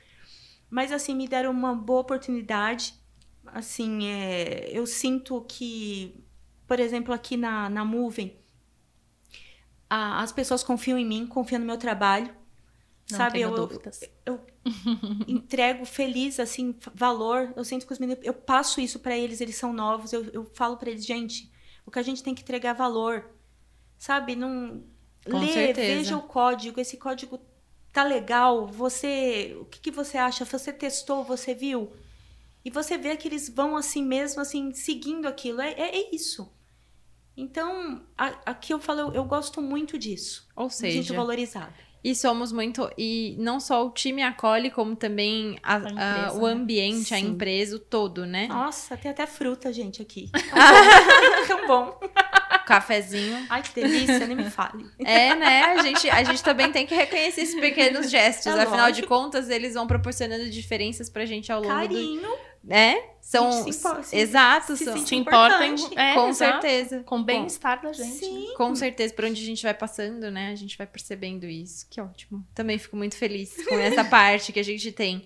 Mas 0.68 0.90
assim, 0.90 1.14
me 1.14 1.28
deram 1.28 1.52
uma 1.52 1.74
boa 1.74 2.00
oportunidade. 2.00 2.94
Assim, 3.46 4.08
é, 4.08 4.68
eu 4.72 4.84
sinto 4.86 5.40
que, 5.48 6.24
por 6.66 6.80
exemplo, 6.80 7.12
aqui 7.14 7.36
na, 7.36 7.68
na 7.70 7.84
Moving, 7.84 8.36
a- 9.88 10.22
as 10.22 10.32
pessoas 10.32 10.62
confiam 10.62 10.98
em 10.98 11.06
mim, 11.06 11.26
confiam 11.26 11.60
no 11.60 11.66
meu 11.66 11.78
trabalho. 11.78 12.34
Não 13.10 13.18
sabe, 13.18 13.40
eu, 13.40 13.50
eu 13.50 13.54
dúvidas. 13.54 14.00
entrego 15.26 15.84
feliz, 15.84 16.40
assim, 16.40 16.74
valor. 16.94 17.52
Eu 17.56 17.64
sinto 17.64 17.86
que 17.86 17.92
os 17.92 17.98
meninos, 17.98 18.24
eu 18.24 18.34
passo 18.34 18.80
isso 18.80 18.98
pra 19.00 19.16
eles, 19.16 19.40
eles 19.40 19.56
são 19.56 19.72
novos. 19.72 20.12
Eu, 20.12 20.24
eu 20.32 20.44
falo 20.54 20.76
pra 20.76 20.90
eles, 20.90 21.06
gente, 21.06 21.50
o 21.84 21.90
que 21.90 21.98
a 21.98 22.02
gente 22.02 22.22
tem 22.22 22.34
que 22.34 22.42
entregar 22.42 22.70
é 22.70 22.74
valor. 22.74 23.30
Sabe, 23.98 24.36
não. 24.36 24.84
Com 25.30 25.38
Lê, 25.40 25.46
certeza. 25.46 25.86
veja 25.98 26.16
o 26.16 26.22
código, 26.22 26.80
esse 26.80 26.96
código 26.98 27.40
tá 27.92 28.04
legal. 28.04 28.66
Você. 28.68 29.56
O 29.60 29.66
que, 29.66 29.80
que 29.80 29.90
você 29.90 30.18
acha? 30.18 30.44
Você 30.44 30.72
testou, 30.72 31.24
você 31.24 31.54
viu? 31.54 31.92
E 32.64 32.70
você 32.70 32.98
vê 32.98 33.16
que 33.16 33.28
eles 33.28 33.48
vão 33.48 33.76
assim 33.76 34.04
mesmo, 34.04 34.40
assim, 34.42 34.72
seguindo 34.74 35.26
aquilo. 35.26 35.60
É, 35.60 35.72
é, 35.72 35.96
é 35.98 36.14
isso. 36.16 36.50
Então, 37.36 38.02
a- 38.16 38.34
aqui 38.46 38.72
eu 38.72 38.78
falo, 38.80 39.00
eu, 39.00 39.12
eu 39.14 39.24
gosto 39.24 39.60
muito 39.60 39.98
disso. 39.98 40.48
Ou 40.56 40.64
Me 40.66 40.70
sinto 40.70 40.80
seja, 40.92 41.14
valorizada. 41.14 41.74
e 42.02 42.14
somos 42.14 42.50
muito. 42.52 42.90
E 42.96 43.36
não 43.38 43.60
só 43.60 43.86
o 43.86 43.90
time 43.90 44.22
acolhe, 44.22 44.70
como 44.70 44.96
também 44.96 45.58
a- 45.62 45.74
a- 45.76 45.78
empresa, 45.90 46.32
o 46.40 46.46
né? 46.46 46.52
ambiente, 46.52 47.14
a 47.14 47.18
empresa, 47.18 47.76
o 47.76 47.78
todo, 47.78 48.24
né? 48.24 48.46
Nossa, 48.46 48.96
tem 48.96 49.10
até 49.10 49.26
fruta, 49.26 49.72
gente, 49.72 50.00
aqui. 50.00 50.30
Tão 51.46 51.66
bom. 51.66 52.00
Cafezinho. 52.66 53.46
Ai, 53.48 53.62
que 53.62 53.72
delícia, 53.74 54.26
nem 54.26 54.36
me 54.36 54.50
fale. 54.50 54.84
É, 54.98 55.36
né? 55.36 55.62
A 55.66 55.82
gente, 55.82 56.10
a 56.10 56.24
gente 56.24 56.42
também 56.42 56.72
tem 56.72 56.84
que 56.84 56.94
reconhecer 56.96 57.42
esses 57.42 57.60
pequenos 57.60 58.10
gestos. 58.10 58.46
É 58.46 58.62
Afinal 58.62 58.86
lógico. 58.86 59.02
de 59.02 59.06
contas, 59.06 59.48
eles 59.48 59.74
vão 59.74 59.86
proporcionando 59.86 60.50
diferenças 60.50 61.08
pra 61.08 61.24
gente 61.24 61.52
ao 61.52 61.62
longo 61.62 61.88
do. 61.88 62.36
Né? 62.66 62.96
São. 63.20 63.50
Se 63.64 63.72
se- 63.72 64.16
Exato, 64.16 64.76
se 64.76 64.84
são. 64.84 64.94
sente 64.94 65.06
Te 65.06 65.14
importa 65.16 65.64
em- 65.64 65.74
importante. 65.74 65.98
é, 65.98 66.14
com 66.14 66.28
exato. 66.28 66.60
certeza. 66.62 67.02
Com 67.04 67.18
o 67.20 67.22
bem-estar 67.24 67.80
da 67.80 67.92
gente. 67.92 68.16
Sim. 68.16 68.52
Com 68.56 68.74
certeza, 68.74 69.14
por 69.14 69.24
onde 69.24 69.40
a 69.40 69.46
gente 69.46 69.62
vai 69.62 69.72
passando, 69.74 70.30
né? 70.30 70.50
A 70.50 70.54
gente 70.56 70.76
vai 70.76 70.86
percebendo 70.86 71.46
isso. 71.46 71.86
Que 71.88 72.00
ótimo. 72.00 72.44
Também 72.54 72.76
fico 72.78 72.96
muito 72.96 73.16
feliz 73.16 73.54
com 73.66 73.74
essa 73.78 74.04
parte 74.04 74.52
que 74.52 74.58
a 74.60 74.64
gente 74.64 74.90
tem. 74.92 75.24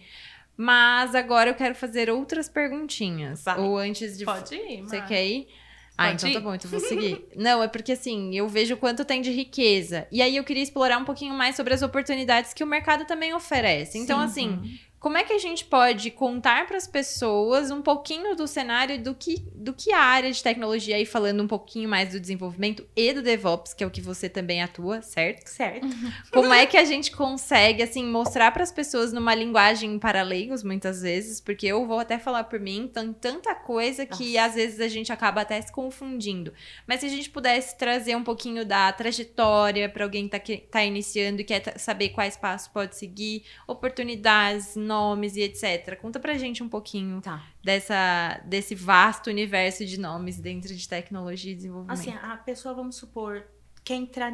Mas 0.56 1.14
agora 1.14 1.50
eu 1.50 1.54
quero 1.54 1.74
fazer 1.74 2.10
outras 2.10 2.48
perguntinhas. 2.48 3.42
Vai. 3.44 3.58
Ou 3.58 3.78
antes 3.78 4.18
de. 4.18 4.24
Pode 4.24 4.54
ir, 4.54 4.82
Você 4.82 5.00
quer 5.02 5.24
ir? 5.26 5.48
Ah, 5.96 6.08
Pode 6.08 6.16
então 6.16 6.30
ir? 6.30 6.34
tá 6.34 6.40
bom, 6.40 6.54
então 6.54 6.70
vou 6.70 6.80
seguir. 6.88 7.26
Não, 7.36 7.62
é 7.62 7.68
porque 7.68 7.92
assim, 7.92 8.34
eu 8.36 8.48
vejo 8.48 8.74
o 8.74 8.76
quanto 8.76 9.04
tem 9.04 9.20
de 9.22 9.30
riqueza. 9.30 10.06
E 10.12 10.20
aí 10.22 10.36
eu 10.36 10.44
queria 10.44 10.62
explorar 10.62 10.98
um 10.98 11.04
pouquinho 11.04 11.34
mais 11.34 11.56
sobre 11.56 11.72
as 11.74 11.82
oportunidades 11.82 12.52
que 12.54 12.64
o 12.64 12.66
mercado 12.66 13.04
também 13.06 13.32
oferece. 13.34 13.98
Então, 13.98 14.18
Sim. 14.20 14.24
assim, 14.24 14.80
como 15.00 15.16
é 15.16 15.24
que 15.24 15.32
a 15.32 15.38
gente 15.38 15.64
pode 15.64 16.10
contar 16.10 16.66
para 16.66 16.76
as 16.76 16.86
pessoas 16.86 17.70
um 17.70 17.80
pouquinho 17.80 18.36
do 18.36 18.46
cenário 18.46 19.02
do 19.02 19.14
que, 19.14 19.42
do 19.54 19.72
que 19.72 19.94
a 19.94 19.98
área 19.98 20.30
de 20.30 20.42
tecnologia, 20.42 20.94
aí 20.94 21.06
falando 21.06 21.42
um 21.42 21.48
pouquinho 21.48 21.88
mais 21.88 22.10
do 22.10 22.20
desenvolvimento 22.20 22.86
e 22.94 23.10
do 23.14 23.22
DevOps, 23.22 23.72
que 23.72 23.82
é 23.82 23.86
o 23.86 23.90
que 23.90 24.02
você 24.02 24.28
também 24.28 24.62
atua, 24.62 25.00
certo? 25.00 25.48
Certo. 25.48 25.88
Como 26.30 26.52
é 26.52 26.66
que 26.66 26.76
a 26.76 26.84
gente 26.84 27.12
consegue, 27.12 27.82
assim, 27.82 28.04
mostrar 28.04 28.52
para 28.52 28.62
as 28.62 28.70
pessoas 28.70 29.10
numa 29.10 29.34
linguagem 29.34 29.98
para 29.98 30.20
leigos, 30.22 30.62
muitas 30.62 31.00
vezes, 31.00 31.40
porque 31.40 31.66
eu 31.66 31.86
vou 31.86 31.98
até 31.98 32.18
falar 32.18 32.44
por 32.44 32.60
mim, 32.60 32.90
tem 32.92 33.10
tanta 33.14 33.54
coisa 33.54 34.04
que 34.04 34.34
Nossa. 34.34 34.46
às 34.48 34.54
vezes 34.54 34.80
a 34.80 34.88
gente 34.88 35.10
acaba 35.10 35.40
até 35.40 35.58
se 35.62 35.72
confundindo. 35.72 36.52
Mas 36.86 37.00
se 37.00 37.06
a 37.06 37.08
gente 37.10 37.30
pudesse 37.30 37.78
trazer 37.78 38.14
um 38.16 38.22
pouquinho 38.22 38.66
da 38.66 38.92
trajetória 38.92 39.88
para 39.88 40.04
alguém 40.04 40.24
que 40.24 40.30
tá, 40.30 40.38
que 40.38 40.58
tá 40.58 40.84
iniciando 40.84 41.40
e 41.40 41.44
quer 41.44 41.78
saber 41.78 42.10
quais 42.10 42.36
passos 42.36 42.68
pode 42.68 42.96
seguir, 42.96 43.44
oportunidades, 43.66 44.76
nomes 44.90 45.36
e 45.36 45.40
etc. 45.42 45.96
Conta 46.00 46.18
pra 46.20 46.34
gente 46.36 46.62
um 46.62 46.68
pouquinho 46.68 47.20
Tá. 47.20 47.42
dessa, 47.62 48.40
desse 48.44 48.74
vasto 48.74 49.30
universo 49.30 49.84
de 49.86 49.98
nomes 49.98 50.38
dentro 50.40 50.74
de 50.74 50.88
tecnologia 50.88 51.52
e 51.52 51.54
desenvolvimento. 51.54 51.98
Assim, 51.98 52.12
a 52.22 52.36
pessoa, 52.36 52.74
vamos 52.74 52.96
supor, 52.96 53.44
quer 53.84 53.94
entrar 53.94 54.32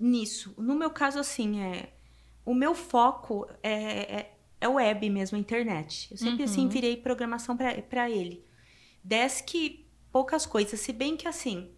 nisso. 0.00 0.54
No 0.58 0.74
meu 0.74 0.90
caso, 0.90 1.18
assim, 1.18 1.60
é. 1.60 1.92
O 2.44 2.54
meu 2.54 2.74
foco 2.74 3.46
é, 3.62 3.74
é, 4.20 4.34
é 4.60 4.68
web 4.68 5.10
mesmo, 5.10 5.36
a 5.36 5.40
internet. 5.40 6.08
Eu 6.10 6.16
sempre, 6.16 6.44
assim, 6.44 6.62
Uhum. 6.62 6.68
virei 6.68 6.96
programação 6.96 7.56
para 7.56 8.08
ele. 8.10 8.42
Desk, 9.04 9.84
poucas 10.10 10.46
coisas. 10.46 10.80
Se 10.80 10.92
bem 10.92 11.16
que, 11.16 11.28
assim, 11.28 11.70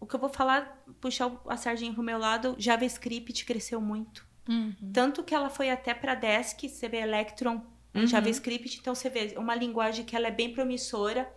o 0.00 0.06
que 0.06 0.14
eu 0.16 0.20
vou 0.20 0.30
falar, 0.30 0.82
puxar 1.00 1.30
a 1.46 1.56
sardinha 1.56 1.92
pro 1.92 2.02
meu 2.02 2.18
lado, 2.18 2.56
JavaScript 2.58 3.44
cresceu 3.44 3.80
muito. 3.80 4.26
Uhum. 4.48 4.74
Tanto 4.92 5.22
que 5.22 5.34
ela 5.34 5.50
foi 5.50 5.68
até 5.70 5.92
para 5.94 6.14
Desk, 6.14 6.68
você 6.68 6.88
vê 6.88 6.98
Electron 6.98 7.60
Uhum. 7.94 8.06
JavaScript, 8.06 8.78
então 8.80 8.94
você 8.94 9.08
vê 9.10 9.34
uma 9.36 9.54
linguagem 9.54 10.04
que 10.04 10.14
ela 10.16 10.28
é 10.28 10.30
bem 10.30 10.52
promissora. 10.52 11.30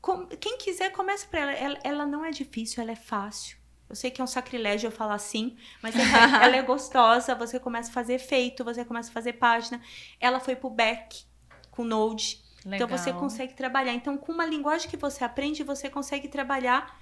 Com- 0.00 0.26
quem 0.26 0.56
quiser, 0.58 0.90
começa 0.92 1.26
para 1.26 1.40
ela. 1.40 1.52
ela. 1.52 1.78
Ela 1.84 2.06
não 2.06 2.24
é 2.24 2.30
difícil, 2.30 2.82
ela 2.82 2.92
é 2.92 2.96
fácil. 2.96 3.58
Eu 3.88 3.96
sei 3.96 4.10
que 4.10 4.20
é 4.20 4.24
um 4.24 4.26
sacrilégio 4.26 4.86
eu 4.86 4.92
falar 4.92 5.14
assim, 5.14 5.56
mas 5.82 5.94
é- 5.96 5.98
ela 6.44 6.56
é 6.56 6.62
gostosa, 6.62 7.34
você 7.34 7.58
começa 7.58 7.90
a 7.90 7.92
fazer 7.92 8.14
efeito, 8.14 8.64
você 8.64 8.84
começa 8.84 9.10
a 9.10 9.12
fazer 9.12 9.34
página. 9.34 9.80
Ela 10.20 10.38
foi 10.40 10.54
pro 10.56 10.70
back 10.70 11.24
com 11.70 11.84
Node. 11.84 12.40
Então 12.64 12.86
você 12.86 13.06
Legal. 13.06 13.20
consegue 13.20 13.54
trabalhar. 13.54 13.92
Então, 13.94 14.16
com 14.16 14.32
uma 14.32 14.44
linguagem 14.46 14.88
que 14.88 14.96
você 14.96 15.24
aprende, 15.24 15.62
você 15.64 15.88
consegue 15.90 16.28
trabalhar 16.28 16.98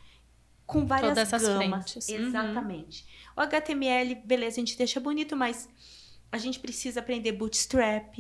com 0.69 0.87
várias 0.87 1.15
Todas 1.15 1.33
as 1.35 1.43
gamas. 1.43 1.91
frentes. 1.93 2.09
Exatamente. 2.09 3.05
O 3.37 3.41
HTML, 3.41 4.15
beleza, 4.25 4.57
a 4.57 4.61
gente 4.61 4.77
deixa 4.79 5.01
bonito, 5.01 5.35
mas 5.37 5.69
a 6.31 6.39
gente 6.39 6.61
precisa 6.61 7.01
aprender 7.01 7.33
Bootstrap. 7.33 8.15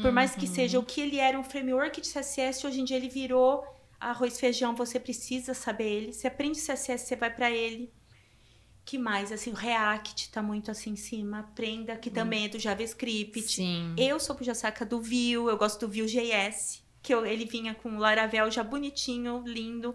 Por 0.00 0.10
mais 0.12 0.34
que 0.34 0.46
Uhum. 0.46 0.54
seja 0.54 0.78
o 0.78 0.82
que 0.84 1.00
ele 1.02 1.18
era 1.18 1.38
um 1.38 1.44
framework 1.44 2.00
de 2.00 2.08
CSS, 2.08 2.66
hoje 2.66 2.80
em 2.80 2.84
dia 2.84 2.96
ele 2.96 3.08
virou 3.10 3.62
arroz 4.00 4.38
feijão, 4.40 4.74
você 4.74 4.98
precisa 4.98 5.52
saber 5.54 5.84
ele. 5.90 6.12
Você 6.12 6.26
aprende 6.28 6.58
CSS, 6.58 7.06
você 7.08 7.16
vai 7.16 7.30
para 7.34 7.50
ele. 7.50 7.92
Que 8.84 8.96
mais? 8.98 9.30
Assim, 9.30 9.50
o 9.50 9.54
React 9.54 10.30
tá 10.30 10.42
muito 10.42 10.70
assim 10.70 10.90
em 10.90 10.96
cima. 10.96 11.40
Aprenda, 11.40 11.94
que 11.96 12.10
também 12.10 12.44
é 12.46 12.48
do 12.48 12.58
JavaScript. 12.58 13.42
Sim. 13.42 13.94
Eu 13.98 14.18
sou 14.18 14.34
puxa 14.34 14.54
saca 14.54 14.84
do 14.84 15.00
Vue, 15.00 15.32
eu 15.32 15.56
gosto 15.58 15.86
do 15.86 15.92
Vue.js, 15.92 16.82
que 17.02 17.12
eu- 17.14 17.24
ele 17.26 17.44
vinha 17.44 17.74
com 17.74 17.90
o 17.90 17.98
Laravel 17.98 18.50
já 18.50 18.62
bonitinho, 18.64 19.42
lindo. 19.46 19.94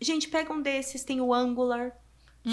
Gente, 0.00 0.28
pega 0.28 0.52
um 0.52 0.60
desses, 0.60 1.04
tem 1.04 1.20
o 1.20 1.32
Angular, 1.32 1.92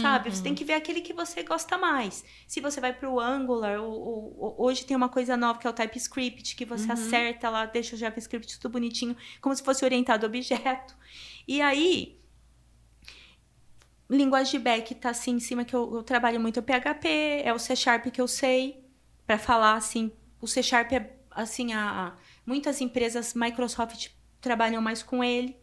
sabe? 0.01 0.33
Você 0.33 0.41
tem 0.41 0.55
que 0.55 0.63
ver 0.63 0.73
aquele 0.73 1.01
que 1.01 1.11
você 1.13 1.43
gosta 1.43 1.77
mais. 1.77 2.23
Se 2.47 2.61
você 2.61 2.79
vai 2.79 2.93
pro 2.93 3.19
Angular, 3.19 3.79
o- 3.81 3.91
o- 3.91 4.45
o- 4.45 4.55
hoje 4.65 4.85
tem 4.85 4.95
uma 4.95 5.09
coisa 5.09 5.35
nova 5.35 5.59
que 5.59 5.67
é 5.67 5.69
o 5.69 5.73
TypeScript, 5.73 6.55
que 6.55 6.63
você 6.63 6.85
Uhum. 6.85 6.93
acerta 6.93 7.49
lá, 7.49 7.65
deixa 7.65 7.95
o 7.95 7.99
JavaScript 7.99 8.57
tudo 8.59 8.71
bonitinho, 8.71 9.17
como 9.41 9.53
se 9.55 9.61
fosse 9.63 9.83
orientado 9.83 10.25
a 10.25 10.29
objeto. 10.29 10.95
E 11.47 11.61
aí, 11.61 12.17
linguagem 14.09 14.51
de 14.53 14.59
back 14.59 14.95
tá 14.95 15.09
assim 15.09 15.31
em 15.35 15.39
cima 15.39 15.63
que 15.65 15.75
eu, 15.75 15.95
eu 15.95 16.03
trabalho 16.03 16.39
muito 16.39 16.59
o 16.59 16.63
PHP, 16.63 17.41
é 17.43 17.53
o 17.53 17.59
C 17.59 17.75
Sharp 17.75 18.07
que 18.07 18.21
eu 18.21 18.27
sei 18.27 18.83
para 19.25 19.37
falar 19.37 19.75
assim, 19.75 20.11
o 20.41 20.47
C 20.47 20.61
Sharp 20.61 20.91
é 20.93 21.13
assim 21.31 21.73
a, 21.73 22.07
a- 22.07 22.13
muitas 22.45 22.81
empresas 22.81 23.33
Microsoft 23.33 24.09
trabalham 24.41 24.81
mais 24.81 25.01
com 25.03 25.23
ele. 25.23 25.55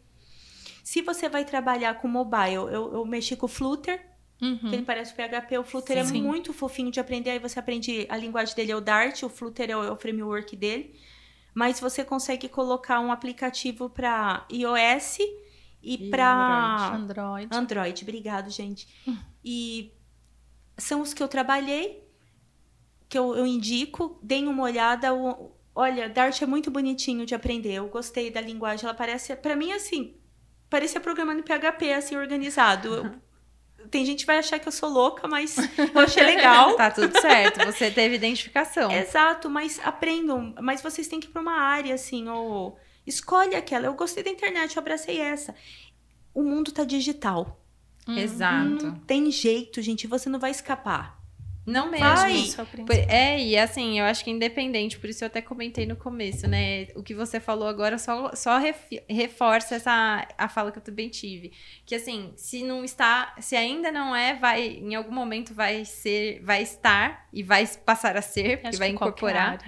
Se 0.90 1.02
você 1.02 1.28
vai 1.28 1.44
trabalhar 1.44 1.94
com 2.00 2.08
mobile, 2.08 2.54
eu, 2.54 2.92
eu 2.96 3.04
mexi 3.04 3.36
com 3.36 3.46
o 3.46 3.48
Flutter, 3.48 3.98
Uhum. 4.40 4.56
que 4.70 4.74
ele 4.76 4.84
parece 4.84 5.12
o 5.12 5.16
PHP. 5.16 5.58
O 5.58 5.64
Flutter 5.64 6.06
Sim. 6.06 6.18
é 6.18 6.22
muito 6.22 6.52
fofinho 6.52 6.90
de 6.92 7.00
aprender. 7.00 7.30
Aí 7.30 7.38
você 7.40 7.58
aprende 7.58 8.06
a 8.08 8.16
linguagem 8.16 8.54
dele 8.54 8.70
é 8.72 8.76
o 8.76 8.80
Dart, 8.80 9.22
o 9.24 9.28
Flutter 9.28 9.68
é 9.68 9.76
o, 9.76 9.82
é 9.84 9.90
o 9.90 9.96
framework 9.96 10.54
dele. 10.56 10.94
Mas 11.52 11.80
você 11.80 12.04
consegue 12.04 12.48
colocar 12.48 13.00
um 13.00 13.10
aplicativo 13.10 13.90
para 13.90 14.46
iOS 14.50 15.18
e, 15.82 16.06
E 16.06 16.08
para 16.10 16.94
Android. 16.94 17.48
Android. 17.54 18.02
Obrigado, 18.04 18.48
gente. 18.48 18.86
E 19.44 19.92
são 20.78 21.00
os 21.02 21.12
que 21.12 21.22
eu 21.22 21.28
trabalhei, 21.28 22.02
que 23.08 23.18
eu, 23.18 23.34
eu 23.36 23.44
indico. 23.46 24.18
Deem 24.22 24.46
uma 24.46 24.62
olhada. 24.62 25.12
O- 25.12 25.50
olha, 25.74 26.08
Dart 26.08 26.40
é 26.40 26.46
muito 26.46 26.70
bonitinho 26.70 27.26
de 27.26 27.34
aprender. 27.34 27.74
Eu 27.74 27.88
gostei 27.88 28.30
da 28.30 28.40
linguagem. 28.40 28.84
Ela 28.86 28.94
parece, 28.94 29.34
para 29.36 29.56
mim, 29.56 29.72
assim, 29.72 30.14
parecia 30.68 31.00
programando 31.00 31.42
PHP, 31.42 31.92
assim, 31.92 32.16
organizado. 32.16 33.20
Tem 33.90 34.04
gente 34.04 34.20
que 34.20 34.26
vai 34.26 34.38
achar 34.38 34.58
que 34.58 34.68
eu 34.68 34.72
sou 34.72 34.88
louca, 34.88 35.26
mas 35.26 35.56
eu 35.78 36.00
achei 36.00 36.22
legal. 36.22 36.74
Tá 36.76 36.90
tudo 36.90 37.18
certo, 37.20 37.64
você 37.64 37.90
teve 37.90 38.16
identificação. 38.16 38.90
Exato, 38.90 39.48
mas 39.48 39.80
aprendam. 39.82 40.54
Mas 40.60 40.82
vocês 40.82 41.08
têm 41.08 41.20
que 41.20 41.26
ir 41.26 41.30
para 41.30 41.40
uma 41.40 41.58
área, 41.58 41.94
assim, 41.94 42.28
ou 42.28 42.78
escolhe 43.06 43.54
aquela. 43.54 43.86
Eu 43.86 43.94
gostei 43.94 44.22
da 44.22 44.30
internet, 44.30 44.76
eu 44.76 44.80
abracei 44.80 45.18
essa. 45.20 45.54
O 46.34 46.42
mundo 46.42 46.70
tá 46.70 46.84
digital. 46.84 47.60
Exato. 48.06 48.86
Não 48.86 48.94
tem 49.00 49.30
jeito, 49.30 49.82
gente. 49.82 50.06
Você 50.06 50.28
não 50.28 50.38
vai 50.38 50.50
escapar. 50.50 51.17
Não 51.68 51.90
mesmo. 51.90 52.06
Vai. 52.06 52.32
Isso 52.32 52.60
é. 52.88 53.34
É, 53.34 53.40
e 53.40 53.56
assim, 53.58 53.98
eu 53.98 54.06
acho 54.06 54.24
que 54.24 54.30
independente, 54.30 54.98
por 54.98 55.10
isso 55.10 55.22
eu 55.22 55.26
até 55.26 55.42
comentei 55.42 55.84
no 55.84 55.96
começo, 55.96 56.48
né? 56.48 56.86
O 56.94 57.02
que 57.02 57.14
você 57.14 57.38
falou 57.38 57.68
agora 57.68 57.98
só, 57.98 58.34
só 58.34 58.58
reforça 59.08 59.74
essa 59.74 60.26
a 60.36 60.48
fala 60.48 60.72
que 60.72 60.78
eu 60.78 60.82
também 60.82 61.10
tive. 61.10 61.52
Que 61.84 61.94
assim, 61.94 62.32
se 62.36 62.62
não 62.64 62.82
está, 62.84 63.34
se 63.38 63.54
ainda 63.54 63.92
não 63.92 64.16
é, 64.16 64.34
vai, 64.34 64.66
em 64.66 64.94
algum 64.94 65.12
momento 65.12 65.52
vai 65.52 65.84
ser, 65.84 66.40
vai 66.42 66.62
estar 66.62 67.28
e 67.32 67.42
vai 67.42 67.66
passar 67.84 68.16
a 68.16 68.22
ser, 68.22 68.62
porque 68.62 68.78
vai 68.78 68.88
incorporar. 68.88 69.58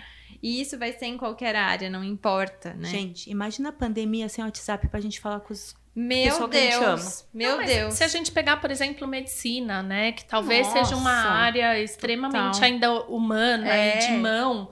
E 0.43 0.61
isso 0.61 0.79
vai 0.79 0.93
ser 0.93 1.07
em 1.07 1.19
qualquer 1.19 1.55
área, 1.55 1.91
não 1.91 2.03
importa, 2.03 2.73
né? 2.73 2.89
Gente, 2.89 3.31
imagina 3.31 3.69
a 3.69 3.73
pandemia 3.73 4.27
sem 4.27 4.43
WhatsApp 4.43 4.89
pra 4.89 4.99
gente 4.99 5.21
falar 5.21 5.41
com 5.41 5.53
os. 5.53 5.77
Meu 5.95 6.25
pessoa 6.25 6.49
que 6.49 6.57
a 6.57 6.61
gente 6.61 6.79
Deus, 6.81 7.27
meu 7.35 7.57
Não, 7.59 7.65
Deus. 7.65 7.95
Se 7.95 8.05
a 8.05 8.09
gente 8.09 8.31
pegar, 8.31 8.59
por 8.59 8.71
exemplo, 8.71 9.07
medicina, 9.09 9.83
né? 9.83 10.13
Que 10.13 10.25
talvez 10.25 10.67
seja 10.69 10.95
uma 10.97 11.15
Nossa, 11.15 11.29
área 11.31 11.79
extremamente 11.83 12.53
total. 12.55 12.63
ainda 12.65 12.93
humana 13.05 13.69
É. 13.69 13.97
e 13.97 14.07
de 14.07 14.13
mão. 14.13 14.71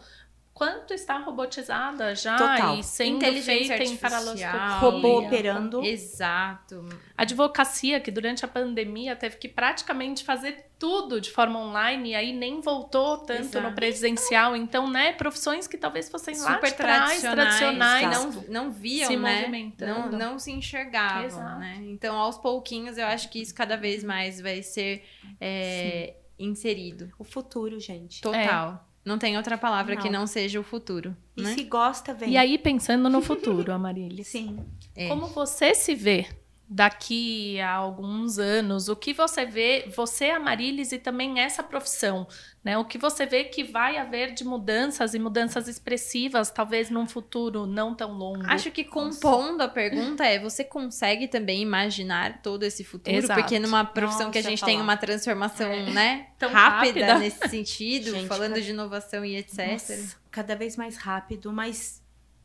Quanto 0.59 0.93
está 0.93 1.19
robotizada 1.19 2.17
já 2.17 2.37
Total. 2.37 2.77
e 2.81 2.83
sendo 2.83 3.19
Inteligência 3.19 3.77
feita 3.77 3.93
em 3.93 3.97
paraloscopia. 3.97 4.79
Robô 4.81 5.21
operando. 5.21 5.85
Exato. 5.85 6.85
Advocacia, 7.17 8.01
que 8.01 8.11
durante 8.11 8.45
a 8.45 8.49
pandemia 8.49 9.15
teve 9.15 9.37
que 9.37 9.47
praticamente 9.47 10.25
fazer 10.25 10.67
tudo 10.77 11.21
de 11.21 11.31
forma 11.31 11.61
online 11.61 12.11
e 12.11 12.15
aí 12.17 12.33
nem 12.33 12.61
voltou 12.61 13.19
tanto 13.19 13.41
Exato. 13.43 13.69
no 13.69 13.73
presencial. 13.73 14.57
Então, 14.57 14.91
né, 14.91 15.13
profissões 15.13 15.69
que 15.69 15.79
talvez 15.79 16.09
fossem 16.09 16.37
lá 16.41 16.55
super 16.55 16.71
de 16.71 16.77
trás, 16.77 17.21
tradicionais, 17.21 17.59
tradicionais, 17.61 18.35
não, 18.49 18.65
não 18.65 18.73
viam, 18.73 19.07
se 19.07 19.17
né? 19.17 19.31
Não, 19.31 19.39
movimentando. 19.39 20.17
não 20.17 20.39
se 20.41 20.51
enxergavam, 20.51 21.25
Exato. 21.25 21.61
né? 21.61 21.79
Então, 21.83 22.17
aos 22.17 22.37
pouquinhos, 22.37 22.99
eu 22.99 23.07
acho 23.07 23.31
que 23.31 23.41
isso 23.41 23.55
cada 23.55 23.77
vez 23.77 24.03
mais 24.03 24.41
vai 24.41 24.61
ser 24.61 25.05
é, 25.41 26.17
inserido. 26.37 27.13
O 27.17 27.23
futuro, 27.23 27.79
gente. 27.79 28.21
Total. 28.21 28.88
Não 29.09 29.19
tem 29.19 29.37
outra 29.39 29.57
palavra 29.57 29.97
que 29.97 30.11
Não. 30.11 30.21
não 30.21 30.27
seja 30.27 30.61
o 30.61 30.63
futuro, 30.63 31.17
E 31.37 31.43
né? 31.43 31.55
se 31.55 31.65
gosta, 31.65 32.13
vem. 32.13 32.31
E 32.33 32.37
aí, 32.37 32.59
pensando 32.59 33.09
no 33.09 33.23
futuro, 33.23 33.73
Amarilis, 33.73 34.27
Sim. 34.29 34.59
É. 34.95 35.09
como 35.09 35.27
você 35.29 35.75
se 35.75 35.95
vê 35.95 36.27
daqui 36.69 37.59
a 37.61 37.73
alguns 37.73 38.39
anos? 38.39 38.89
O 38.89 38.97
que 38.97 39.13
você 39.15 39.47
vê, 39.47 39.89
você, 39.97 40.27
Amarilis, 40.31 40.93
e 40.93 40.99
também 40.99 41.41
essa 41.41 41.63
profissão, 41.63 42.27
né? 42.63 42.77
O 42.77 42.85
que 42.85 42.99
você 42.99 43.25
vê 43.25 43.45
que 43.45 43.65
vai 43.65 43.97
haver 43.97 44.35
de 44.35 44.45
mudanças 44.45 45.15
e 45.15 45.19
mudanças 45.19 45.67
expressivas, 45.67 46.51
talvez 46.51 46.91
num 46.91 47.07
futuro 47.07 47.65
não 47.67 47.95
tão 47.95 48.13
longo? 48.13 48.43
Acho 48.47 48.71
que 48.71 48.85
compondo 48.85 49.63
a 49.63 49.69
pergunta 49.69 50.25
é, 50.27 50.39
você 50.39 50.63
consegue 50.63 51.27
também 51.27 51.63
imaginar 51.63 52.43
todo 52.43 52.63
esse 52.65 52.85
futuro? 52.85 53.17
Exato. 53.17 53.41
Porque 53.41 53.59
numa 53.59 53.85
profissão 53.85 54.31
que 54.31 54.39
a 54.39 54.41
Nossa, 54.43 54.51
gente 54.51 54.61
falar. 54.61 54.73
tem 54.73 54.81
uma 54.81 54.97
transformação, 54.97 55.71
É. 55.73 55.91
né? 55.91 56.27
Tão 56.39 56.51
rápida, 56.53 57.01
rápida. 57.07 57.19
nesse 57.19 57.49
sentido, 57.49 58.11
Gente, 58.13 58.27
falando 58.29 58.51
cada- 58.51 58.61
de 58.63 58.71
inovação 58.71 59.25
e 59.25 59.37
etc. 59.37 59.71
Nossa, 59.73 60.17
cada 60.31 60.55
vez 60.55 60.77
mais 60.77 60.97
rápido, 60.99 61.53
mas 61.53 62.03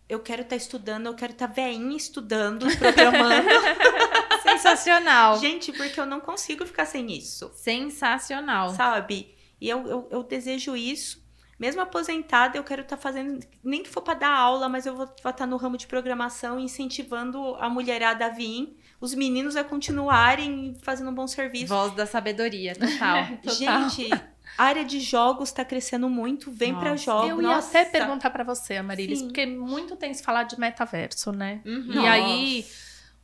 eu 0.10 0.20
quero 0.20 0.42
estar 0.44 0.56
estudando, 0.56 1.08
eu 1.08 1.14
quero 1.16 1.32
estar 1.34 1.48
veinha 1.48 1.96
estudando, 1.98 2.66
programando. 2.78 3.48
Sensacional. 4.44 5.40
Gente, 5.40 5.72
porque 5.72 6.00
eu 6.00 6.06
não 6.06 6.20
consigo 6.20 6.66
ficar 6.66 6.86
sem 6.86 7.12
isso. 7.12 7.52
Sensacional. 7.56 8.70
Sabe? 8.70 9.36
E 9.60 9.70
eu, 9.70 9.88
eu, 9.88 10.08
eu 10.12 10.24
desejo 10.24 10.76
isso. 10.76 11.24
Mesmo 11.60 11.82
aposentada, 11.82 12.58
eu 12.58 12.64
quero 12.64 12.82
estar 12.82 12.98
tá 12.98 13.02
fazendo, 13.02 13.40
nem 13.64 13.84
que 13.84 13.90
for 13.90 14.02
para 14.02 14.16
dar 14.16 14.32
aula, 14.36 14.68
mas 14.68 14.86
eu 14.86 14.96
vou 14.96 15.06
estar 15.06 15.32
tá 15.32 15.48
no 15.48 15.56
ramo 15.56 15.78
de 15.78 15.88
programação, 15.88 16.60
incentivando 16.60 17.56
a 17.56 17.70
mulherada 17.70 18.26
a 18.26 18.30
vir, 18.30 18.76
os 19.00 19.14
meninos 19.14 19.56
a 19.56 19.64
continuarem 19.64 20.76
fazendo 20.82 21.10
um 21.10 21.14
bom 21.14 21.28
serviço. 21.28 21.68
Voz 21.68 21.94
da 21.94 22.06
sabedoria, 22.06 22.74
total. 22.76 23.28
total. 23.42 23.90
Gente, 23.90 24.10
a 24.58 24.64
área 24.64 24.84
de 24.84 25.00
jogos 25.00 25.50
está 25.50 25.64
crescendo 25.64 26.10
muito, 26.10 26.52
vem 26.52 26.76
para 26.76 26.96
jogos. 26.96 27.30
Eu 27.30 27.42
ia 27.42 27.48
Nossa. 27.48 27.80
até 27.80 27.90
perguntar 27.90 28.30
para 28.30 28.44
você, 28.44 28.76
Amarilis, 28.76 29.20
Sim. 29.20 29.26
porque 29.28 29.46
muito 29.46 29.96
tem 29.96 30.14
se 30.14 30.24
falado 30.24 30.50
de 30.50 30.60
metaverso, 30.60 31.32
né? 31.32 31.62
Uhum. 31.66 31.92
E 31.92 31.96
Nossa. 31.96 32.12
aí 32.12 32.66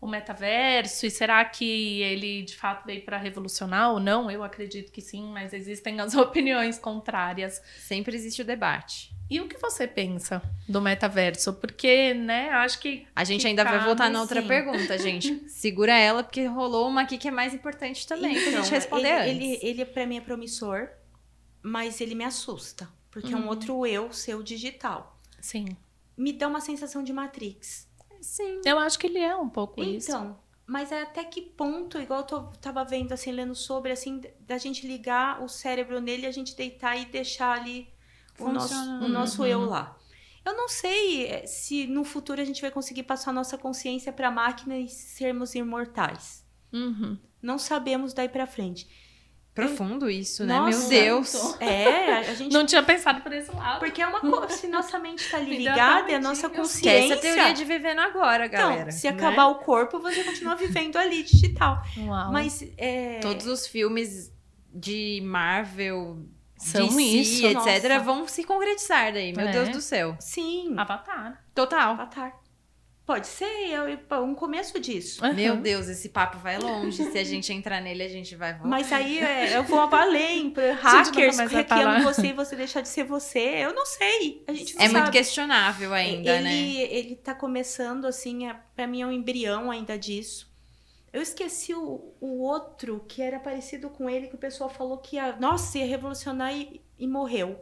o 0.02 0.08
metaverso 0.08 1.06
e 1.06 1.12
será 1.12 1.44
que 1.44 2.02
ele 2.02 2.44
de 2.44 2.56
fato 2.56 2.86
veio 2.86 3.04
para 3.04 3.18
revolucionar 3.18 3.92
ou 3.92 4.00
não? 4.00 4.32
Eu 4.32 4.44
acredito 4.44 4.92
que 4.92 5.02
sim, 5.02 5.32
mas 5.32 5.54
existem 5.54 6.00
as 6.00 6.14
opiniões 6.16 6.80
contrárias. 6.80 7.62
Sempre 7.80 8.16
existe 8.16 8.42
o 8.42 8.46
debate. 8.46 9.14
E 9.30 9.40
o 9.40 9.48
que 9.48 9.60
você 9.60 9.86
pensa 9.86 10.42
do 10.68 10.82
metaverso? 10.82 11.54
Porque, 11.54 12.16
né, 12.16 12.50
acho 12.50 12.80
que. 12.80 13.06
A 13.16 13.24
gente 13.24 13.46
ainda 13.46 13.64
vai 13.64 13.84
voltar 13.84 14.10
na 14.10 14.22
outra 14.22 14.42
sim. 14.42 14.48
pergunta, 14.48 14.98
gente. 14.98 15.44
Segura 15.48 15.96
ela, 15.96 16.24
porque 16.24 16.46
rolou 16.46 16.88
uma 16.88 17.02
aqui 17.02 17.18
que 17.18 17.28
é 17.28 17.32
mais 17.32 17.54
importante 17.54 18.08
também 18.08 18.36
então, 18.36 18.52
pra 18.52 18.62
gente 18.62 18.72
responder 18.72 19.28
ele, 19.28 19.52
antes. 19.52 19.64
Ele, 19.64 19.82
ele 19.82 19.86
para 19.86 20.08
mim 20.08 20.18
é 20.18 20.22
promissor, 20.22 20.90
mas 21.62 22.02
ele 22.02 22.16
me 22.16 22.24
assusta. 22.24 22.90
Porque 23.12 23.28
uhum. 23.28 23.34
é 23.34 23.38
um 23.38 23.44
uhum. 23.44 23.50
outro 23.50 23.86
eu 23.86 24.12
seu 24.12 24.42
digital. 24.42 25.16
Sim. 25.40 25.78
Me 26.18 26.34
dá 26.34 26.48
uma 26.48 26.62
sensação 26.62 27.04
de 27.04 27.14
Matrix. 27.14 27.89
Sim. 28.22 28.62
Eu 28.66 28.78
acho 28.80 28.98
que 29.00 29.08
ele 29.08 29.20
é 29.20 29.36
um 29.36 29.50
pouco 29.50 29.82
então, 29.82 29.94
isso. 29.94 30.10
Então, 30.12 30.40
mas 30.66 30.92
é 30.92 31.02
até 31.02 31.24
que 31.24 31.42
ponto, 31.42 32.00
igual 32.00 32.20
eu 32.20 32.26
tô, 32.26 32.42
tava 32.62 32.84
vendo, 32.84 33.12
assim, 33.12 33.32
lendo 33.32 33.56
sobre, 33.56 33.92
assim, 33.92 34.22
da 34.42 34.58
gente 34.60 34.86
ligar 34.86 35.42
o 35.44 35.50
cérebro 35.50 36.00
nele, 36.00 36.28
a 36.28 36.32
gente 36.32 36.56
deitar 36.56 36.96
e 36.96 37.06
deixar 37.06 37.60
ali 37.60 37.92
o 38.38 38.50
nosso, 38.50 38.76
o 38.76 39.08
nosso 39.08 39.46
eu 39.46 39.62
uhum. 39.62 39.66
lá. 39.66 39.98
Eu 40.46 40.56
não 40.56 40.70
sei 40.70 41.26
eh, 41.26 41.48
se 41.48 41.88
no 41.88 42.04
futuro 42.04 42.40
a 42.40 42.46
gente 42.46 42.62
vai 42.62 42.72
conseguir 42.72 43.04
passar 43.04 43.34
nossa 43.34 43.58
consciência 43.58 44.14
para 44.14 44.28
a 44.28 44.32
máquina 44.32 44.78
e 44.78 44.88
sermos 44.88 45.56
imortais. 45.56 46.46
Uhum. 46.72 47.18
Não 47.42 47.58
sabemos 47.58 48.14
daí 48.14 48.30
para 48.30 48.46
frente. 48.46 48.88
Profundo 49.68 50.10
isso, 50.10 50.46
né? 50.46 50.58
Nossa, 50.58 50.80
Meu 50.80 50.90
Deus. 50.90 51.56
É, 51.60 52.20
a 52.20 52.34
gente. 52.34 52.54
Não 52.54 52.66
tinha 52.66 52.84
pensado 52.84 53.22
por 53.22 53.32
esse 53.32 53.52
lado. 53.52 53.80
Porque 53.80 54.02
é 54.02 54.08
uma 54.08 54.20
coisa. 54.20 54.50
Se 54.50 54.68
nossa 54.68 55.00
mente 55.00 55.24
está 55.24 55.38
ali 55.38 55.58
ligada, 55.58 56.12
é 56.12 56.16
a 56.16 56.20
nossa 56.20 56.50
consciência. 56.50 57.14
Essa 57.14 57.22
teoria 57.22 57.54
de 57.54 57.66
viver 57.66 57.94
no 57.94 58.02
agora, 58.02 58.46
então, 58.46 58.60
galera. 58.60 58.82
Então, 58.82 58.92
se 58.92 59.08
acabar 59.08 59.46
né? 59.48 59.52
o 59.52 59.56
corpo, 59.56 60.00
você 60.00 60.24
continua 60.24 60.56
vivendo 60.56 60.98
ali, 60.98 61.24
digital. 61.24 61.82
Uau. 61.98 62.32
Mas. 62.32 62.66
É... 62.78 63.20
Todos 63.20 63.46
os 63.46 63.68
filmes 63.68 64.32
de 64.74 65.22
Marvel. 65.24 66.26
São 66.58 66.88
DC, 66.88 67.02
isso, 67.02 67.46
etc., 67.46 67.56
nossa. 67.56 68.00
vão 68.00 68.28
se 68.28 68.44
concretizar 68.44 69.14
daí, 69.14 69.34
meu 69.34 69.48
é. 69.48 69.52
Deus 69.54 69.70
do 69.70 69.80
céu. 69.80 70.18
Sim. 70.20 70.76
Avatar. 70.78 71.42
Total. 71.56 71.94
Avatar. 71.94 72.38
Pode 73.10 73.26
ser 73.26 73.48
um 74.22 74.36
começo 74.36 74.80
disso. 74.80 75.26
Uhum. 75.26 75.34
Meu 75.34 75.58
Deus, 75.58 75.88
esse 75.88 76.10
papo 76.10 76.38
vai 76.38 76.60
longe. 76.60 77.04
Se 77.12 77.18
a 77.18 77.24
gente 77.24 77.52
entrar 77.52 77.82
nele, 77.82 78.04
a 78.04 78.08
gente 78.08 78.36
vai 78.36 78.54
voltar. 78.54 78.70
Mas 78.70 78.94
aí 78.94 79.18
é, 79.18 79.58
eu 79.58 79.64
vou 79.64 79.80
além 79.80 80.52
para 80.52 80.74
hackers 80.78 81.40
hackeando 81.40 82.04
você 82.04 82.28
e 82.28 82.34
você 82.34 82.56
deixar 82.56 82.82
de 82.82 82.88
ser 82.88 83.06
você. 83.06 83.40
Eu 83.40 83.74
não 83.74 83.84
sei. 83.84 84.44
A 84.48 84.54
gente 84.54 84.76
não 84.76 84.84
é 84.84 84.86
sabe. 84.86 85.00
muito 85.00 85.12
questionável 85.12 85.92
ainda, 85.92 86.36
ele, 86.36 86.44
né? 86.44 86.82
Ele 86.84 87.16
tá 87.16 87.34
começando, 87.34 88.06
assim, 88.06 88.48
é, 88.48 88.56
para 88.76 88.86
mim 88.86 89.02
é 89.02 89.08
um 89.08 89.12
embrião 89.12 89.72
ainda 89.72 89.98
disso. 89.98 90.48
Eu 91.12 91.24
esqueci 91.24 91.74
o, 91.74 92.14
o 92.22 92.44
outro 92.44 93.04
que 93.08 93.24
era 93.24 93.40
parecido 93.40 93.90
com 93.90 94.08
ele, 94.08 94.28
que 94.28 94.36
o 94.36 94.38
pessoal 94.38 94.70
falou 94.70 95.00
que 95.00 95.16
ia, 95.16 95.36
nossa, 95.38 95.80
ia 95.80 95.86
revolucionar 95.88 96.54
e, 96.56 96.80
e 97.00 97.08
morreu. 97.08 97.60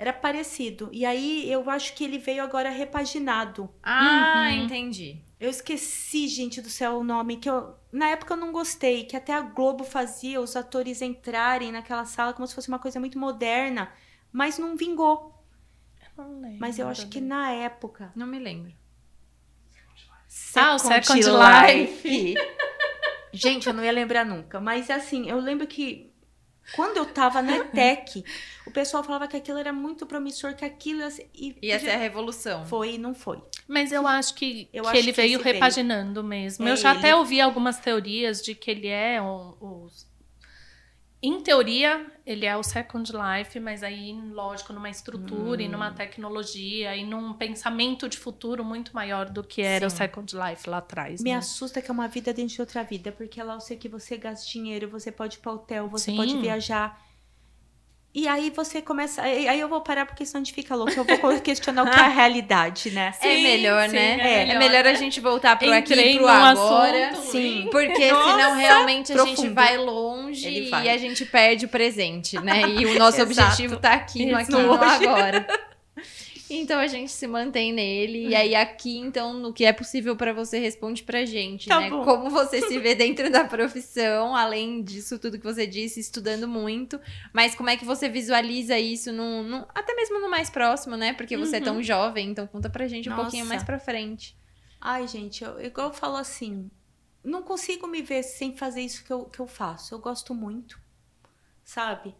Era 0.00 0.14
parecido. 0.14 0.88
E 0.92 1.04
aí 1.04 1.52
eu 1.52 1.68
acho 1.68 1.92
que 1.92 2.02
ele 2.02 2.16
veio 2.16 2.42
agora 2.42 2.70
repaginado. 2.70 3.68
Ah, 3.82 4.48
uhum. 4.48 4.64
entendi. 4.64 5.18
Eu 5.38 5.50
esqueci, 5.50 6.26
gente 6.26 6.62
do 6.62 6.70
céu, 6.70 6.96
o 6.96 7.04
nome 7.04 7.36
que 7.36 7.50
eu 7.50 7.74
na 7.92 8.08
época 8.08 8.32
eu 8.32 8.38
não 8.38 8.50
gostei, 8.50 9.04
que 9.04 9.14
até 9.14 9.34
a 9.34 9.42
Globo 9.42 9.84
fazia 9.84 10.40
os 10.40 10.56
atores 10.56 11.02
entrarem 11.02 11.70
naquela 11.70 12.06
sala 12.06 12.32
como 12.32 12.46
se 12.46 12.54
fosse 12.54 12.68
uma 12.68 12.78
coisa 12.78 12.98
muito 12.98 13.18
moderna, 13.18 13.92
mas 14.32 14.58
não 14.58 14.74
vingou. 14.74 15.44
Eu 16.16 16.24
não 16.24 16.40
lembro. 16.40 16.58
Mas 16.58 16.78
eu 16.78 16.88
acho 16.88 17.06
que 17.08 17.20
na 17.20 17.50
época, 17.50 18.10
não 18.16 18.26
me 18.26 18.38
lembro. 18.38 18.72
ah, 20.54 20.76
o 20.76 20.78
Second 20.78 21.20
Life. 21.20 22.08
Life. 22.08 22.34
gente, 23.34 23.66
eu 23.66 23.74
não 23.74 23.84
ia 23.84 23.92
lembrar 23.92 24.24
nunca, 24.24 24.58
mas 24.58 24.88
assim, 24.88 25.28
eu 25.28 25.38
lembro 25.38 25.66
que 25.66 26.09
quando 26.74 26.98
eu 26.98 27.06
tava 27.06 27.42
na 27.42 27.56
ETEC, 27.56 28.24
o 28.66 28.70
pessoal 28.70 29.02
falava 29.02 29.26
que 29.26 29.36
aquilo 29.36 29.58
era 29.58 29.72
muito 29.72 30.06
promissor, 30.06 30.54
que 30.54 30.64
aquilo 30.64 31.00
ia, 31.00 31.10
e, 31.34 31.56
ia 31.62 31.80
ser 31.80 31.90
a 31.90 31.96
revolução. 31.96 32.64
Foi 32.66 32.94
e 32.94 32.98
não 32.98 33.14
foi. 33.14 33.42
Mas 33.66 33.92
eu 33.92 34.06
acho 34.06 34.34
que, 34.34 34.68
eu 34.72 34.84
que 34.84 34.88
acho 34.88 34.98
ele 34.98 35.12
que 35.12 35.20
veio 35.20 35.40
repaginando 35.40 36.20
veio. 36.22 36.28
mesmo. 36.28 36.68
É 36.68 36.72
eu 36.72 36.76
já 36.76 36.90
ele. 36.90 36.98
até 36.98 37.16
ouvi 37.16 37.40
algumas 37.40 37.78
teorias 37.78 38.42
de 38.42 38.54
que 38.54 38.70
ele 38.70 38.88
é 38.88 39.20
um, 39.20 39.54
um, 39.60 39.86
em 41.22 41.42
teoria, 41.42 42.06
ele 42.24 42.46
é 42.46 42.56
o 42.56 42.62
Second 42.62 43.12
Life, 43.12 43.60
mas 43.60 43.82
aí, 43.82 44.18
lógico, 44.32 44.72
numa 44.72 44.88
estrutura 44.88 45.60
hum. 45.60 45.66
e 45.66 45.68
numa 45.68 45.90
tecnologia 45.90 46.96
e 46.96 47.04
num 47.04 47.34
pensamento 47.34 48.08
de 48.08 48.16
futuro 48.16 48.64
muito 48.64 48.94
maior 48.94 49.28
do 49.28 49.44
que 49.44 49.60
era 49.60 49.88
Sim. 49.88 49.94
o 49.94 49.98
Second 49.98 50.34
Life 50.34 50.68
lá 50.68 50.78
atrás. 50.78 51.22
Me 51.22 51.30
né? 51.30 51.36
assusta 51.36 51.82
que 51.82 51.90
é 51.90 51.92
uma 51.92 52.08
vida 52.08 52.32
dentro 52.32 52.54
de 52.54 52.60
outra 52.62 52.82
vida, 52.82 53.12
porque 53.12 53.42
lá 53.42 53.54
eu 53.54 53.60
sei 53.60 53.76
que 53.76 53.88
você 53.88 54.16
gasta 54.16 54.48
dinheiro, 54.50 54.88
você 54.88 55.12
pode 55.12 55.36
ir 55.36 55.40
para 55.40 55.52
hotel, 55.52 55.88
você 55.88 56.10
Sim. 56.10 56.16
pode 56.16 56.38
viajar. 56.38 56.98
E 58.12 58.26
aí 58.26 58.50
você 58.50 58.82
começa. 58.82 59.22
Aí 59.22 59.60
eu 59.60 59.68
vou 59.68 59.80
parar 59.82 60.04
porque 60.04 60.26
senão 60.26 60.42
a 60.42 60.44
gente 60.44 60.52
fica 60.52 60.74
louco. 60.74 60.92
Eu 60.92 61.04
vou 61.04 61.40
questionar 61.40 61.84
o 61.84 61.90
que 61.90 61.96
é 61.96 62.02
a 62.02 62.08
realidade, 62.08 62.90
né? 62.90 63.12
Sim, 63.12 63.28
é 63.28 63.36
melhor, 63.36 63.88
sim, 63.88 63.94
né? 63.94 64.10
É, 64.10 64.12
é 64.12 64.44
melhor, 64.46 64.54
é 64.54 64.58
melhor 64.58 64.86
a 64.88 64.94
gente 64.94 65.20
voltar 65.20 65.56
pro 65.56 65.72
Entrei 65.72 66.10
aqui 66.10 66.18
pro 66.18 66.26
agora. 66.26 67.10
Assunto, 67.10 67.30
sim. 67.30 67.68
Porque 67.70 68.10
Nossa, 68.10 68.30
senão 68.32 68.56
realmente 68.56 69.12
profundo. 69.12 69.32
a 69.32 69.42
gente 69.42 69.54
vai 69.54 69.76
longe 69.76 70.70
vai. 70.70 70.86
e 70.86 70.88
a 70.88 70.96
gente 70.98 71.24
perde 71.24 71.66
o 71.66 71.68
presente, 71.68 72.36
né? 72.40 72.62
E 72.68 72.84
o 72.84 72.98
nosso 72.98 73.22
objetivo 73.22 73.76
tá 73.76 73.92
aqui 73.92 74.26
no 74.26 74.36
aqui 74.36 74.50
no 74.50 74.72
agora. 74.72 75.46
Então 76.54 76.80
a 76.80 76.86
gente 76.86 77.12
se 77.12 77.26
mantém 77.26 77.72
nele. 77.72 78.28
E 78.28 78.34
aí, 78.34 78.54
aqui, 78.54 78.98
então, 78.98 79.32
no 79.34 79.52
que 79.52 79.64
é 79.64 79.72
possível 79.72 80.16
para 80.16 80.32
você, 80.32 80.58
responde 80.58 81.02
pra 81.02 81.24
gente, 81.24 81.68
tá 81.68 81.80
né? 81.80 81.90
Bom. 81.90 82.04
Como 82.04 82.30
você 82.30 82.60
se 82.66 82.78
vê 82.78 82.94
dentro 82.94 83.30
da 83.30 83.44
profissão, 83.44 84.34
além 84.34 84.82
disso 84.82 85.18
tudo 85.18 85.38
que 85.38 85.44
você 85.44 85.66
disse, 85.66 86.00
estudando 86.00 86.48
muito. 86.48 87.00
Mas 87.32 87.54
como 87.54 87.70
é 87.70 87.76
que 87.76 87.84
você 87.84 88.08
visualiza 88.08 88.78
isso 88.78 89.12
no, 89.12 89.42
no 89.42 89.66
até 89.74 89.94
mesmo 89.94 90.20
no 90.20 90.30
mais 90.30 90.50
próximo, 90.50 90.96
né? 90.96 91.12
Porque 91.12 91.36
você 91.36 91.56
uhum. 91.56 91.62
é 91.62 91.64
tão 91.64 91.76
uhum. 91.76 91.82
jovem, 91.82 92.30
então 92.30 92.46
conta 92.46 92.68
pra 92.68 92.88
gente 92.88 93.08
um 93.08 93.12
Nossa. 93.12 93.22
pouquinho 93.22 93.46
mais 93.46 93.62
pra 93.62 93.78
frente. 93.78 94.36
Ai, 94.80 95.06
gente, 95.06 95.44
eu, 95.44 95.60
igual 95.60 95.88
eu 95.88 95.92
falo 95.94 96.16
assim, 96.16 96.70
não 97.22 97.42
consigo 97.42 97.86
me 97.86 98.02
ver 98.02 98.22
sem 98.22 98.56
fazer 98.56 98.80
isso 98.80 99.04
que 99.04 99.12
eu, 99.12 99.24
que 99.26 99.40
eu 99.40 99.46
faço. 99.46 99.94
Eu 99.94 99.98
gosto 99.98 100.34
muito, 100.34 100.80
sabe? 101.62 102.14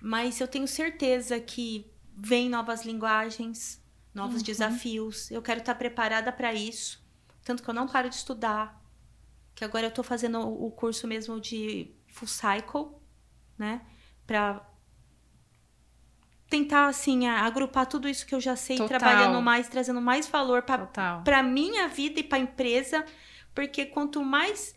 Mas 0.00 0.40
eu 0.40 0.48
tenho 0.48 0.66
certeza 0.66 1.38
que 1.40 1.90
vem 2.16 2.48
novas 2.48 2.84
linguagens, 2.84 3.82
novos 4.14 4.38
uhum. 4.38 4.42
desafios. 4.42 5.30
Eu 5.30 5.42
quero 5.42 5.60
estar 5.60 5.74
preparada 5.74 6.32
para 6.32 6.52
isso. 6.52 7.04
Tanto 7.44 7.62
que 7.62 7.70
eu 7.70 7.74
não 7.74 7.86
paro 7.86 8.08
de 8.08 8.14
estudar. 8.14 8.80
Que 9.54 9.64
agora 9.64 9.86
eu 9.86 9.90
estou 9.90 10.04
fazendo 10.04 10.40
o 10.40 10.70
curso 10.70 11.06
mesmo 11.06 11.40
de 11.40 11.94
full 12.08 12.28
cycle, 12.28 12.92
né? 13.58 13.82
Para 14.26 14.66
tentar 16.48 16.88
assim 16.88 17.28
agrupar 17.28 17.86
tudo 17.86 18.08
isso 18.08 18.26
que 18.26 18.34
eu 18.34 18.40
já 18.40 18.56
sei, 18.56 18.76
Total. 18.76 18.98
trabalhando 18.98 19.40
mais, 19.40 19.68
trazendo 19.68 20.00
mais 20.00 20.26
valor 20.26 20.62
para 20.62 21.42
minha 21.42 21.86
vida 21.86 22.18
e 22.18 22.24
para 22.24 22.38
a 22.38 22.40
empresa, 22.40 23.04
porque 23.54 23.86
quanto 23.86 24.24
mais 24.24 24.74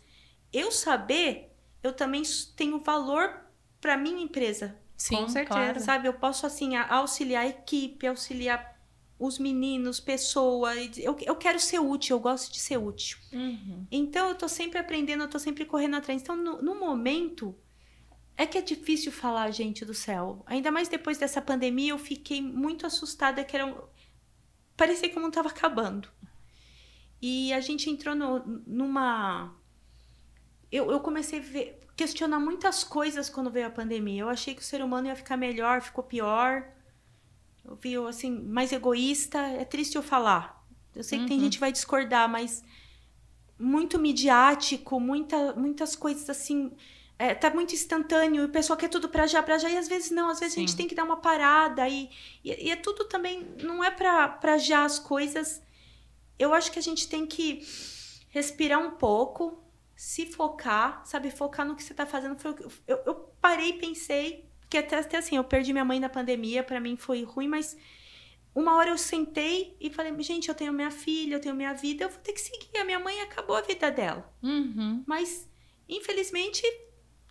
eu 0.52 0.70
saber, 0.70 1.52
eu 1.82 1.92
também 1.92 2.22
tenho 2.56 2.78
valor 2.80 3.44
para 3.80 3.96
minha 3.96 4.22
empresa, 4.22 4.78
Sim, 4.96 5.16
com 5.16 5.28
certeza. 5.28 5.60
Claro. 5.60 5.80
Sabe, 5.80 6.08
eu 6.08 6.14
posso 6.14 6.46
assim 6.46 6.76
auxiliar 6.76 7.44
a 7.44 7.48
equipe, 7.48 8.06
auxiliar 8.06 8.74
os 9.18 9.38
meninos, 9.38 10.00
pessoas. 10.00 10.98
Eu, 10.98 11.16
eu 11.20 11.36
quero 11.36 11.58
ser 11.58 11.78
útil, 11.78 12.16
eu 12.16 12.20
gosto 12.20 12.52
de 12.52 12.60
ser 12.60 12.78
útil. 12.78 13.18
Uhum. 13.32 13.86
Então 13.90 14.28
eu 14.28 14.34
tô 14.34 14.48
sempre 14.48 14.78
aprendendo, 14.78 15.24
eu 15.24 15.28
tô 15.28 15.38
sempre 15.38 15.64
correndo 15.64 15.96
atrás. 15.96 16.20
Então, 16.20 16.36
no, 16.36 16.62
no, 16.62 16.74
momento, 16.74 17.54
é 18.36 18.46
que 18.46 18.58
é 18.58 18.62
difícil 18.62 19.12
falar, 19.12 19.50
gente 19.50 19.84
do 19.84 19.94
céu. 19.94 20.42
Ainda 20.46 20.70
mais 20.70 20.88
depois 20.88 21.18
dessa 21.18 21.40
pandemia, 21.40 21.90
eu 21.90 21.98
fiquei 21.98 22.40
muito 22.40 22.86
assustada 22.86 23.44
que 23.44 23.56
era 23.56 23.66
um... 23.66 23.76
parecia 24.76 25.08
que 25.08 25.16
eu 25.16 25.22
não 25.22 25.30
tava 25.30 25.48
acabando. 25.48 26.08
E 27.20 27.52
a 27.52 27.60
gente 27.60 27.88
entrou 27.88 28.14
no, 28.14 28.44
numa. 28.66 29.54
Eu, 30.70 30.90
eu 30.90 31.00
comecei 31.00 31.38
a 31.38 31.42
ver, 31.42 31.80
questionar 31.96 32.38
muitas 32.38 32.84
coisas 32.84 33.30
quando 33.30 33.50
veio 33.50 33.66
a 33.66 33.70
pandemia. 33.70 34.22
Eu 34.22 34.28
achei 34.28 34.54
que 34.54 34.62
o 34.62 34.64
ser 34.64 34.82
humano 34.82 35.06
ia 35.06 35.16
ficar 35.16 35.36
melhor, 35.36 35.80
ficou 35.80 36.04
pior. 36.04 36.66
Eu 37.64 37.76
vi, 37.76 37.96
assim, 37.96 38.30
mais 38.30 38.72
egoísta. 38.72 39.38
É 39.38 39.64
triste 39.64 39.96
eu 39.96 40.02
falar. 40.02 40.64
Eu 40.94 41.02
sei 41.02 41.18
que 41.18 41.24
uhum. 41.24 41.28
tem 41.28 41.40
gente 41.40 41.54
que 41.54 41.60
vai 41.60 41.72
discordar, 41.72 42.28
mas 42.28 42.62
muito 43.58 43.98
midiático, 43.98 45.00
muita, 45.00 45.54
muitas 45.54 45.96
coisas 45.96 46.28
assim. 46.28 46.72
É, 47.16 47.32
tá 47.32 47.48
muito 47.48 47.72
instantâneo, 47.72 48.42
e 48.42 48.46
o 48.46 48.48
pessoal 48.48 48.76
quer 48.76 48.88
tudo 48.88 49.08
pra 49.08 49.24
já, 49.24 49.40
pra 49.40 49.56
já, 49.56 49.70
e 49.70 49.78
às 49.78 49.86
vezes 49.86 50.10
não, 50.10 50.28
às 50.28 50.40
vezes 50.40 50.54
Sim. 50.54 50.60
a 50.60 50.66
gente 50.66 50.76
tem 50.76 50.88
que 50.88 50.96
dar 50.96 51.04
uma 51.04 51.18
parada, 51.18 51.88
e, 51.88 52.10
e, 52.42 52.66
e 52.66 52.70
é 52.72 52.76
tudo 52.76 53.04
também, 53.04 53.46
não 53.62 53.84
é 53.84 53.90
pra 53.90 54.58
já 54.58 54.84
as 54.84 54.98
coisas. 54.98 55.62
Eu 56.36 56.52
acho 56.52 56.72
que 56.72 56.78
a 56.78 56.82
gente 56.82 57.08
tem 57.08 57.24
que 57.24 57.64
respirar 58.30 58.80
um 58.80 58.90
pouco, 58.90 59.63
se 59.96 60.26
focar, 60.26 61.04
sabe, 61.06 61.30
focar 61.30 61.66
no 61.66 61.76
que 61.76 61.82
você 61.82 61.94
tá 61.94 62.06
fazendo. 62.06 62.38
Foi 62.38 62.54
eu, 62.86 63.02
eu 63.06 63.14
parei 63.40 63.70
e 63.70 63.78
pensei, 63.78 64.48
que 64.68 64.78
até, 64.78 64.96
até 64.96 65.18
assim, 65.18 65.36
eu 65.36 65.44
perdi 65.44 65.72
minha 65.72 65.84
mãe 65.84 66.00
na 66.00 66.08
pandemia, 66.08 66.62
pra 66.62 66.80
mim 66.80 66.96
foi 66.96 67.22
ruim, 67.22 67.48
mas 67.48 67.76
uma 68.54 68.76
hora 68.76 68.90
eu 68.90 68.98
sentei 68.98 69.76
e 69.80 69.90
falei, 69.90 70.14
gente, 70.22 70.48
eu 70.48 70.54
tenho 70.54 70.72
minha 70.72 70.90
filha, 70.90 71.36
eu 71.36 71.40
tenho 71.40 71.54
minha 71.54 71.74
vida, 71.74 72.04
eu 72.04 72.08
vou 72.08 72.20
ter 72.20 72.32
que 72.32 72.40
seguir. 72.40 72.76
A 72.78 72.84
minha 72.84 73.00
mãe 73.00 73.20
acabou 73.20 73.56
a 73.56 73.60
vida 73.60 73.90
dela. 73.90 74.32
Uhum. 74.42 75.02
Mas, 75.06 75.48
infelizmente, 75.88 76.62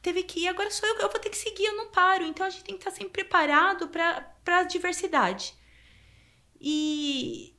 teve 0.01 0.23
que 0.23 0.41
ir. 0.41 0.47
Agora 0.49 0.69
sou 0.69 0.87
eu, 0.89 0.95
eu 0.95 1.09
vou 1.09 1.19
ter 1.19 1.29
que 1.29 1.37
seguir, 1.37 1.65
eu 1.65 1.77
não 1.77 1.91
paro. 1.91 2.25
Então 2.25 2.45
a 2.45 2.49
gente 2.49 2.65
tem 2.65 2.75
que 2.75 2.81
estar 2.81 2.91
sempre 2.91 3.23
preparado 3.23 3.87
para 3.87 4.33
a 4.45 4.63
diversidade. 4.63 5.55
E 6.59 7.52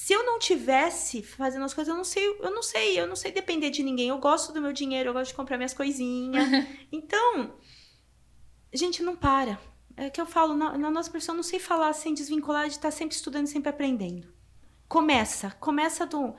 se 0.00 0.14
eu 0.14 0.24
não 0.24 0.38
tivesse 0.38 1.22
fazendo 1.22 1.66
as 1.66 1.74
coisas, 1.74 1.92
eu 1.92 1.96
não 1.96 2.04
sei, 2.04 2.26
eu 2.26 2.50
não 2.50 2.62
sei, 2.62 2.98
eu 2.98 3.06
não 3.06 3.14
sei 3.14 3.30
depender 3.30 3.68
de 3.68 3.82
ninguém. 3.82 4.08
Eu 4.08 4.16
gosto 4.16 4.50
do 4.50 4.58
meu 4.58 4.72
dinheiro, 4.72 5.10
eu 5.10 5.12
gosto 5.12 5.28
de 5.28 5.36
comprar 5.36 5.58
minhas 5.58 5.74
coisinhas. 5.74 6.42
então, 6.90 7.52
gente, 8.72 9.02
não 9.02 9.14
para. 9.14 9.60
É 9.98 10.08
que 10.08 10.18
eu 10.18 10.24
falo, 10.24 10.56
na, 10.56 10.78
na 10.78 10.90
nossa 10.90 11.10
profissão, 11.10 11.34
não 11.34 11.42
sei 11.42 11.58
falar 11.58 11.92
sem 11.92 12.14
desvincular 12.14 12.66
de 12.66 12.76
estar 12.76 12.90
sempre 12.90 13.14
estudando, 13.14 13.46
sempre 13.46 13.68
aprendendo. 13.68 14.26
Começa, 14.88 15.50
começa 15.60 16.06
do 16.06 16.34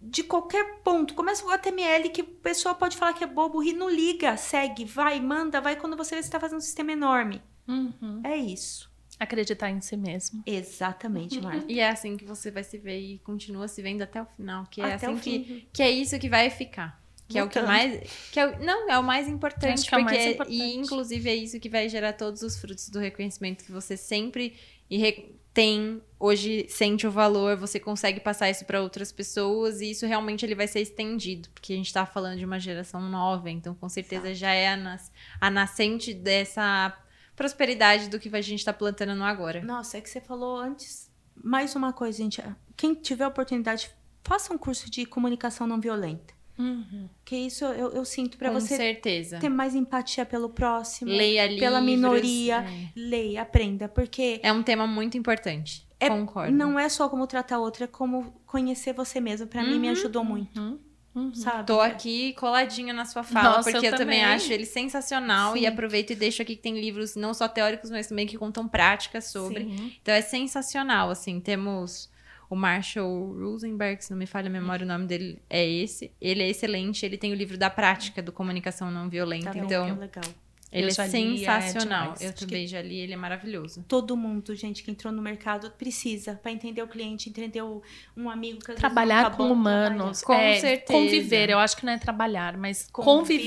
de 0.00 0.22
qualquer 0.22 0.78
ponto. 0.78 1.12
Começa 1.12 1.44
o 1.44 1.50
HTML 1.50 2.08
que 2.08 2.22
o 2.22 2.26
pessoal 2.26 2.74
pode 2.74 2.96
falar 2.96 3.12
que 3.12 3.22
é 3.22 3.26
bobo, 3.26 3.62
ri, 3.62 3.74
não 3.74 3.90
liga, 3.90 4.34
segue, 4.38 4.86
vai, 4.86 5.20
manda, 5.20 5.60
vai 5.60 5.76
quando 5.76 5.94
você 5.94 6.14
vê 6.14 6.22
que 6.22 6.26
está 6.26 6.40
fazendo 6.40 6.58
um 6.58 6.62
sistema 6.62 6.92
enorme. 6.92 7.42
Uhum. 7.68 8.22
É 8.24 8.34
isso. 8.34 8.90
Acreditar 9.20 9.70
em 9.70 9.80
si 9.80 9.96
mesmo. 9.96 10.42
Exatamente, 10.46 11.40
Marta. 11.40 11.64
E 11.68 11.80
é 11.80 11.88
assim 11.88 12.16
que 12.16 12.24
você 12.24 12.50
vai 12.50 12.62
se 12.62 12.78
ver 12.78 12.98
e 13.00 13.18
continua 13.18 13.66
se 13.68 13.82
vendo 13.82 14.02
até 14.02 14.22
o 14.22 14.26
final. 14.26 14.64
Que 14.70 14.80
é 14.80 14.92
Até 14.94 15.06
assim 15.06 15.14
o 15.14 15.18
que, 15.20 15.44
fim. 15.44 15.68
que 15.72 15.82
é 15.82 15.90
isso 15.90 16.18
que 16.18 16.28
vai 16.28 16.48
ficar. 16.50 17.02
Que 17.28 17.36
é 17.38 17.44
o 17.44 17.48
que 17.48 17.60
mais. 17.60 18.00
Que 18.32 18.40
é 18.40 18.46
o- 18.46 18.64
não, 18.64 18.88
é 18.90 18.98
o 18.98 19.02
mais 19.02 19.28
importante. 19.28 19.80
Acho 19.80 19.88
que 19.88 19.94
é 19.94 19.98
o 19.98 20.00
porque, 20.02 20.16
mais 20.16 20.30
importante. 20.34 20.56
E 20.56 20.74
inclusive 20.76 21.28
é 21.28 21.34
isso 21.34 21.60
que 21.60 21.68
vai 21.68 21.88
gerar 21.88 22.12
todos 22.14 22.40
os 22.42 22.56
frutos 22.56 22.88
do 22.88 22.98
reconhecimento 22.98 23.64
que 23.64 23.72
você 23.72 23.96
sempre 23.98 24.54
e 24.88 24.96
re- 24.96 25.34
tem, 25.52 26.00
hoje 26.20 26.66
sente 26.68 27.06
o 27.06 27.10
valor, 27.10 27.56
você 27.56 27.80
consegue 27.80 28.20
passar 28.20 28.48
isso 28.48 28.64
para 28.64 28.80
outras 28.80 29.10
pessoas 29.10 29.80
e 29.80 29.90
isso 29.90 30.06
realmente 30.06 30.46
ele 30.46 30.54
vai 30.54 30.68
ser 30.68 30.80
estendido, 30.80 31.48
porque 31.50 31.72
a 31.72 31.76
gente 31.76 31.92
tá 31.92 32.06
falando 32.06 32.38
de 32.38 32.44
uma 32.44 32.60
geração 32.60 33.00
nova, 33.00 33.50
então 33.50 33.74
com 33.74 33.88
certeza 33.88 34.32
já 34.34 34.52
é 34.52 34.68
a, 34.68 34.76
nas- 34.76 35.10
a 35.40 35.50
nascente 35.50 36.14
dessa 36.14 36.96
prosperidade 37.38 38.08
do 38.08 38.18
que 38.18 38.28
a 38.36 38.40
gente 38.42 38.64
tá 38.64 38.72
plantando 38.72 39.14
no 39.14 39.24
agora. 39.24 39.62
Nossa, 39.62 39.96
é 39.96 40.00
que 40.00 40.10
você 40.10 40.20
falou 40.20 40.56
antes. 40.58 41.08
Mais 41.42 41.74
uma 41.76 41.92
coisa, 41.92 42.18
gente. 42.18 42.42
Quem 42.76 42.94
tiver 42.94 43.26
oportunidade, 43.26 43.90
faça 44.24 44.52
um 44.52 44.58
curso 44.58 44.90
de 44.90 45.06
comunicação 45.06 45.66
não 45.66 45.80
violenta. 45.80 46.34
Uhum. 46.58 47.08
Que 47.24 47.36
isso 47.36 47.64
eu, 47.64 47.92
eu 47.92 48.04
sinto 48.04 48.36
para 48.36 48.50
você 48.50 48.76
certeza. 48.76 49.38
ter 49.38 49.48
mais 49.48 49.76
empatia 49.76 50.26
pelo 50.26 50.48
próximo. 50.50 51.08
Leia 51.08 51.44
livros. 51.44 51.60
pela 51.60 51.80
minoria. 51.80 52.56
é. 52.68 52.88
Leia, 52.96 53.42
aprenda, 53.42 53.88
porque 53.88 54.40
É 54.42 54.52
um 54.52 54.64
tema 54.64 54.84
muito 54.84 55.16
importante. 55.16 55.86
É- 56.00 56.08
Concordo. 56.08 56.52
não 56.52 56.76
é 56.78 56.88
só 56.88 57.08
como 57.08 57.26
tratar 57.28 57.60
outra, 57.60 57.84
é 57.84 57.86
como 57.86 58.32
conhecer 58.44 58.92
você 58.92 59.20
mesmo. 59.20 59.46
Para 59.46 59.62
mim, 59.62 59.78
me 59.78 59.88
ajudou 59.88 60.24
muito, 60.24 60.60
Uhum. 60.60 60.78
Uhum. 61.18 61.34
sabe? 61.34 61.66
Tô 61.66 61.80
aqui 61.80 62.32
coladinha 62.34 62.92
na 62.92 63.04
sua 63.04 63.22
fala, 63.22 63.56
Nossa, 63.56 63.70
porque 63.70 63.86
eu, 63.86 63.90
eu 63.92 63.96
também 63.98 64.20
também. 64.20 64.34
acho 64.34 64.52
ele 64.52 64.64
sensacional 64.66 65.54
Sim. 65.54 65.60
e 65.60 65.66
aproveito 65.66 66.10
e 66.10 66.14
deixo 66.14 66.42
aqui 66.42 66.54
que 66.56 66.62
tem 66.62 66.78
livros 66.80 67.16
não 67.16 67.34
só 67.34 67.48
teóricos, 67.48 67.90
mas 67.90 68.06
também 68.06 68.26
que 68.26 68.38
contam 68.38 68.66
práticas 68.68 69.26
sobre. 69.26 69.64
Sim. 69.64 69.92
Então 70.00 70.14
é 70.14 70.20
sensacional, 70.22 71.10
assim, 71.10 71.40
temos 71.40 72.10
o 72.50 72.56
Marshall 72.56 73.36
Rosenberg, 73.38 74.02
se 74.02 74.10
não 74.10 74.18
me 74.18 74.26
falha 74.26 74.48
a 74.48 74.50
memória, 74.50 74.84
o 74.84 74.88
nome 74.88 75.06
dele 75.06 75.42
é 75.50 75.66
esse. 75.66 76.10
Ele 76.20 76.42
é 76.42 76.48
excelente, 76.48 77.04
ele 77.04 77.18
tem 77.18 77.30
o 77.32 77.34
livro 77.34 77.58
da 77.58 77.68
prática 77.68 78.22
do 78.22 78.32
comunicação 78.32 78.90
não 78.90 79.08
violenta, 79.08 79.52
Tá 79.52 79.58
então 79.58 79.94
que 79.94 80.00
legal. 80.00 80.24
Ele 80.70 80.86
é 80.86 80.88
é 80.88 80.92
sensacional. 80.92 82.02
demais. 82.14 82.20
eu 82.22 82.32
também 82.34 82.66
já 82.66 82.82
li, 82.82 82.98
ele 82.98 83.14
é 83.14 83.16
maravilhoso. 83.16 83.84
Todo 83.88 84.16
mundo, 84.16 84.54
gente, 84.54 84.82
que 84.82 84.90
entrou 84.90 85.12
no 85.12 85.22
mercado 85.22 85.70
precisa 85.72 86.34
para 86.34 86.52
entender 86.52 86.82
o 86.82 86.88
cliente, 86.88 87.28
entender 87.30 87.62
o- 87.62 87.82
um 88.16 88.28
amigo 88.28 88.58
que 88.58 88.74
Trabalhar 88.74 89.24
tá 89.24 89.30
com 89.36 89.48
bom 89.48 89.52
humanos. 89.54 90.22
Com 90.22 90.34
é, 90.34 90.58
certeza. 90.60 90.92
Conviver, 90.92 91.48
eu 91.50 91.58
acho 91.58 91.76
que 91.76 91.86
não 91.86 91.92
é 91.94 91.98
trabalhar, 91.98 92.56
mas 92.56 92.88
Conviver. 92.92 93.42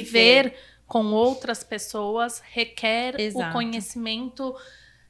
conviver, 0.50 0.56
com 0.88 1.06
outras 1.14 1.64
pessoas 1.64 2.42
requer 2.52 3.20
Exato. 3.20 3.50
o 3.50 3.54
conhecimento 3.54 4.56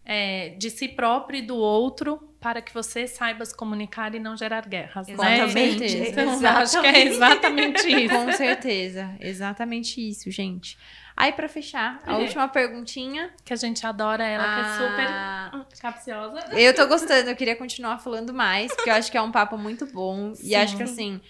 é, 0.05 0.49
de 0.49 0.69
si 0.69 0.87
próprio 0.87 1.39
e 1.39 1.41
do 1.41 1.55
outro 1.55 2.27
para 2.39 2.59
que 2.61 2.73
você 2.73 3.07
saiba 3.07 3.45
se 3.45 3.55
comunicar 3.55 4.13
e 4.15 4.19
não 4.19 4.35
gerar 4.35 4.67
guerras, 4.67 5.07
né? 5.07 5.13
Exatamente. 5.13 5.85
Então, 6.09 6.41
eu 6.41 6.47
acho 6.49 6.81
que 6.81 6.87
é 6.87 7.05
exatamente 7.05 7.87
isso. 8.05 8.13
Com 8.15 8.31
certeza, 8.31 9.15
exatamente 9.19 10.01
isso, 10.09 10.29
gente. 10.31 10.75
Aí, 11.21 11.31
pra 11.33 11.47
fechar, 11.47 12.01
a 12.05 12.13
É. 12.13 12.17
última 12.17 12.47
perguntinha. 12.47 13.31
Que 13.45 13.53
a 13.53 13.55
gente 13.55 13.85
adora 13.85 14.23
ela, 14.25 14.43
que 14.43 14.59
é 14.61 14.87
super 14.87 15.07
Ah, 15.07 15.65
capciosa. 15.79 16.39
Eu 16.59 16.73
tô 16.73 16.87
gostando, 16.87 17.29
eu 17.29 17.35
queria 17.35 17.55
continuar 17.55 17.99
falando 17.99 18.33
mais, 18.33 18.73
porque 18.73 18.89
eu 18.89 18.93
acho 18.95 19.11
que 19.11 19.17
é 19.17 19.21
um 19.21 19.31
papo 19.31 19.57
muito 19.57 19.85
bom. 19.85 20.31
E 20.33 20.35
Sim. 20.37 20.55
acho 20.55 20.77
que 20.77 20.83
assim, 20.83 21.21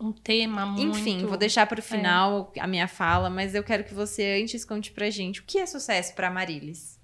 Um 0.00 0.10
tema 0.12 0.66
muito... 0.66 0.98
enfim, 0.98 1.24
vou 1.26 1.36
deixar 1.36 1.66
pro 1.66 1.80
final 1.80 2.52
a 2.58 2.66
minha 2.66 2.88
fala, 2.88 3.30
mas 3.30 3.54
eu 3.54 3.62
quero 3.62 3.84
que 3.84 3.94
você 3.94 4.40
antes 4.42 4.64
conte 4.64 4.90
pra 4.90 5.08
gente 5.10 5.40
o 5.40 5.44
que 5.44 5.58
é 5.58 5.66
sucesso 5.66 6.12
pra 6.14 6.28
Marilis. 6.30 6.98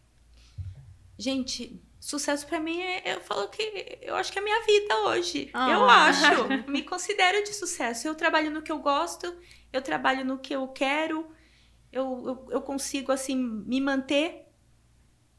Gente, 1.19 1.81
sucesso 2.01 2.47
para 2.47 2.59
mim 2.61 2.81
é, 2.81 3.15
eu 3.15 3.21
falo 3.21 3.47
que 3.49 3.99
eu 4.03 4.17
acho 4.17 4.33
que 4.33 4.39
é 4.39 4.43
a 4.43 4.45
minha 4.45 4.61
vida 4.67 4.97
hoje. 5.07 5.51
Ah. 5.53 5.71
Eu 5.71 5.85
acho, 5.89 6.71
me 6.71 6.83
considero 6.83 7.45
de 7.45 7.53
sucesso. 7.55 8.09
Eu 8.09 8.15
trabalho 8.15 8.51
no 8.51 8.63
que 8.63 8.73
eu 8.73 8.79
gosto, 8.79 9.33
eu 9.73 9.81
trabalho 9.83 10.25
no 10.25 10.39
que 10.39 10.55
eu 10.55 10.67
quero, 10.69 11.31
eu, 11.93 12.27
eu, 12.27 12.49
eu 12.51 12.63
consigo 12.63 13.11
assim 13.13 13.37
me 13.37 13.81
manter. 13.81 14.47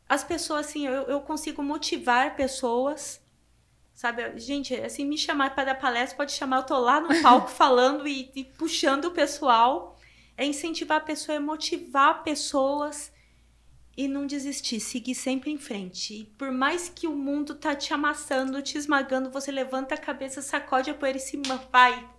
As 0.08 0.24
pessoas 0.24 0.68
assim, 0.68 0.86
eu, 0.86 1.04
eu 1.04 1.22
consigo 1.22 1.64
motivar 1.64 2.36
pessoas. 2.36 3.22
Sabe, 3.94 4.38
gente, 4.40 4.74
assim, 4.76 5.06
me 5.06 5.18
chamar 5.18 5.54
para 5.54 5.66
dar 5.66 5.76
palestra, 5.76 6.18
pode 6.18 6.32
chamar, 6.32 6.58
eu 6.58 6.64
tô 6.64 6.78
lá 6.80 7.00
no 7.00 7.10
palco 7.22 7.50
falando 7.50 8.08
e, 8.08 8.32
e 8.36 8.44
puxando 8.44 9.06
o 9.06 9.12
pessoal. 9.12 9.98
É 10.38 10.46
incentivar 10.46 10.98
a 10.98 11.02
pessoa, 11.02 11.36
é 11.36 11.40
motivar 11.40 12.24
pessoas 12.24 13.12
e 13.96 14.08
não 14.08 14.26
desistir, 14.26 14.80
seguir 14.80 15.16
sempre 15.16 15.52
em 15.52 15.58
frente. 15.58 16.22
E 16.22 16.26
por 16.26 16.52
mais 16.52 16.90
que 16.90 17.08
o 17.08 17.16
mundo 17.16 17.56
tá 17.56 17.76
te 17.76 17.94
amassando, 17.94 18.62
te 18.62 18.78
esmagando, 18.78 19.30
você 19.30 19.52
levanta 19.52 19.96
a 19.96 19.98
cabeça, 19.98 20.42
sacode 20.42 20.90
a 20.90 20.94
poeira 20.94 21.18
e 21.18 21.22
se 21.22 21.40
vai, 21.72 22.10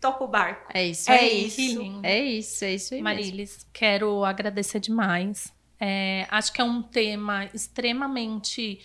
toca 0.00 0.24
o 0.24 0.28
barco. 0.28 0.70
É 0.74 0.86
isso 0.86 1.10
É 1.10 1.18
aí. 1.18 1.46
isso. 1.46 2.00
É 2.02 2.18
isso, 2.20 2.64
é 2.64 2.74
isso 2.74 2.94
aí. 2.94 3.02
mesmo. 3.02 3.16
Marilis, 3.16 3.66
quero 3.72 4.24
agradecer 4.24 4.80
demais. 4.80 5.52
É, 5.78 6.26
acho 6.30 6.52
que 6.52 6.60
é 6.60 6.64
um 6.64 6.82
tema 6.82 7.46
extremamente 7.54 8.80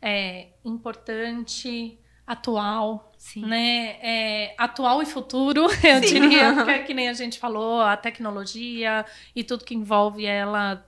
é, 0.00 0.48
importante, 0.64 1.98
atual, 2.26 3.12
Sim. 3.16 3.46
né? 3.46 3.96
É, 4.02 4.54
atual 4.58 5.02
e 5.02 5.06
futuro, 5.06 5.66
eu 5.84 6.00
diria, 6.00 6.52
porque 6.54 6.70
é 6.70 6.78
que 6.82 6.94
nem 6.94 7.08
a 7.08 7.12
gente 7.12 7.38
falou, 7.38 7.80
a 7.80 7.96
tecnologia 7.96 9.04
e 9.34 9.44
tudo 9.44 9.64
que 9.64 9.74
envolve 9.74 10.24
ela 10.24 10.84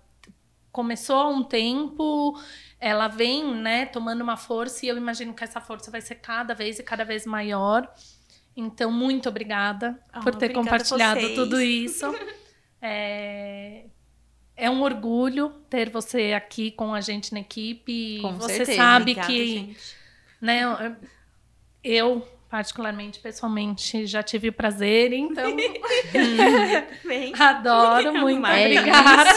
começou 0.73 1.17
há 1.17 1.29
um 1.29 1.45
tempo, 1.45 2.37
ela 2.81 3.07
vem, 3.07 3.55
né, 3.55 3.87
tomando 3.87 4.23
uma 4.23 4.37
força 4.37 4.85
e 4.85 4.89
eu 4.89 4.97
imagino 4.97 5.33
que 5.33 5.45
essa 5.45 5.61
força 5.61 5.89
vai 5.89 6.01
ser 6.01 6.17
cada 6.17 6.53
vez 6.53 6.81
e 6.81 6.83
cada 6.83 7.05
vez 7.05 7.25
maior. 7.25 7.89
Então, 8.57 8.91
muito 8.93 9.29
obrigada 9.29 9.99
Ah, 10.13 10.21
por 10.21 10.35
ter 10.35 10.47
obrigada 10.47 10.55
compartilhado 10.55 11.21
vocês. 11.21 11.35
tudo 11.35 11.61
isso. 11.61 12.07
É, 12.87 13.85
é 14.55 14.69
um 14.69 14.83
orgulho 14.83 15.49
ter 15.71 15.89
você 15.89 16.35
aqui 16.35 16.71
com 16.71 16.93
a 16.93 17.01
gente 17.01 17.33
na 17.33 17.41
equipe. 17.41 18.19
Com 18.21 18.35
você 18.35 18.57
certeza. 18.57 18.77
sabe 18.77 19.13
Obrigada, 19.13 19.27
que 19.33 19.47
gente. 19.47 19.79
né? 20.39 20.95
Eu, 21.83 22.29
particularmente, 22.51 23.21
pessoalmente, 23.21 24.07
já 24.07 24.23
tive 24.23 24.51
o 24.51 24.53
prazer, 24.53 25.15
então 25.15 25.57
Vem. 27.07 27.33
adoro, 27.39 28.13
muito 28.19 28.47
É 28.47 28.67
obrigada. 28.67 29.31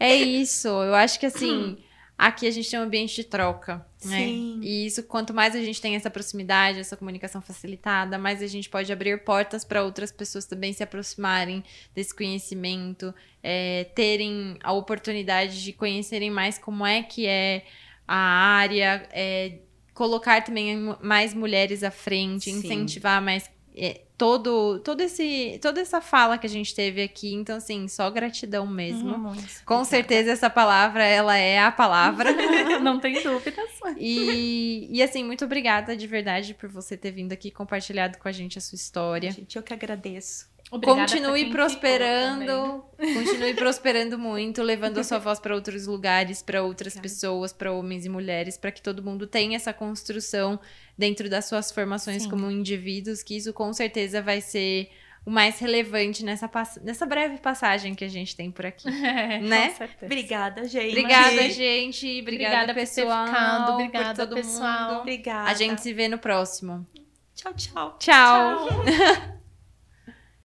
É 0.00 0.16
isso. 0.16 0.66
Eu 0.66 0.94
acho 0.96 1.20
que 1.20 1.26
assim, 1.26 1.78
aqui 2.16 2.46
a 2.46 2.50
gente 2.50 2.70
tem 2.70 2.78
um 2.78 2.82
ambiente 2.82 3.16
de 3.16 3.24
troca. 3.24 3.84
Né? 4.04 4.18
Sim. 4.18 4.60
E 4.62 4.86
isso, 4.86 5.02
quanto 5.02 5.34
mais 5.34 5.54
a 5.54 5.60
gente 5.60 5.80
tem 5.80 5.96
essa 5.96 6.10
proximidade, 6.10 6.78
essa 6.78 6.96
comunicação 6.96 7.40
facilitada, 7.40 8.18
mais 8.18 8.42
a 8.42 8.46
gente 8.46 8.68
pode 8.68 8.92
abrir 8.92 9.24
portas 9.24 9.64
para 9.64 9.82
outras 9.82 10.12
pessoas 10.12 10.44
também 10.44 10.72
se 10.72 10.82
aproximarem 10.82 11.64
desse 11.94 12.14
conhecimento, 12.14 13.14
é, 13.42 13.84
terem 13.94 14.58
a 14.62 14.72
oportunidade 14.72 15.62
de 15.62 15.72
conhecerem 15.72 16.30
mais 16.30 16.58
como 16.58 16.86
é 16.86 17.02
que 17.02 17.26
é 17.26 17.64
a 18.06 18.16
área, 18.16 19.08
é, 19.12 19.58
colocar 19.92 20.42
também 20.42 20.94
mais 21.02 21.34
mulheres 21.34 21.82
à 21.82 21.90
frente, 21.90 22.50
Sim. 22.50 22.58
incentivar 22.58 23.20
mais 23.22 23.50
é, 23.76 24.02
todo, 24.16 24.78
todo 24.80 25.00
esse, 25.00 25.58
toda 25.60 25.80
essa 25.80 26.00
fala 26.00 26.38
que 26.38 26.46
a 26.46 26.50
gente 26.50 26.74
teve 26.74 27.02
aqui. 27.02 27.32
Então, 27.34 27.56
assim, 27.56 27.88
só 27.88 28.10
gratidão 28.10 28.66
mesmo. 28.66 29.14
Hum, 29.14 29.36
Com 29.64 29.84
certeza 29.84 30.30
essa 30.30 30.48
palavra, 30.48 31.04
ela 31.04 31.36
é 31.36 31.58
a 31.58 31.72
palavra. 31.72 32.30
Não 32.80 33.00
tem 33.00 33.22
dúvidas. 33.22 33.68
E, 33.98 34.88
e 34.90 35.02
assim, 35.02 35.24
muito 35.24 35.44
obrigada 35.44 35.96
de 35.96 36.06
verdade 36.06 36.54
por 36.54 36.68
você 36.68 36.96
ter 36.96 37.10
vindo 37.10 37.32
aqui 37.32 37.50
compartilhado 37.50 38.18
com 38.18 38.28
a 38.28 38.32
gente 38.32 38.58
a 38.58 38.60
sua 38.60 38.76
história. 38.76 39.30
Gente, 39.30 39.56
eu 39.56 39.62
que 39.62 39.72
agradeço. 39.72 40.52
Obrigada 40.70 41.02
continue 41.02 41.50
prosperando, 41.50 42.84
continue 42.96 43.54
prosperando 43.54 44.18
muito, 44.18 44.62
levando 44.62 44.98
a 44.98 45.04
sua 45.04 45.18
voz 45.18 45.38
para 45.38 45.54
outros 45.54 45.86
lugares, 45.86 46.42
para 46.42 46.62
outras 46.62 46.98
pessoas, 46.98 47.52
para 47.52 47.70
homens 47.70 48.06
e 48.06 48.08
mulheres, 48.08 48.56
para 48.56 48.72
que 48.72 48.80
todo 48.80 49.02
mundo 49.02 49.26
tenha 49.26 49.56
essa 49.56 49.72
construção 49.72 50.58
dentro 50.96 51.28
das 51.28 51.44
suas 51.46 51.70
formações 51.72 52.22
Sim. 52.24 52.30
como 52.30 52.50
indivíduos, 52.50 53.22
que 53.22 53.36
isso 53.36 53.52
com 53.52 53.72
certeza 53.72 54.22
vai 54.22 54.40
ser 54.40 54.90
o 55.26 55.30
mais 55.30 55.58
relevante 55.58 56.22
nessa, 56.24 56.46
pass- 56.46 56.78
nessa 56.84 57.06
breve 57.06 57.38
passagem 57.38 57.94
que 57.94 58.04
a 58.04 58.08
gente 58.08 58.36
tem 58.36 58.50
por 58.50 58.66
aqui. 58.66 58.86
É, 59.04 59.40
Né? 59.40 59.68
Com 59.70 59.76
certeza. 59.76 60.04
Obrigada, 60.06 60.64
gente. 60.68 60.88
Obrigada, 60.90 61.48
gente. 61.50 62.20
Obrigada, 62.20 62.22
Obrigada 62.22 62.66
por 62.66 62.74
ter 62.74 62.80
pessoal. 62.80 63.26
ficado. 63.26 63.64
por 63.66 63.72
Obrigada, 63.74 64.26
todo 64.26 64.34
pessoal. 64.36 64.88
mundo. 64.90 65.00
Obrigada. 65.00 65.50
A 65.50 65.54
gente 65.54 65.80
se 65.80 65.92
vê 65.94 66.08
no 66.08 66.18
próximo. 66.18 66.86
Tchau, 67.34 67.54
tchau. 67.54 67.96
Tchau. 67.98 68.66
Tchau. 68.68 69.34